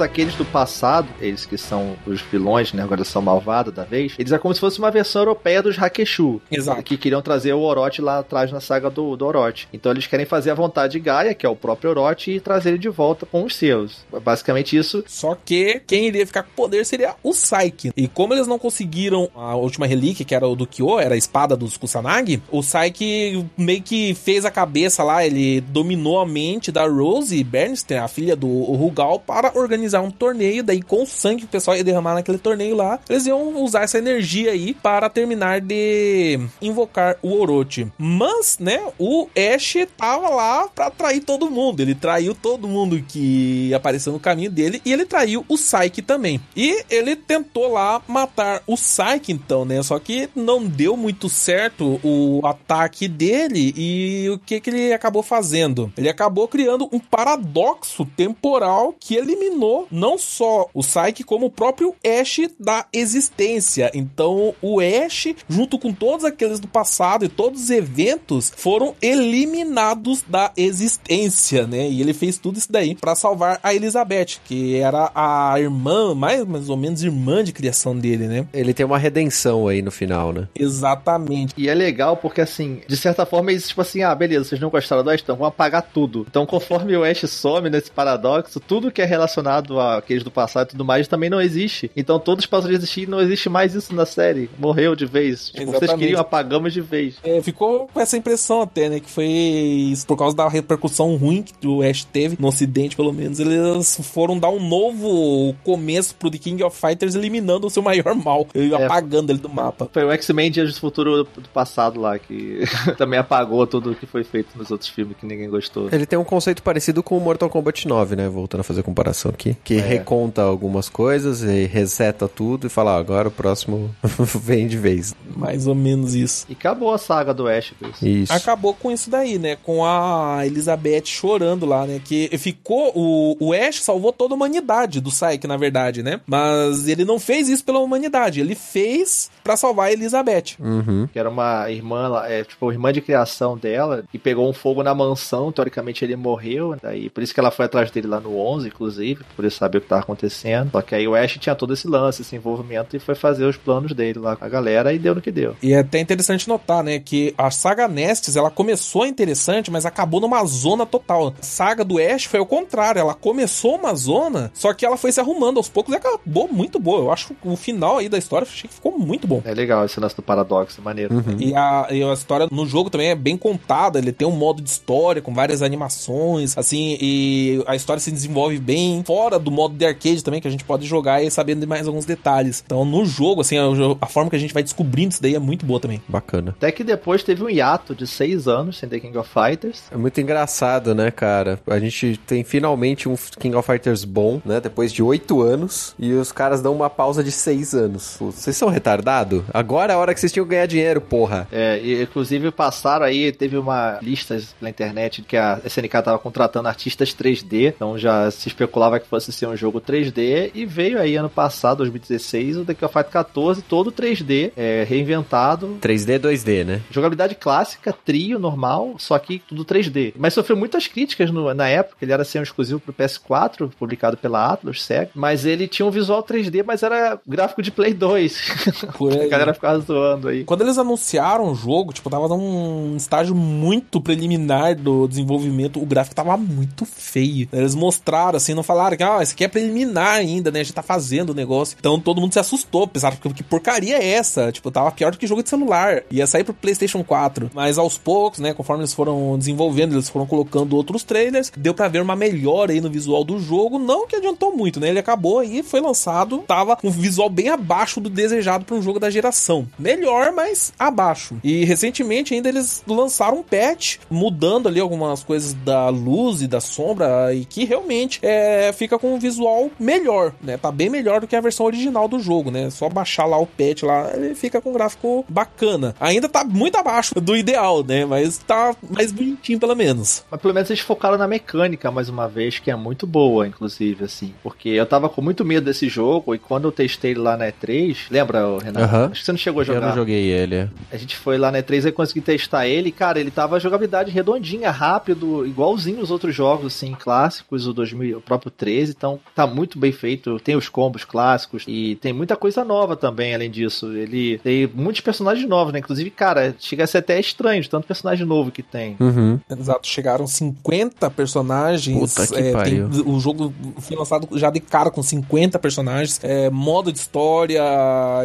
[0.02, 4.32] Aqueles do passado, eles que são os vilões, né, agora são malvados da vez, eles
[4.32, 6.42] é como se fosse uma versão europeia dos Hakeshu.
[6.52, 6.84] Exato.
[6.84, 9.68] Que queriam trazer o Orochi lá atrás na saga do, do Orochi.
[9.72, 12.70] Então eles querem fazer a vontade de Gaia, que é o próprio Orochi, e trazer
[12.70, 14.06] ele de volta com os seus.
[14.24, 15.04] Basicamente isso.
[15.08, 17.92] Só que quem iria ficar com o poder seria o Saiki.
[17.96, 21.18] E como eles não conseguiram a última relíquia, que era o do Kyo, era a
[21.18, 26.72] espada dos Kusanagi, o Saiki meio que fez a cabeça lá, ele dominou a mente
[26.72, 30.64] da Rose Bernstein, a filha do Rugal, para organizar um torneio.
[30.64, 33.84] Daí, com o sangue que o pessoal ia derramar naquele torneio lá, eles iam usar
[33.84, 37.92] essa energia aí para terminar de invocar o Orochi.
[37.98, 41.82] Mas, né, o Ash tava lá pra atrair todo mundo.
[41.82, 46.40] Ele traiu todo mundo que apareceu no caminho dele e ele traiu o Psyche também.
[46.56, 49.82] E ele tentou lá matar o Psyche, então, né?
[49.84, 55.24] Só que não deu muito certo o ataque dele e o que, que ele acabou
[55.24, 55.92] fazendo?
[55.98, 61.96] Ele acabou criando um paradoxo temporal que eliminou não só o Psyche, como o próprio
[62.06, 63.92] Ash da existência.
[63.94, 70.24] Então, o Ash, junto com todos aqueles do passado e todos os eventos, foram eliminados
[70.28, 71.90] da existência, né?
[71.90, 76.46] E ele fez tudo isso daí para salvar a Elizabeth, que era a irmã, mais,
[76.46, 78.48] mais ou menos irmã de criação dele, né?
[78.54, 80.48] Ele tem uma redenção aí no final, né?
[80.56, 81.54] Exatamente.
[81.58, 84.70] E é legal porque, assim, de certa forma, eles, tipo assim, ah, beleza, vocês não
[84.70, 86.26] gostaram do Ash, então vamos apagar tudo.
[86.30, 90.68] Então, conforme o Ash some nesse paradoxo, tudo que é relacionado relacionado àqueles do passado
[90.68, 91.92] e tudo mais também não existe.
[91.96, 94.50] Então todos passam a existir e não existe mais isso na série.
[94.58, 95.50] Morreu de vez.
[95.50, 97.16] Tipo, vocês queriam, apagamos de vez.
[97.24, 99.00] É, ficou com essa impressão até, né?
[99.00, 103.40] Que foi por causa da repercussão ruim que o Ash teve no ocidente, pelo menos.
[103.40, 108.16] Eles foram dar um novo começo pro The King of Fighters, eliminando o seu maior
[108.16, 108.48] mal.
[108.56, 108.86] E É.
[108.86, 109.90] apagando ele do mapa.
[109.92, 112.62] Foi o X-Men Dias do Futuro do passado lá, que
[112.98, 115.90] também apagou tudo o que foi feito nos outros filmes que ninguém gostou.
[115.92, 118.30] Ele tem um conceito parecido com o Mortal Kombat 9, né?
[118.30, 119.51] Voltando a fazer comparação aqui.
[119.64, 123.94] Que reconta algumas coisas e reseta tudo e fala, ó, agora o próximo
[124.42, 125.16] vem de vez.
[125.36, 126.46] Mais ou menos isso.
[126.50, 128.08] E acabou a saga do Ash isso.
[128.08, 128.34] Isso.
[128.34, 129.56] Acabou com isso daí, né?
[129.56, 132.02] Com a Elizabeth chorando lá, né?
[132.04, 132.92] Que ficou.
[132.96, 136.22] O, o Ash salvou toda a humanidade do Psyche, na verdade, né?
[136.26, 138.40] Mas ele não fez isso pela humanidade.
[138.40, 140.56] Ele fez pra salvar a Elizabeth.
[140.60, 141.08] Uhum.
[141.12, 144.84] Que era uma irmã, lá, é, tipo, irmã de criação dela, e pegou um fogo
[144.84, 148.38] na mansão, teoricamente ele morreu, daí por isso que ela foi atrás dele lá no
[148.38, 150.72] 11, inclusive, por ele saber o que tava acontecendo.
[150.72, 153.58] Só que aí o Ash tinha todo esse lance, esse envolvimento, e foi fazer os
[153.58, 155.56] planos dele lá com a galera, e deu no que deu.
[155.62, 160.22] E é até interessante notar, né, que a saga Nestes, ela começou interessante, mas acabou
[160.22, 161.34] numa zona total.
[161.40, 165.12] A saga do Ash foi o contrário, ela começou uma zona, só que ela foi
[165.12, 167.00] se arrumando aos poucos e acabou muito boa.
[167.00, 169.42] Eu acho o final aí da história, achei que ficou muito bom.
[169.44, 171.16] É legal esse lance do paradoxo, é maneiro.
[171.16, 171.38] Uhum.
[171.40, 174.62] E a, e a história no jogo também é bem contada, ele tem um modo
[174.62, 179.76] de história com várias animações, assim, e a história se desenvolve bem fora do modo
[179.76, 182.64] de arcade também, que a gente pode jogar e sabendo de mais alguns detalhes.
[182.66, 183.64] Então, no jogo, assim, a,
[184.00, 186.02] a forma que a gente vai descobrindo isso daí é muito boa também.
[186.08, 186.56] Bacana.
[186.58, 189.84] Até que depois teve um hiato de seis anos sem The King of Fighters.
[189.92, 191.60] É muito engraçado, né, cara?
[191.68, 194.60] A gente tem finalmente um King of Fighters bom, né?
[194.60, 195.94] Depois de oito anos.
[196.00, 198.16] E os caras dão uma pausa de seis anos.
[198.18, 199.44] Pô, Vocês são retardados?
[199.54, 201.48] Agora é a hora que vocês tinham que ganhar dinheiro, porra.
[201.52, 206.68] É, e, inclusive passaram aí, teve uma lista pela internet que a SNK tava contratando
[206.68, 211.18] artistas 3D, então já se especulava que fosse ser um jogo 3D, e veio aí
[211.18, 216.64] ano passado, 2016, o The King of Fighters 14, todo 3D, é, reinventado, 3D, 2D,
[216.64, 216.82] né?
[216.90, 220.14] Jogabilidade clássica, trio normal, só que tudo 3D.
[220.18, 221.98] Mas sofreu muitas críticas no- na época.
[222.02, 225.10] Ele era assim, um exclusivo pro PS4, publicado pela Atlus, SEG.
[225.14, 228.42] Mas ele tinha um visual 3D, mas era gráfico de Play 2.
[228.98, 229.26] Por aí.
[229.26, 230.44] A galera ficava zoando aí.
[230.44, 236.16] Quando eles anunciaram o jogo, tipo, tava num estágio muito preliminar do desenvolvimento, o gráfico
[236.16, 237.48] tava muito feio.
[237.52, 240.60] Eles mostraram, assim, não falaram que, ah, esse aqui é preliminar ainda, né?
[240.60, 241.76] A gente tá fazendo o negócio.
[241.80, 244.52] Então todo mundo se assustou, pensaram que, que porcaria é essa?
[244.52, 246.04] Tipo, tava pior do que jogo de celular.
[246.12, 247.52] Ia sair pro PlayStation 4.
[247.54, 251.88] Mas aos poucos, né, conforme eles foram desenvolvendo, eles foram colocando outros trailers, deu pra
[251.88, 253.80] ver uma melhora aí no visual do jogo.
[253.80, 254.90] Não que adiantou muito, né?
[254.90, 259.00] Ele acabou aí, foi lançado, tava um visual bem abaixo do desejado pra um jogo
[259.00, 259.68] da geração.
[259.78, 261.38] Melhor, mas abaixo.
[261.44, 266.60] E recentemente ainda eles lançaram um patch, mudando ali algumas coisas da luz e da
[266.60, 270.58] sombra, e que realmente é, fica com um visual melhor, né?
[270.58, 272.70] Tá bem melhor do que a versão original do jogo, né?
[272.70, 275.96] Só baixar lá o patch lá, ele fica com um gráfico bacana.
[276.00, 278.06] Ainda tá muito abaixo do ideal, né?
[278.06, 280.24] Mas tá mais bonitinho pelo menos.
[280.30, 284.06] Mas pelo menos eles focaram na mecânica mais uma vez, que é muito boa, inclusive,
[284.06, 284.34] assim.
[284.44, 287.48] Porque eu tava com muito medo desse jogo, e quando eu testei ele lá na
[287.48, 288.96] E3, lembra, Renato?
[289.12, 289.88] Acho que você não chegou a Eu jogar.
[289.88, 290.70] não joguei ele.
[290.92, 292.92] A gente foi lá na E3 e consegui testar ele.
[292.92, 298.22] Cara, ele tava jogabilidade redondinha, rápido, igualzinho os outros jogos, assim, clássicos, o 2000, o
[298.22, 298.91] próprio 13.
[298.96, 300.40] Então, tá muito bem feito.
[300.40, 303.92] Tem os combos clássicos e tem muita coisa nova também, além disso.
[303.94, 305.80] Ele tem muitos personagens novos, né?
[305.80, 308.96] Inclusive, cara, chega a ser até estranho de tanto personagem novo que tem.
[309.00, 309.40] Uhum.
[309.50, 311.98] Exato, chegaram 50 personagens.
[312.16, 312.90] Puta que é, pariu.
[312.90, 316.20] tem- o jogo foi lançado já de cara com 50 personagens.
[316.24, 317.62] É, modo de história,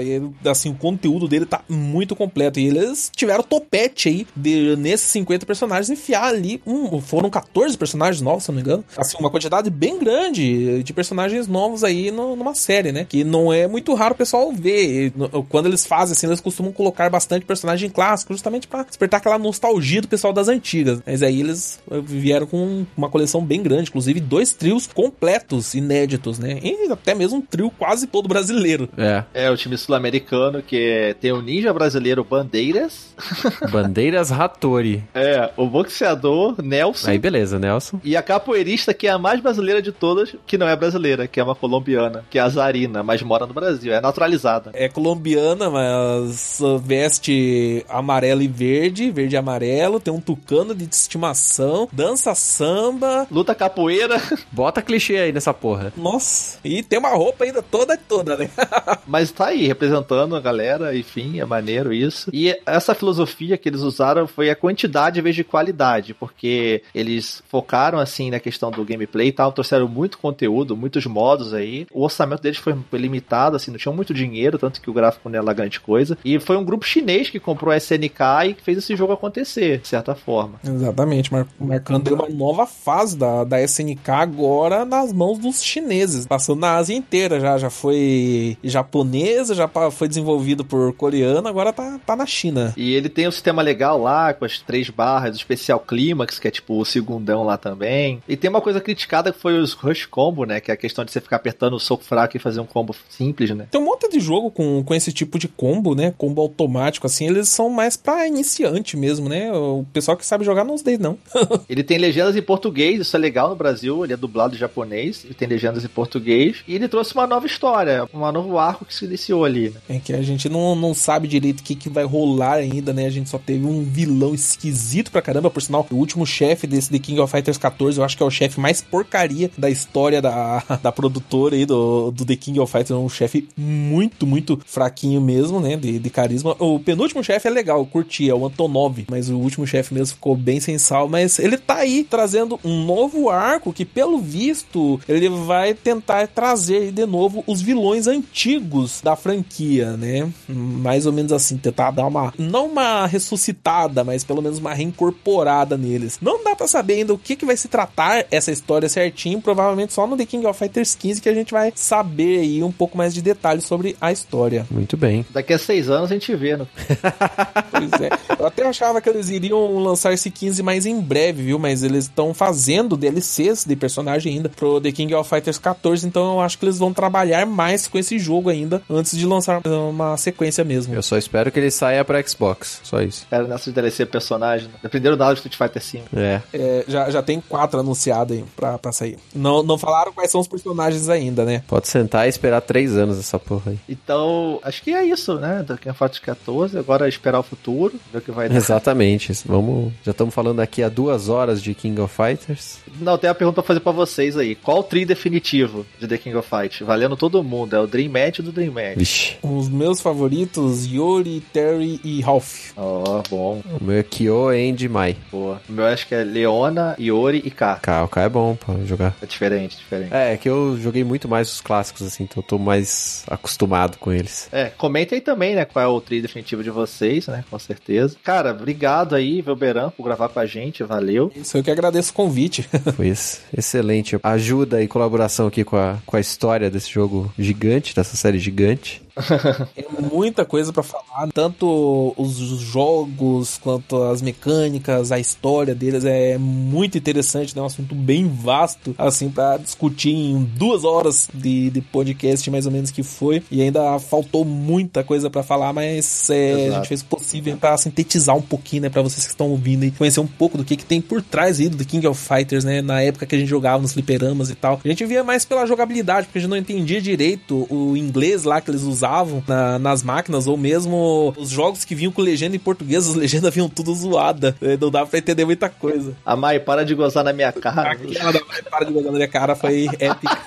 [0.00, 2.58] e, assim, o conteúdo dele tá muito completo.
[2.60, 6.60] E eles tiveram topete aí de, nesses 50 personagens enfiar ali.
[6.66, 8.84] Um, foram 14 personagens novos, se não me engano.
[8.96, 10.45] Assim, uma quantidade bem grande
[10.82, 13.04] de personagens novos aí no- numa série, né?
[13.08, 15.06] Que não é muito raro o pessoal ver.
[15.06, 19.18] E, no- Quando eles fazem assim, eles costumam colocar bastante personagem clássico, justamente pra despertar
[19.18, 21.00] aquela nostalgia do pessoal das antigas.
[21.06, 26.38] Mas aí eles eh, vieram com uma coleção bem grande, inclusive dois trios completos, inéditos,
[26.38, 26.58] né?
[26.62, 28.88] E até mesmo um trio quase todo brasileiro.
[28.96, 29.24] É.
[29.34, 33.14] É o time sul-americano que tem o ninja brasileiro Bandeiras,
[33.70, 35.02] Bandeiras Hattori.
[35.14, 38.00] é o boxeador Nelson Aí beleza, Nelson.
[38.04, 41.40] e a capoeirista que é a mais brasileira de todas, que não é brasileira, que
[41.40, 44.70] é uma colombiana, que é a Zarina, mas mora no Brasil, é naturalizada.
[44.74, 51.88] É colombiana, mas veste amarelo e verde, verde e amarelo, tem um tucano de estimação,
[51.92, 53.26] dança samba.
[53.30, 54.20] Luta capoeira,
[54.52, 55.92] Bota clichê aí nessa porra.
[55.96, 58.50] Nossa, e tem uma roupa ainda toda toda, né?
[59.06, 62.30] mas tá aí representando a galera, enfim, é maneiro isso.
[62.32, 67.42] E essa filosofia que eles usaram foi a quantidade em vez de qualidade, porque eles
[67.48, 71.86] focaram assim na questão do gameplay e tal, trouxeram muito conteúdo, muitos modos aí.
[71.92, 75.38] O orçamento deles foi limitado, assim, não tinha muito dinheiro, tanto que o gráfico não
[75.38, 76.18] era grande coisa.
[76.24, 78.20] E foi um grupo chinês que comprou a SNK
[78.50, 80.60] e fez esse jogo acontecer, de certa forma.
[80.64, 86.60] Exatamente, mar marcando uma nova fase da, da SNK agora nas mãos dos chineses, passando
[86.60, 92.16] na Ásia inteira já, já foi japonesa, já foi desenvolvido por coreano, agora tá, tá
[92.16, 92.74] na China.
[92.76, 96.48] E ele tem um sistema legal lá, com as três barras, o especial clímax, que
[96.48, 98.22] é tipo o segundão lá também.
[98.28, 101.04] E tem uma coisa criticada que foi os rush combo, né, que é a questão
[101.04, 103.66] de você ficar apertando o soco fraco e fazer um combo simples, né.
[103.70, 107.26] Tem um monte de jogo com, com esse tipo de combo, né, combo automático, assim,
[107.26, 111.04] eles são mais pra iniciante mesmo, né, o pessoal que sabe jogar não os dedos,
[111.04, 111.18] não.
[111.68, 115.22] ele tem legendas em português, isso é legal no Brasil, ele é dublado em japonês,
[115.22, 118.94] ele tem legendas em português, e ele trouxe uma nova história, um novo arco que
[118.94, 119.68] se iniciou ali.
[119.68, 119.80] Né?
[119.96, 123.04] É que a gente não, não sabe direito o que, que vai rolar ainda, né,
[123.04, 126.88] a gente só teve um vilão esquisito pra caramba, por sinal, o último chefe desse
[126.90, 130.05] The King of Fighters 14, eu acho que é o chefe mais porcaria da história
[130.10, 134.58] da, da produtora aí, do, do The King of Fighters, é um chefe muito, muito
[134.66, 136.56] fraquinho mesmo, né, de, de carisma.
[136.58, 140.14] O penúltimo chefe é legal, eu curti, é o Antonov, mas o último chefe mesmo
[140.14, 145.00] ficou bem sem sal, mas ele tá aí trazendo um novo arco que, pelo visto,
[145.08, 150.30] ele vai tentar trazer de novo os vilões antigos da franquia, né?
[150.48, 155.76] Mais ou menos assim, tentar dar uma, não uma ressuscitada, mas pelo menos uma reincorporada
[155.76, 156.18] neles.
[156.20, 159.92] Não dá para saber ainda o que, que vai se tratar essa história certinho, provavelmente
[159.96, 162.98] só no The King of Fighters 15 que a gente vai saber aí um pouco
[162.98, 164.66] mais de detalhes sobre a história.
[164.70, 165.24] Muito bem.
[165.30, 166.66] Daqui a seis anos a gente vê, né?
[167.72, 168.10] pois é.
[168.38, 171.58] Eu até achava que eles iriam lançar esse 15 mais em breve, viu?
[171.58, 176.34] Mas eles estão fazendo DLCs de personagem ainda pro The King of Fighters 14, então
[176.34, 180.14] eu acho que eles vão trabalhar mais com esse jogo ainda antes de lançar uma
[180.18, 180.94] sequência mesmo.
[180.94, 183.26] Eu só espero que ele saia pra Xbox, só isso.
[183.30, 184.74] Era nessa de DLC personagem, né?
[184.82, 186.08] Dependeram da Street Fighter 5.
[186.14, 186.42] É.
[186.52, 186.84] é.
[186.86, 189.18] já, já tem quatro anunciados aí pra, pra sair.
[189.34, 191.62] Não, não falaram quais são os personagens ainda, né?
[191.68, 193.78] Pode sentar e esperar três anos essa porra aí.
[193.88, 195.64] Então, acho que é isso, né?
[195.76, 198.56] King of Fighters 14, agora é esperar o futuro, ver o que vai dar.
[198.56, 199.32] Exatamente.
[199.46, 199.92] Vamos.
[200.04, 202.78] Já estamos falando aqui há duas horas de King of Fighters.
[203.00, 204.54] Não, tem uma pergunta pra fazer pra vocês aí.
[204.54, 206.82] Qual o tri definitivo de The King of Fight?
[206.82, 207.76] Valendo todo mundo.
[207.76, 208.96] É o Dream Match do Dream Match.
[208.96, 209.36] Vixe.
[209.42, 212.72] Os meus favoritos, Yori, Terry e Ralph.
[212.76, 213.62] Ó, oh, bom.
[213.80, 215.16] O meu é Kyo, Andy, Mai.
[215.30, 215.60] Boa.
[215.68, 217.76] O meu acho que é Leona, Yori e K.
[217.76, 219.14] K, o K é bom pra jogar.
[219.22, 220.14] É diferente, diferente.
[220.14, 223.98] É, é que eu joguei muito mais os clássicos, assim, então eu tô mais acostumado
[223.98, 224.48] com eles.
[224.52, 228.16] É, comenta aí também, né, qual é o tri definitivo de vocês, né, com certeza.
[228.22, 231.32] Cara, obrigado aí, Velberan, por gravar com a gente, valeu.
[231.34, 232.62] Isso, eu que agradeço o convite.
[232.96, 233.12] Foi
[233.56, 234.18] excelente.
[234.22, 239.05] Ajuda e colaboração aqui com a, com a história desse jogo gigante, dessa série gigante.
[239.74, 246.36] Tem muita coisa para falar, tanto os jogos quanto as mecânicas, a história deles é
[246.36, 247.62] muito interessante, né?
[247.62, 252.72] Um assunto bem vasto, assim, para discutir em duas horas de, de podcast, mais ou
[252.72, 253.42] menos que foi.
[253.50, 257.76] E ainda faltou muita coisa para falar, mas é, a gente fez o possível para
[257.78, 258.90] sintetizar um pouquinho, né?
[258.90, 261.58] Para vocês que estão ouvindo e conhecer um pouco do que, que tem por trás
[261.58, 262.82] aí do King of Fighters, né?
[262.82, 264.78] Na época que a gente jogava nos fliperamas e tal.
[264.84, 268.60] A gente via mais pela jogabilidade, porque a gente não entendia direito o inglês lá
[268.60, 272.56] que eles usavam usavam na, nas máquinas, ou mesmo os jogos que vinham com legenda
[272.56, 274.56] em português, as legendas vinham tudo zoada.
[274.60, 276.12] É, não dava pra entender muita coisa.
[276.24, 277.92] A Mai, para de gozar na minha cara.
[277.92, 278.32] Aquela
[278.70, 280.38] para de gozar na minha cara foi épica.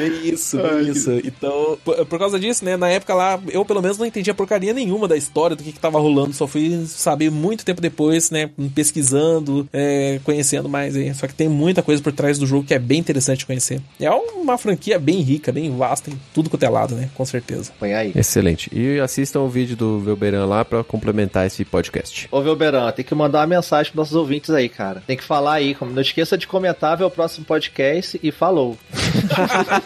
[0.00, 1.10] É isso, é isso.
[1.24, 4.72] Então, por, por, causa disso, né, na época lá, eu pelo menos não entendia porcaria
[4.72, 8.50] nenhuma da história, do que, que tava rolando, só fui saber muito tempo depois, né,
[8.74, 11.14] pesquisando, é, conhecendo mais aí.
[11.14, 13.80] Só que tem muita coisa por trás do jogo que é bem interessante de conhecer.
[14.00, 17.72] É uma franquia bem rica, bem vasta, em tudo quanto é lado, né, com certeza.
[17.78, 18.12] Põe aí.
[18.14, 18.70] Excelente.
[18.72, 22.28] E assistam o vídeo do Velberan lá para complementar esse podcast.
[22.30, 25.02] Ô, Velberan, tem que mandar uma mensagem pros nossos ouvintes aí, cara.
[25.06, 28.76] Tem que falar aí, não esqueça de comentar, ver o próximo podcast e falou.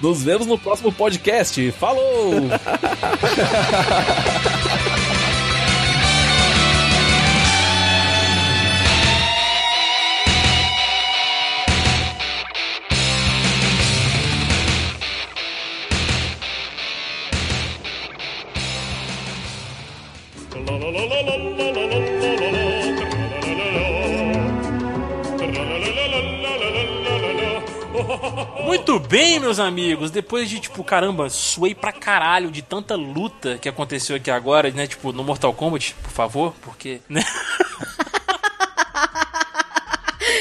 [0.00, 1.72] Nos vemos no próximo podcast.
[1.72, 2.48] Falou!
[28.92, 30.10] Muito bem, meus amigos.
[30.10, 34.86] Depois de, tipo, caramba, suei pra caralho de tanta luta que aconteceu aqui agora, né?
[34.86, 37.24] Tipo, no Mortal Kombat, por favor, porque, né?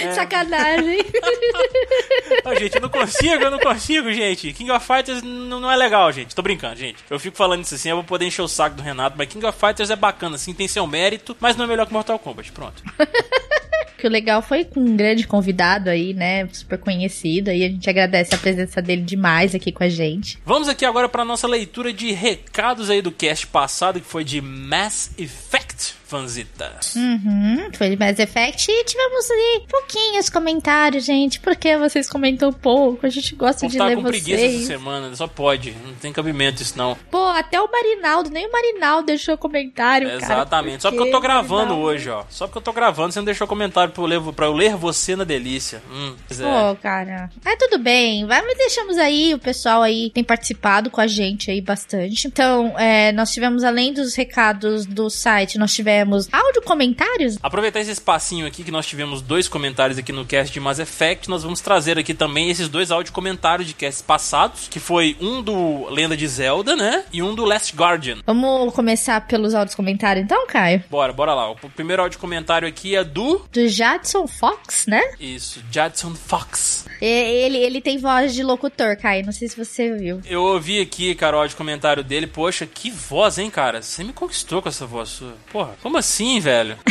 [0.01, 0.13] É.
[0.13, 0.97] Sacanagem.
[2.43, 4.51] Não, gente, eu não consigo, eu não consigo, gente.
[4.51, 6.33] King of Fighters não é legal, gente.
[6.35, 6.97] Tô brincando, gente.
[7.07, 9.45] Eu fico falando isso assim, eu vou poder encher o saco do Renato, mas King
[9.45, 12.51] of Fighters é bacana, assim, tem seu mérito, mas não é melhor que Mortal Kombat.
[12.51, 12.81] Pronto.
[14.01, 16.47] que o legal foi com um grande convidado aí, né?
[16.51, 17.51] Super conhecido.
[17.51, 20.39] E a gente agradece a presença dele demais aqui com a gente.
[20.43, 24.41] Vamos aqui agora para nossa leitura de recados aí do cast passado, que foi de
[24.41, 26.00] Mass Effect.
[26.11, 26.69] Fanzita.
[26.93, 31.39] Uhum, foi de Mass Effect e tivemos ali pouquinhos comentários, gente.
[31.39, 34.21] Porque vocês comentam pouco, a gente gosta de tá ler com vocês.
[34.21, 35.71] preguiça essa semana, só pode.
[35.85, 36.97] Não tem cabimento isso não.
[37.09, 40.21] Pô, até o Marinaldo, nem o Marinaldo deixou comentário, cara.
[40.21, 40.81] Exatamente.
[40.81, 41.83] Só Por porque eu tô gravando Marinaldo?
[41.85, 42.23] hoje, ó.
[42.29, 44.75] Só porque eu tô gravando, você não deixou comentário pra eu ler, pra eu ler
[44.75, 45.81] você na delícia.
[45.89, 46.35] Hum, é.
[46.35, 47.29] Pô, cara.
[47.45, 48.25] É tudo bem.
[48.25, 52.27] Vai, mas deixamos aí, o pessoal aí tem participado com a gente aí bastante.
[52.27, 56.00] Então, é, nós tivemos, além dos recados do site, nós tivemos
[56.31, 57.37] áudio comentários.
[57.41, 61.29] Aproveitar esse espacinho aqui que nós tivemos dois comentários aqui no cast de Mass Effect,
[61.29, 65.41] nós vamos trazer aqui também esses dois áudio comentários de casts passados, que foi um
[65.41, 67.03] do Lenda de Zelda, né?
[67.11, 68.17] E um do Last Guardian.
[68.25, 70.83] Vamos começar pelos áudios comentários então, Caio?
[70.89, 71.51] Bora, bora lá.
[71.51, 73.45] O primeiro áudio comentário aqui é do.
[73.51, 75.01] Do Jadson Fox, né?
[75.19, 76.85] Isso, Jadson Fox.
[77.01, 79.25] Ele, ele tem voz de locutor, Caio.
[79.25, 80.21] Não sei se você viu.
[80.25, 82.27] Eu ouvi aqui, cara, o áudio comentário dele.
[82.27, 83.81] Poxa, que voz, hein, cara?
[83.81, 85.33] Você me conquistou com essa voz sua.
[85.51, 86.77] Porra, como assim, velho?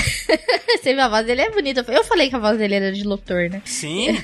[0.81, 1.43] Você viu a voz dele?
[1.43, 1.85] É bonita.
[1.89, 3.61] Eu falei que a voz dele era de locutor, né?
[3.65, 4.09] Sim.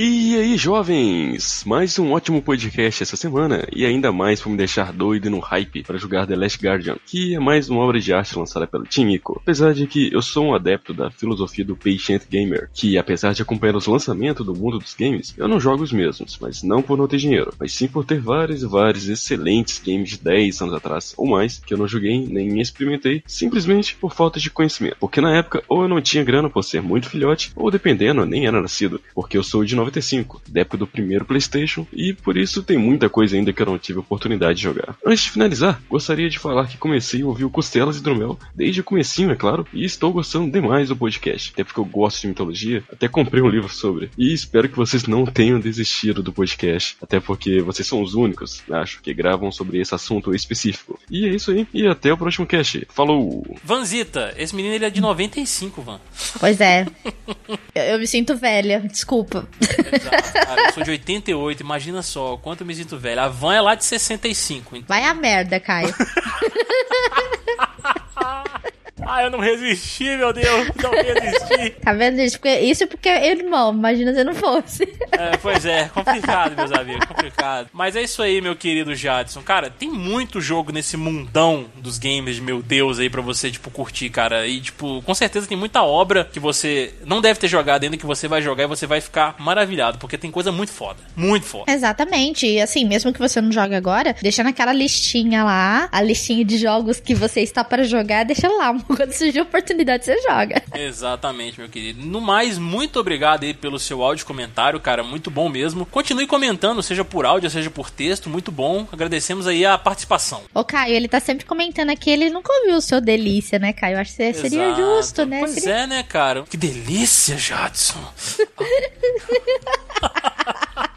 [0.00, 1.64] E aí, jovens?
[1.66, 5.40] Mais um ótimo podcast essa semana e ainda mais pra me deixar doido e no
[5.40, 8.84] hype para jogar The Last Guardian, que é mais uma obra de arte lançada pelo
[8.84, 9.40] Team Ico.
[9.42, 13.42] Apesar de que eu sou um adepto da filosofia do Patient Gamer, que apesar de
[13.42, 16.96] acompanhar os lançamentos do mundo dos games, eu não jogo os mesmos, mas não por
[16.96, 20.74] não ter dinheiro, mas sim por ter vários e vários excelentes games de 10 anos
[20.74, 24.96] atrás ou mais que eu não joguei nem experimentei, simplesmente por falta de conhecimento.
[24.98, 28.46] Porque na época ou eu não tinha grana por ser muito filhote, ou dependendo, nem
[28.46, 32.62] era nascido, porque eu sou de 95, da época do primeiro PlayStation, e por isso
[32.62, 34.96] tem muita coisa ainda que eu não tive oportunidade de jogar.
[35.04, 38.80] Antes de finalizar, gostaria de falar que comecei a ouvir o Costelas e Drumel desde
[38.80, 42.28] o comecinho, é claro, e estou gostando demais do podcast, até porque eu gosto de
[42.28, 46.96] mitologia, até comprei um livro sobre, e espero que vocês não tenham desistido do podcast,
[47.02, 50.98] até porque vocês são os únicos, acho, que gravam sobre esse assunto específico.
[51.10, 52.86] E é isso aí, e até o próximo cast.
[52.88, 53.17] Falou!
[53.64, 56.00] Vanzita, esse menino ele é de 95, Van.
[56.38, 56.86] Pois é.
[57.74, 59.48] eu, eu me sinto velha, desculpa.
[59.60, 63.20] Exato, cara, eu sou de 88, imagina só o quanto eu me sinto velho.
[63.20, 64.76] A Van é lá de 65.
[64.76, 64.88] Então...
[64.88, 65.94] Vai a merda, Caio.
[69.08, 71.70] Ah, eu não resisti, meu Deus, não resisti.
[71.82, 72.38] Tá vendo isso?
[72.38, 74.84] Porque, isso porque é irmão, imagina se não fosse.
[75.12, 77.68] É, pois é, complicado, meus amigos, complicado.
[77.72, 79.40] Mas é isso aí, meu querido Jadson.
[79.42, 84.10] Cara, tem muito jogo nesse mundão dos games meu Deus aí pra você, tipo, curtir,
[84.10, 84.46] cara.
[84.46, 88.06] E, tipo, com certeza tem muita obra que você não deve ter jogado ainda, que
[88.06, 90.98] você vai jogar e você vai ficar maravilhado, porque tem coisa muito foda.
[91.16, 91.72] Muito foda.
[91.72, 92.46] Exatamente.
[92.46, 96.58] E assim, mesmo que você não jogue agora, deixa naquela listinha lá, a listinha de
[96.58, 98.74] jogos que você está para jogar, deixa lá.
[98.98, 100.60] Quando surgir a oportunidade, você joga.
[100.74, 102.04] Exatamente, meu querido.
[102.04, 105.04] No mais, muito obrigado aí pelo seu áudio e comentário, cara.
[105.04, 105.86] Muito bom mesmo.
[105.86, 108.28] Continue comentando, seja por áudio, seja por texto.
[108.28, 108.88] Muito bom.
[108.90, 110.42] Agradecemos aí a participação.
[110.52, 114.00] Ô, Caio, ele tá sempre comentando aqui, ele nunca ouviu o seu delícia, né, Caio?
[114.00, 114.82] Acho que seria Exato.
[114.82, 115.38] justo, né?
[115.38, 116.42] Pois Seria- é, né, cara?
[116.42, 118.02] Que delícia, Jadson.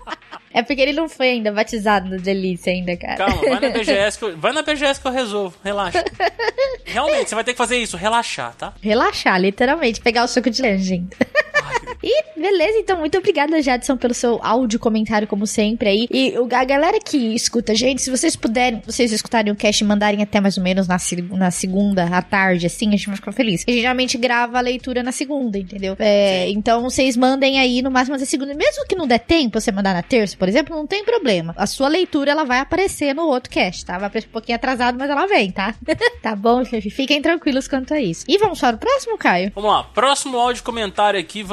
[0.53, 3.15] É porque ele não foi ainda batizado no delícia ainda, cara.
[3.15, 5.57] Calma, vai na BGS que eu, vai na BGS que eu resolvo.
[5.63, 6.03] Relaxa.
[6.85, 8.73] Realmente, você vai ter que fazer isso, relaxar, tá?
[8.81, 11.01] Relaxar, literalmente, pegar o suco de laranja.
[12.03, 16.07] E beleza, então muito obrigada, Jadson, pelo seu áudio comentário, como sempre aí.
[16.11, 20.21] E a galera que escuta gente, se vocês puderem, vocês escutarem o cast e mandarem
[20.21, 20.97] até mais ou menos na,
[21.31, 23.63] na segunda, à tarde, assim, a gente vai ficar feliz.
[23.67, 25.95] A gente geralmente grava a leitura na segunda, entendeu?
[25.99, 28.53] É, então vocês mandem aí no máximo na segunda.
[28.53, 31.53] Mesmo que não der tempo você mandar na terça, por exemplo, não tem problema.
[31.57, 33.97] A sua leitura ela vai aparecer no outro cast, tá?
[33.97, 35.75] Vai aparecer um pouquinho atrasado, mas ela vem, tá?
[36.21, 36.89] tá bom, chefe?
[36.89, 38.25] Fiquem tranquilos quanto a isso.
[38.27, 39.51] E vamos para o próximo, Caio?
[39.53, 39.83] Vamos lá.
[39.83, 41.43] Próximo áudio comentário aqui,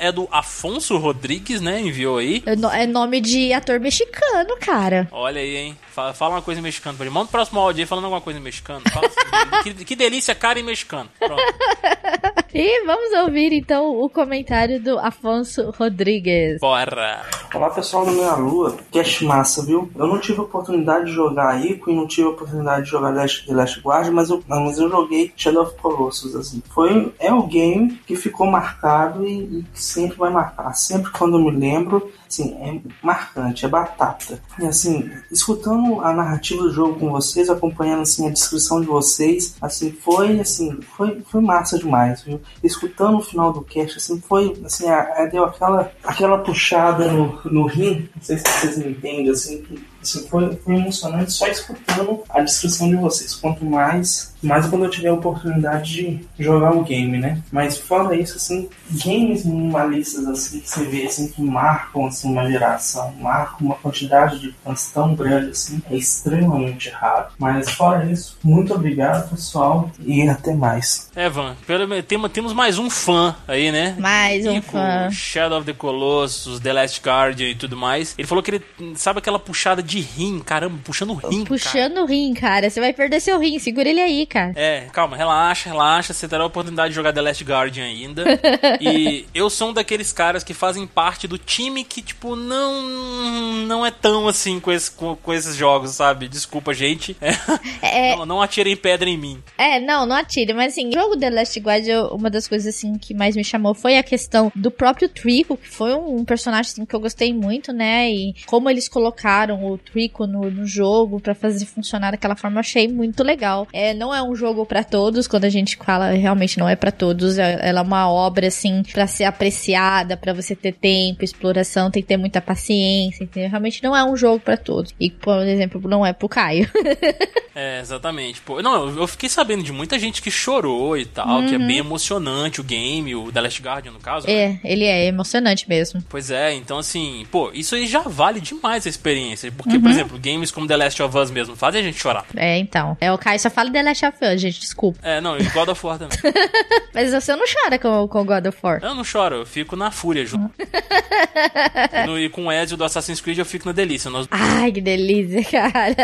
[0.00, 1.80] É do Afonso Rodrigues, né?
[1.80, 2.42] Enviou aí.
[2.46, 5.08] É É nome de ator mexicano, cara.
[5.10, 5.76] Olha aí, hein?
[5.90, 7.14] Fala, fala uma coisa em mexicano pra ele.
[7.14, 8.82] Manda o próximo áudio aí falando alguma coisa em mexicano.
[8.92, 11.08] Fala assim, que, que delícia, cara em mexicano.
[11.18, 11.42] Pronto.
[12.52, 16.58] E vamos ouvir então o comentário do Afonso Rodrigues.
[16.60, 17.22] Bora.
[17.54, 19.88] Olá pessoal do Meia Lua, cast massa, viu?
[19.94, 23.10] Eu não tive a oportunidade de jogar Ico e não tive a oportunidade de jogar
[23.10, 26.60] Last, The Last Guard, mas eu, mas eu joguei Shadow of Colossus, assim.
[26.70, 30.72] Foi, é o game que ficou marcado e, e sempre vai marcar.
[30.74, 34.40] Sempre quando eu me lembro, assim, é marcante, é batata.
[34.58, 39.56] E assim, escutando a narrativa do jogo com vocês, acompanhando assim a descrição de vocês,
[39.60, 42.40] assim, foi assim, foi, foi massa demais, viu?
[42.62, 47.40] Escutando o final do cast, assim, foi assim, a, a- deu aquela, aquela puxada no,
[47.44, 49.64] no rim, não sei se vocês me entendem, assim,
[50.02, 53.34] Isso foi, foi emocionante só escutando a descrição de vocês.
[53.34, 57.42] Quanto mais, mais quando eu tiver a oportunidade de jogar o game, né?
[57.52, 62.50] Mas fora isso, assim, games minimalistas assim, que você vê assim, que marcam assim, uma
[62.50, 67.28] geração, marcam uma quantidade de fãs tão grande assim, é extremamente raro.
[67.38, 71.10] Mas fora isso, muito obrigado, pessoal, e até mais.
[71.14, 73.96] É, Van, pelo, tem, temos mais um fã aí, né?
[73.98, 75.10] Mais um E fã.
[75.10, 78.14] Shadow of the Colossus, The Last Guardian e tudo mais.
[78.16, 78.64] Ele falou que ele
[78.96, 81.44] sabe aquela puxada de rim, caramba, puxando o rim.
[81.44, 81.46] cara.
[81.46, 82.70] Puxando o rim, cara.
[82.70, 83.58] Você vai perder seu rim.
[83.58, 84.52] Segura ele aí, cara.
[84.54, 86.12] É, calma, relaxa, relaxa.
[86.12, 88.24] Você terá a oportunidade de jogar The Last Guardian ainda.
[88.80, 93.84] e eu sou um daqueles caras que fazem parte do time que, tipo, não não
[93.84, 96.28] é tão assim com, esse, com, com esses jogos, sabe?
[96.28, 97.16] Desculpa, gente.
[97.82, 99.42] É, É, não, não atirem pedra em mim.
[99.56, 103.14] É, não, não atire, mas assim, jogo The Last Guardian, uma das coisas assim que
[103.14, 106.94] mais me chamou foi a questão do próprio Trico, que foi um personagem assim, que
[106.94, 108.10] eu gostei muito, né?
[108.10, 112.86] E como eles colocaram o Trico no, no jogo pra fazer funcionar daquela forma, achei
[112.88, 113.66] muito legal.
[113.72, 116.90] É, não é um jogo pra todos, quando a gente fala, realmente não é pra
[116.92, 121.90] todos, é- ela é uma obra assim pra ser apreciada, pra você ter tempo, exploração,
[121.90, 123.50] tem que ter muita paciência, entendeu?
[123.50, 124.94] Realmente não é um jogo pra todos.
[125.00, 126.68] E, por exemplo, não é pro Caio.
[127.52, 128.40] É, exatamente.
[128.40, 131.78] Pô, não, eu- fiquei sabendo de muita gente que chorou e tal, que é bem
[131.78, 134.26] emocionante o game, o The Last Guardian, no caso.
[134.26, 134.32] né?
[134.32, 136.02] é, ele é emocionante mesmo.
[136.08, 139.50] Pois é, então assim, pô, isso aí já vale demais a experiência.
[139.52, 142.24] Porque, por exemplo, games como The Last of Us mesmo fazem a gente chorar.
[142.36, 142.96] É, então.
[143.00, 144.98] É, o Caio só fala The Last of Us, gente, desculpa.
[145.02, 146.18] É, não, e God of War também.
[146.94, 148.80] Mas você não chora com, com God of War.
[148.82, 150.50] Eu não choro, eu fico na fúria junto.
[150.58, 154.10] e, no- e com o Ezio do Assassin's Creed eu fico na delícia.
[154.10, 154.26] Nós...
[154.30, 155.94] Ai, que delícia, cara.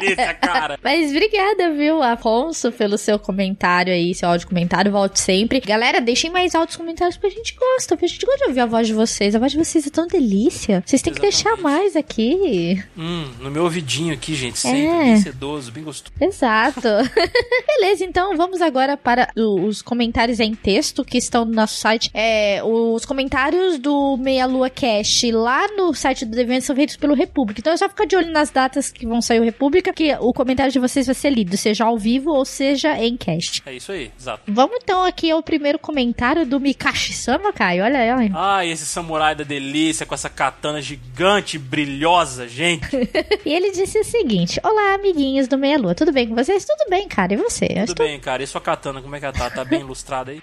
[0.00, 0.78] Delícia, cara!
[0.82, 4.90] Mas obrigada, viu, Afonso, pelo seu comentário aí, seu áudio comentário.
[4.90, 5.60] Volte sempre.
[5.60, 8.60] Galera, deixem mais altos comentários porque a gente gosta, porque a gente gosta de ouvir
[8.60, 9.34] a voz de vocês.
[9.34, 10.82] A voz de vocês é tão delícia.
[10.84, 11.62] Vocês têm que deixar Exatamente.
[11.62, 12.82] mais aqui.
[12.96, 15.04] Hum, no meu ouvidinho aqui, gente, sempre, É.
[15.04, 16.12] bem sedoso, bem gostoso.
[16.20, 16.88] Exato.
[17.78, 22.10] Beleza, então vamos agora para os comentários em texto que estão no nosso site.
[22.14, 27.14] É, os comentários do Meia Lua Cash lá no site do evento são feitos pelo
[27.14, 27.60] República.
[27.60, 30.32] Então é só ficar de olho nas datas que vão sair o República, que o
[30.32, 33.62] comentário de vocês vai ser lido, seja ao vivo ou seja em cast.
[33.66, 34.42] É isso aí, exato.
[34.46, 37.84] Vamos então aqui ao primeiro comentário do Mikashi Sama, Caio.
[37.84, 38.30] Olha aí.
[38.34, 43.01] Ai, esse samurai da delícia com essa katana gigante, brilhosa, gente.
[43.44, 46.64] E ele disse o seguinte: Olá, amiguinhos do Meia Lua, tudo bem com vocês?
[46.64, 47.34] Tudo bem, cara.
[47.34, 47.66] E você?
[47.70, 48.42] Eu Tudo bem, cara.
[48.42, 49.50] E sua katana, como é que ela tá?
[49.50, 50.42] Tá bem ilustrada aí?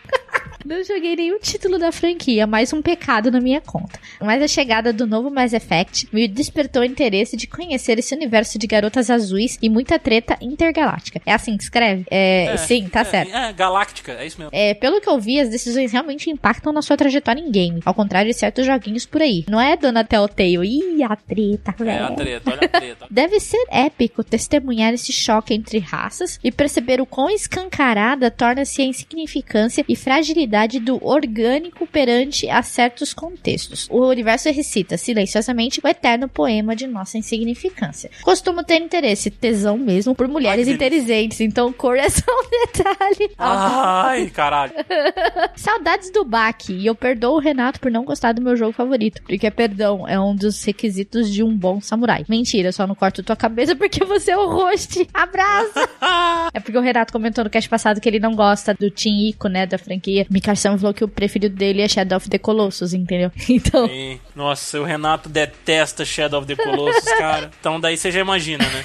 [0.65, 3.97] Não joguei nenhum título da franquia, mais um pecado na minha conta.
[4.19, 8.59] Mas a chegada do novo Mass Effect me despertou o interesse de conhecer esse universo
[8.59, 11.21] de garotas azuis e muita treta intergaláctica.
[11.25, 12.05] É assim que escreve?
[12.11, 13.33] É, sim, tá é, certo.
[13.35, 14.51] É, galáctica, é isso mesmo.
[14.53, 17.93] É, pelo que eu vi, as decisões realmente impactam na sua trajetória em game, ao
[17.93, 19.45] contrário de certos joguinhos por aí.
[19.49, 20.67] Não é, dona Telltale?
[20.67, 22.05] Ih, a treta, É, velho.
[22.05, 23.07] a treta, olha a treta.
[23.09, 28.85] Deve ser épico testemunhar esse choque entre raças e perceber o quão escancarada torna-se a
[28.85, 30.48] insignificância e fragilidade
[30.79, 33.87] do orgânico perante a certos contextos.
[33.89, 38.09] O universo recita silenciosamente o eterno poema de nossa insignificância.
[38.23, 43.31] Costumo ter interesse, tesão mesmo, por mulheres Ai, inteligentes, então cor é só um detalhe.
[43.37, 44.73] Ai, caralho.
[45.55, 49.21] Saudades do Baki, e eu perdoo o Renato por não gostar do meu jogo favorito,
[49.23, 52.25] porque perdão é um dos requisitos de um bom samurai.
[52.27, 55.07] Mentira, só não corto tua cabeça porque você é o host.
[55.13, 55.79] Abraço!
[56.53, 59.47] é porque o Renato comentou no cast passado que ele não gosta do Team Ico,
[59.47, 60.25] né, da franquia.
[60.39, 63.31] Mikasa falou que o preferido dele é Shadow of the Colossus, entendeu?
[63.49, 64.19] Então, Sim.
[64.35, 67.51] Nossa, o Renato detesta Shadow of the Colossus, cara.
[67.59, 68.81] Então daí você já imagina, né?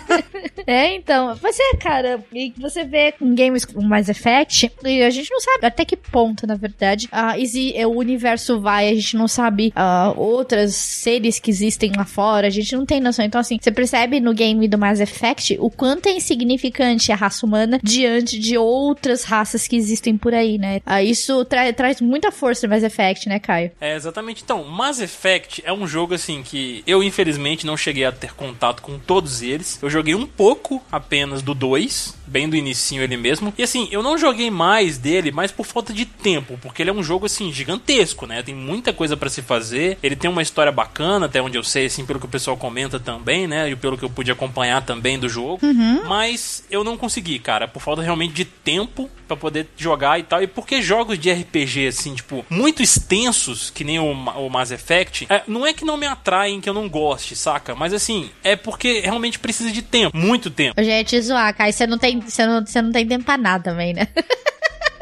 [0.66, 5.30] é, então, você, cara, e você vê em games como Mass Effect, e a gente
[5.30, 9.16] não sabe até que ponto, na verdade, ah, exi- é, o universo vai, a gente
[9.16, 13.24] não sabe ah, outras seres que existem lá fora, a gente não tem noção.
[13.24, 17.44] Então, assim, você percebe no game do Mass Effect o quanto é insignificante a raça
[17.44, 20.80] humana diante de outras raças que existem por aí, né?
[20.86, 23.72] Ah, isso tra- traz muita força no Mass Effect, né, Caio?
[23.80, 24.42] É, exatamente.
[24.44, 28.80] Então, Mass Effect é um jogo assim que eu infelizmente não cheguei a ter contato
[28.82, 29.78] com todos eles.
[29.82, 33.52] Eu joguei um pouco apenas do 2, bem do inicinho ele mesmo.
[33.58, 36.92] E assim, eu não joguei mais dele, mas por falta de tempo, porque ele é
[36.92, 38.42] um jogo assim gigantesco, né?
[38.42, 39.98] Tem muita coisa pra se fazer.
[40.02, 43.00] Ele tem uma história bacana, até onde eu sei, assim, pelo que o pessoal comenta
[43.00, 43.68] também, né?
[43.68, 45.58] E pelo que eu pude acompanhar também do jogo.
[46.06, 50.42] Mas eu não consegui, cara, por falta realmente de tempo pra poder jogar e tal.
[50.42, 55.26] E porque jogos de RPG, assim, tipo, muito extensos, que nem o, o Mass Effect,
[55.28, 57.74] é, não é que não me atraem, que eu não goste, saca?
[57.74, 60.78] Mas assim, é porque realmente precisa de tempo, muito tempo.
[60.80, 63.24] Eu já ia te zoar, Caio, você não tem, você não, você não tem tempo
[63.24, 64.08] pra nada também, né?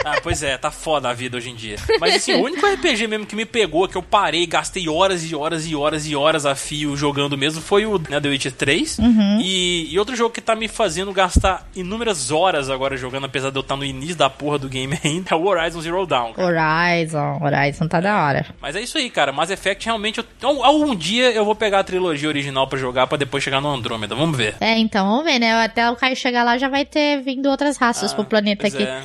[0.05, 1.76] Ah, pois é, tá foda a vida hoje em dia.
[2.01, 5.35] Mas assim, o único RPG mesmo que me pegou, que eu parei, gastei horas e
[5.35, 8.98] horas e horas e horas a fio jogando mesmo, foi o né, The Witcher 3.
[8.98, 9.39] Uhum.
[9.40, 13.56] E, e outro jogo que tá me fazendo gastar inúmeras horas agora jogando, apesar de
[13.56, 16.32] eu estar no início da porra do game ainda, é o Horizon Zero Dawn.
[16.35, 16.47] cara.
[16.48, 18.47] Horizon, Horizon tá da hora.
[18.60, 19.32] Mas é isso aí, cara.
[19.32, 20.18] Mass Effect realmente.
[20.18, 23.60] Eu, então, algum dia eu vou pegar a trilogia original pra jogar pra depois chegar
[23.60, 24.14] no Andrômeda.
[24.14, 24.55] Vamos ver.
[24.60, 25.64] É, então, vamos ver, né?
[25.64, 28.82] Até o Caio chegar lá já vai ter vindo outras raças pro planeta aqui.
[28.82, 29.02] é.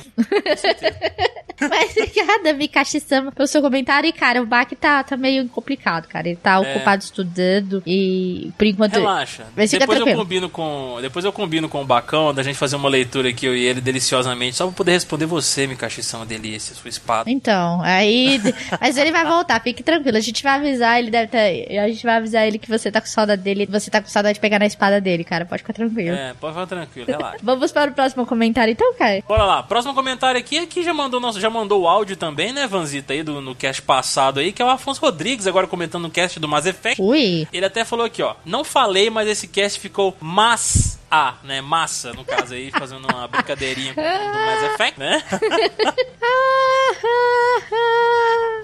[1.68, 4.08] Mas obrigada, Mikashi-sama, pelo seu comentário.
[4.08, 6.26] E, cara, o Baki tá, tá meio complicado, cara.
[6.26, 6.58] Ele tá É.
[6.58, 8.94] ocupado estudando e, por enquanto...
[8.94, 9.44] Relaxa.
[9.54, 10.96] Mas Depois eu combino com.
[11.02, 13.80] Depois eu combino com o Bacão da gente fazer uma leitura aqui, eu e ele,
[13.80, 17.30] deliciosamente, só pra poder responder você, Mikashi, são delícia, sua espada.
[17.30, 18.40] Então, aí.
[18.80, 20.16] Mas ele vai voltar, fique tranquilo.
[20.16, 21.78] A gente vai avisar, ele deve ter.
[21.78, 23.66] A gente vai avisar ele que você tá com saudade dele.
[23.66, 25.44] Você tá com saudade de pegar na espada dele, cara.
[25.44, 26.16] Pode ficar tranquilo.
[26.16, 27.38] É, pode ficar tranquilo, relaxa.
[27.44, 29.22] Vamos para o próximo comentário, então, cara.
[29.28, 32.66] Bora lá, próximo comentário aqui, aqui já mandou nosso, já mandou o áudio também, né,
[32.66, 36.10] Vanzita, aí do, no cast passado aí, que é o Afonso Rodrigues, agora comentando no
[36.10, 37.00] cast do Mass Effect.
[37.00, 37.46] Ui.
[37.52, 38.34] Ele até falou aqui, ó.
[38.44, 41.60] Não falei, mas esse cast ficou mas a, né?
[41.60, 45.22] Massa, no caso aí, fazendo uma brincadeirinha com o do Mass Effect, né?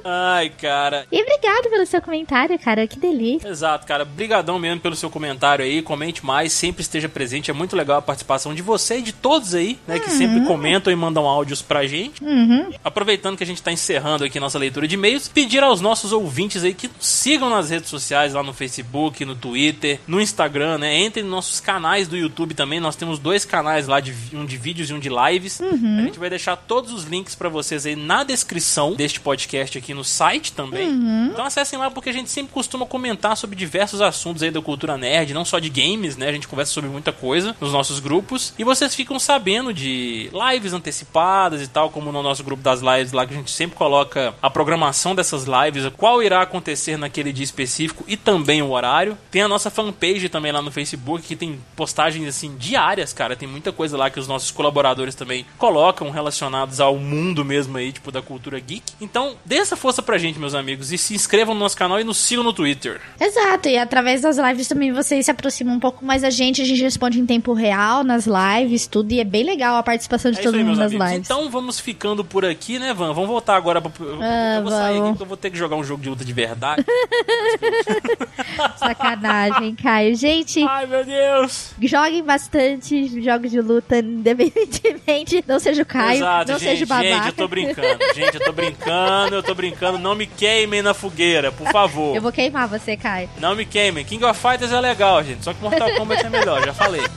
[0.09, 1.05] Ai, cara.
[1.11, 2.87] E obrigado pelo seu comentário, cara.
[2.87, 3.49] Que delícia.
[3.49, 4.05] Exato, cara.
[4.05, 5.83] Brigadão mesmo pelo seu comentário aí.
[5.83, 7.51] Comente mais, sempre esteja presente.
[7.51, 9.99] É muito legal a participação de você e de todos aí, né?
[9.99, 12.23] Que sempre comentam e mandam áudios pra gente.
[12.23, 12.71] Uhum.
[12.85, 16.63] Aproveitando que a gente tá encerrando aqui nossa leitura de e-mails, pedir aos nossos ouvintes
[16.63, 21.01] aí que nos sigam nas redes sociais, lá no Facebook, no Twitter, no Instagram, né?
[21.01, 22.81] Entrem nos nossos canais do YouTube também.
[22.81, 25.61] Nós temos dois canais lá, de, um de vídeos e um de lives.
[25.61, 25.99] Uhum.
[25.99, 29.95] A gente vai deixar todos os links pra vocês aí na descrição deste podcast aqui
[29.95, 30.89] no site também.
[30.89, 31.31] Uhum.
[31.33, 34.99] Então acessem lá porque a gente sempre costuma comentar sobre diversos assuntos aí da cultura
[34.99, 36.29] nerd, não só de games, né?
[36.29, 38.53] A gente conversa sobre muita coisa nos nossos grupos.
[38.59, 43.13] E vocês ficam sabendo de lives antecipadas e tal, como no nosso grupo das lives
[43.13, 47.45] lá, que a gente sempre coloca a programação dessas lives, qual irá acontecer naquele dia
[47.45, 49.17] específico e também o horário.
[49.31, 53.37] Tem a nossa fanpage também lá no Facebook, que tem postagens assim diárias, cara.
[53.37, 57.93] Tem muita coisa lá que os nossos colaboradores também colocam relacionados ao mundo mesmo aí,
[57.93, 58.83] tipo da cultura geek.
[59.01, 62.05] Então, dê essa força pra gente, meus amigos, e se inscrevam no nosso canal e
[62.05, 63.01] nos sigam no Twitter.
[63.21, 66.63] Exato, e através das lives também vocês se aproximam um pouco mais da gente.
[66.63, 69.13] A gente responde em tempo real nas lives, tudo.
[69.13, 71.07] E é bem legal a participação de É todo aí, mundo nas amigos.
[71.11, 71.27] lives.
[71.27, 73.13] Então vamos ficando por aqui, né, Van?
[73.13, 73.91] Vamos voltar agora pra.
[74.05, 75.11] Eu, Ah, eu vou sair aqui vamos.
[75.11, 76.85] porque eu vou ter que jogar um jogo de luta de verdade.
[78.79, 80.15] Sacanagem, Caio.
[80.17, 81.71] Gente, Ai, meu Deus!
[82.17, 85.45] Joguem bastante jogos de luta, independentemente.
[85.47, 87.09] Não seja o Caio, Exato, não gente, seja o babaca.
[87.09, 87.99] gente, eu tô brincando.
[88.15, 89.99] Gente, eu tô brincando, eu tô brincando.
[89.99, 92.17] Não me queimem na fogueira, por favor.
[92.17, 93.29] Eu vou queimar você, Caio.
[93.39, 94.05] Não me queimem.
[94.05, 95.45] King of Fighters é legal, gente.
[95.45, 97.03] Só que Mortal Kombat é melhor, já falei.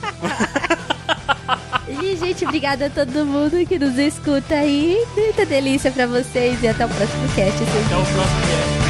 [2.01, 4.95] E, gente, obrigada a todo mundo que nos escuta aí.
[5.17, 7.63] Muita delícia pra vocês e até o próximo cast.
[7.63, 8.88] Até o próximo cast.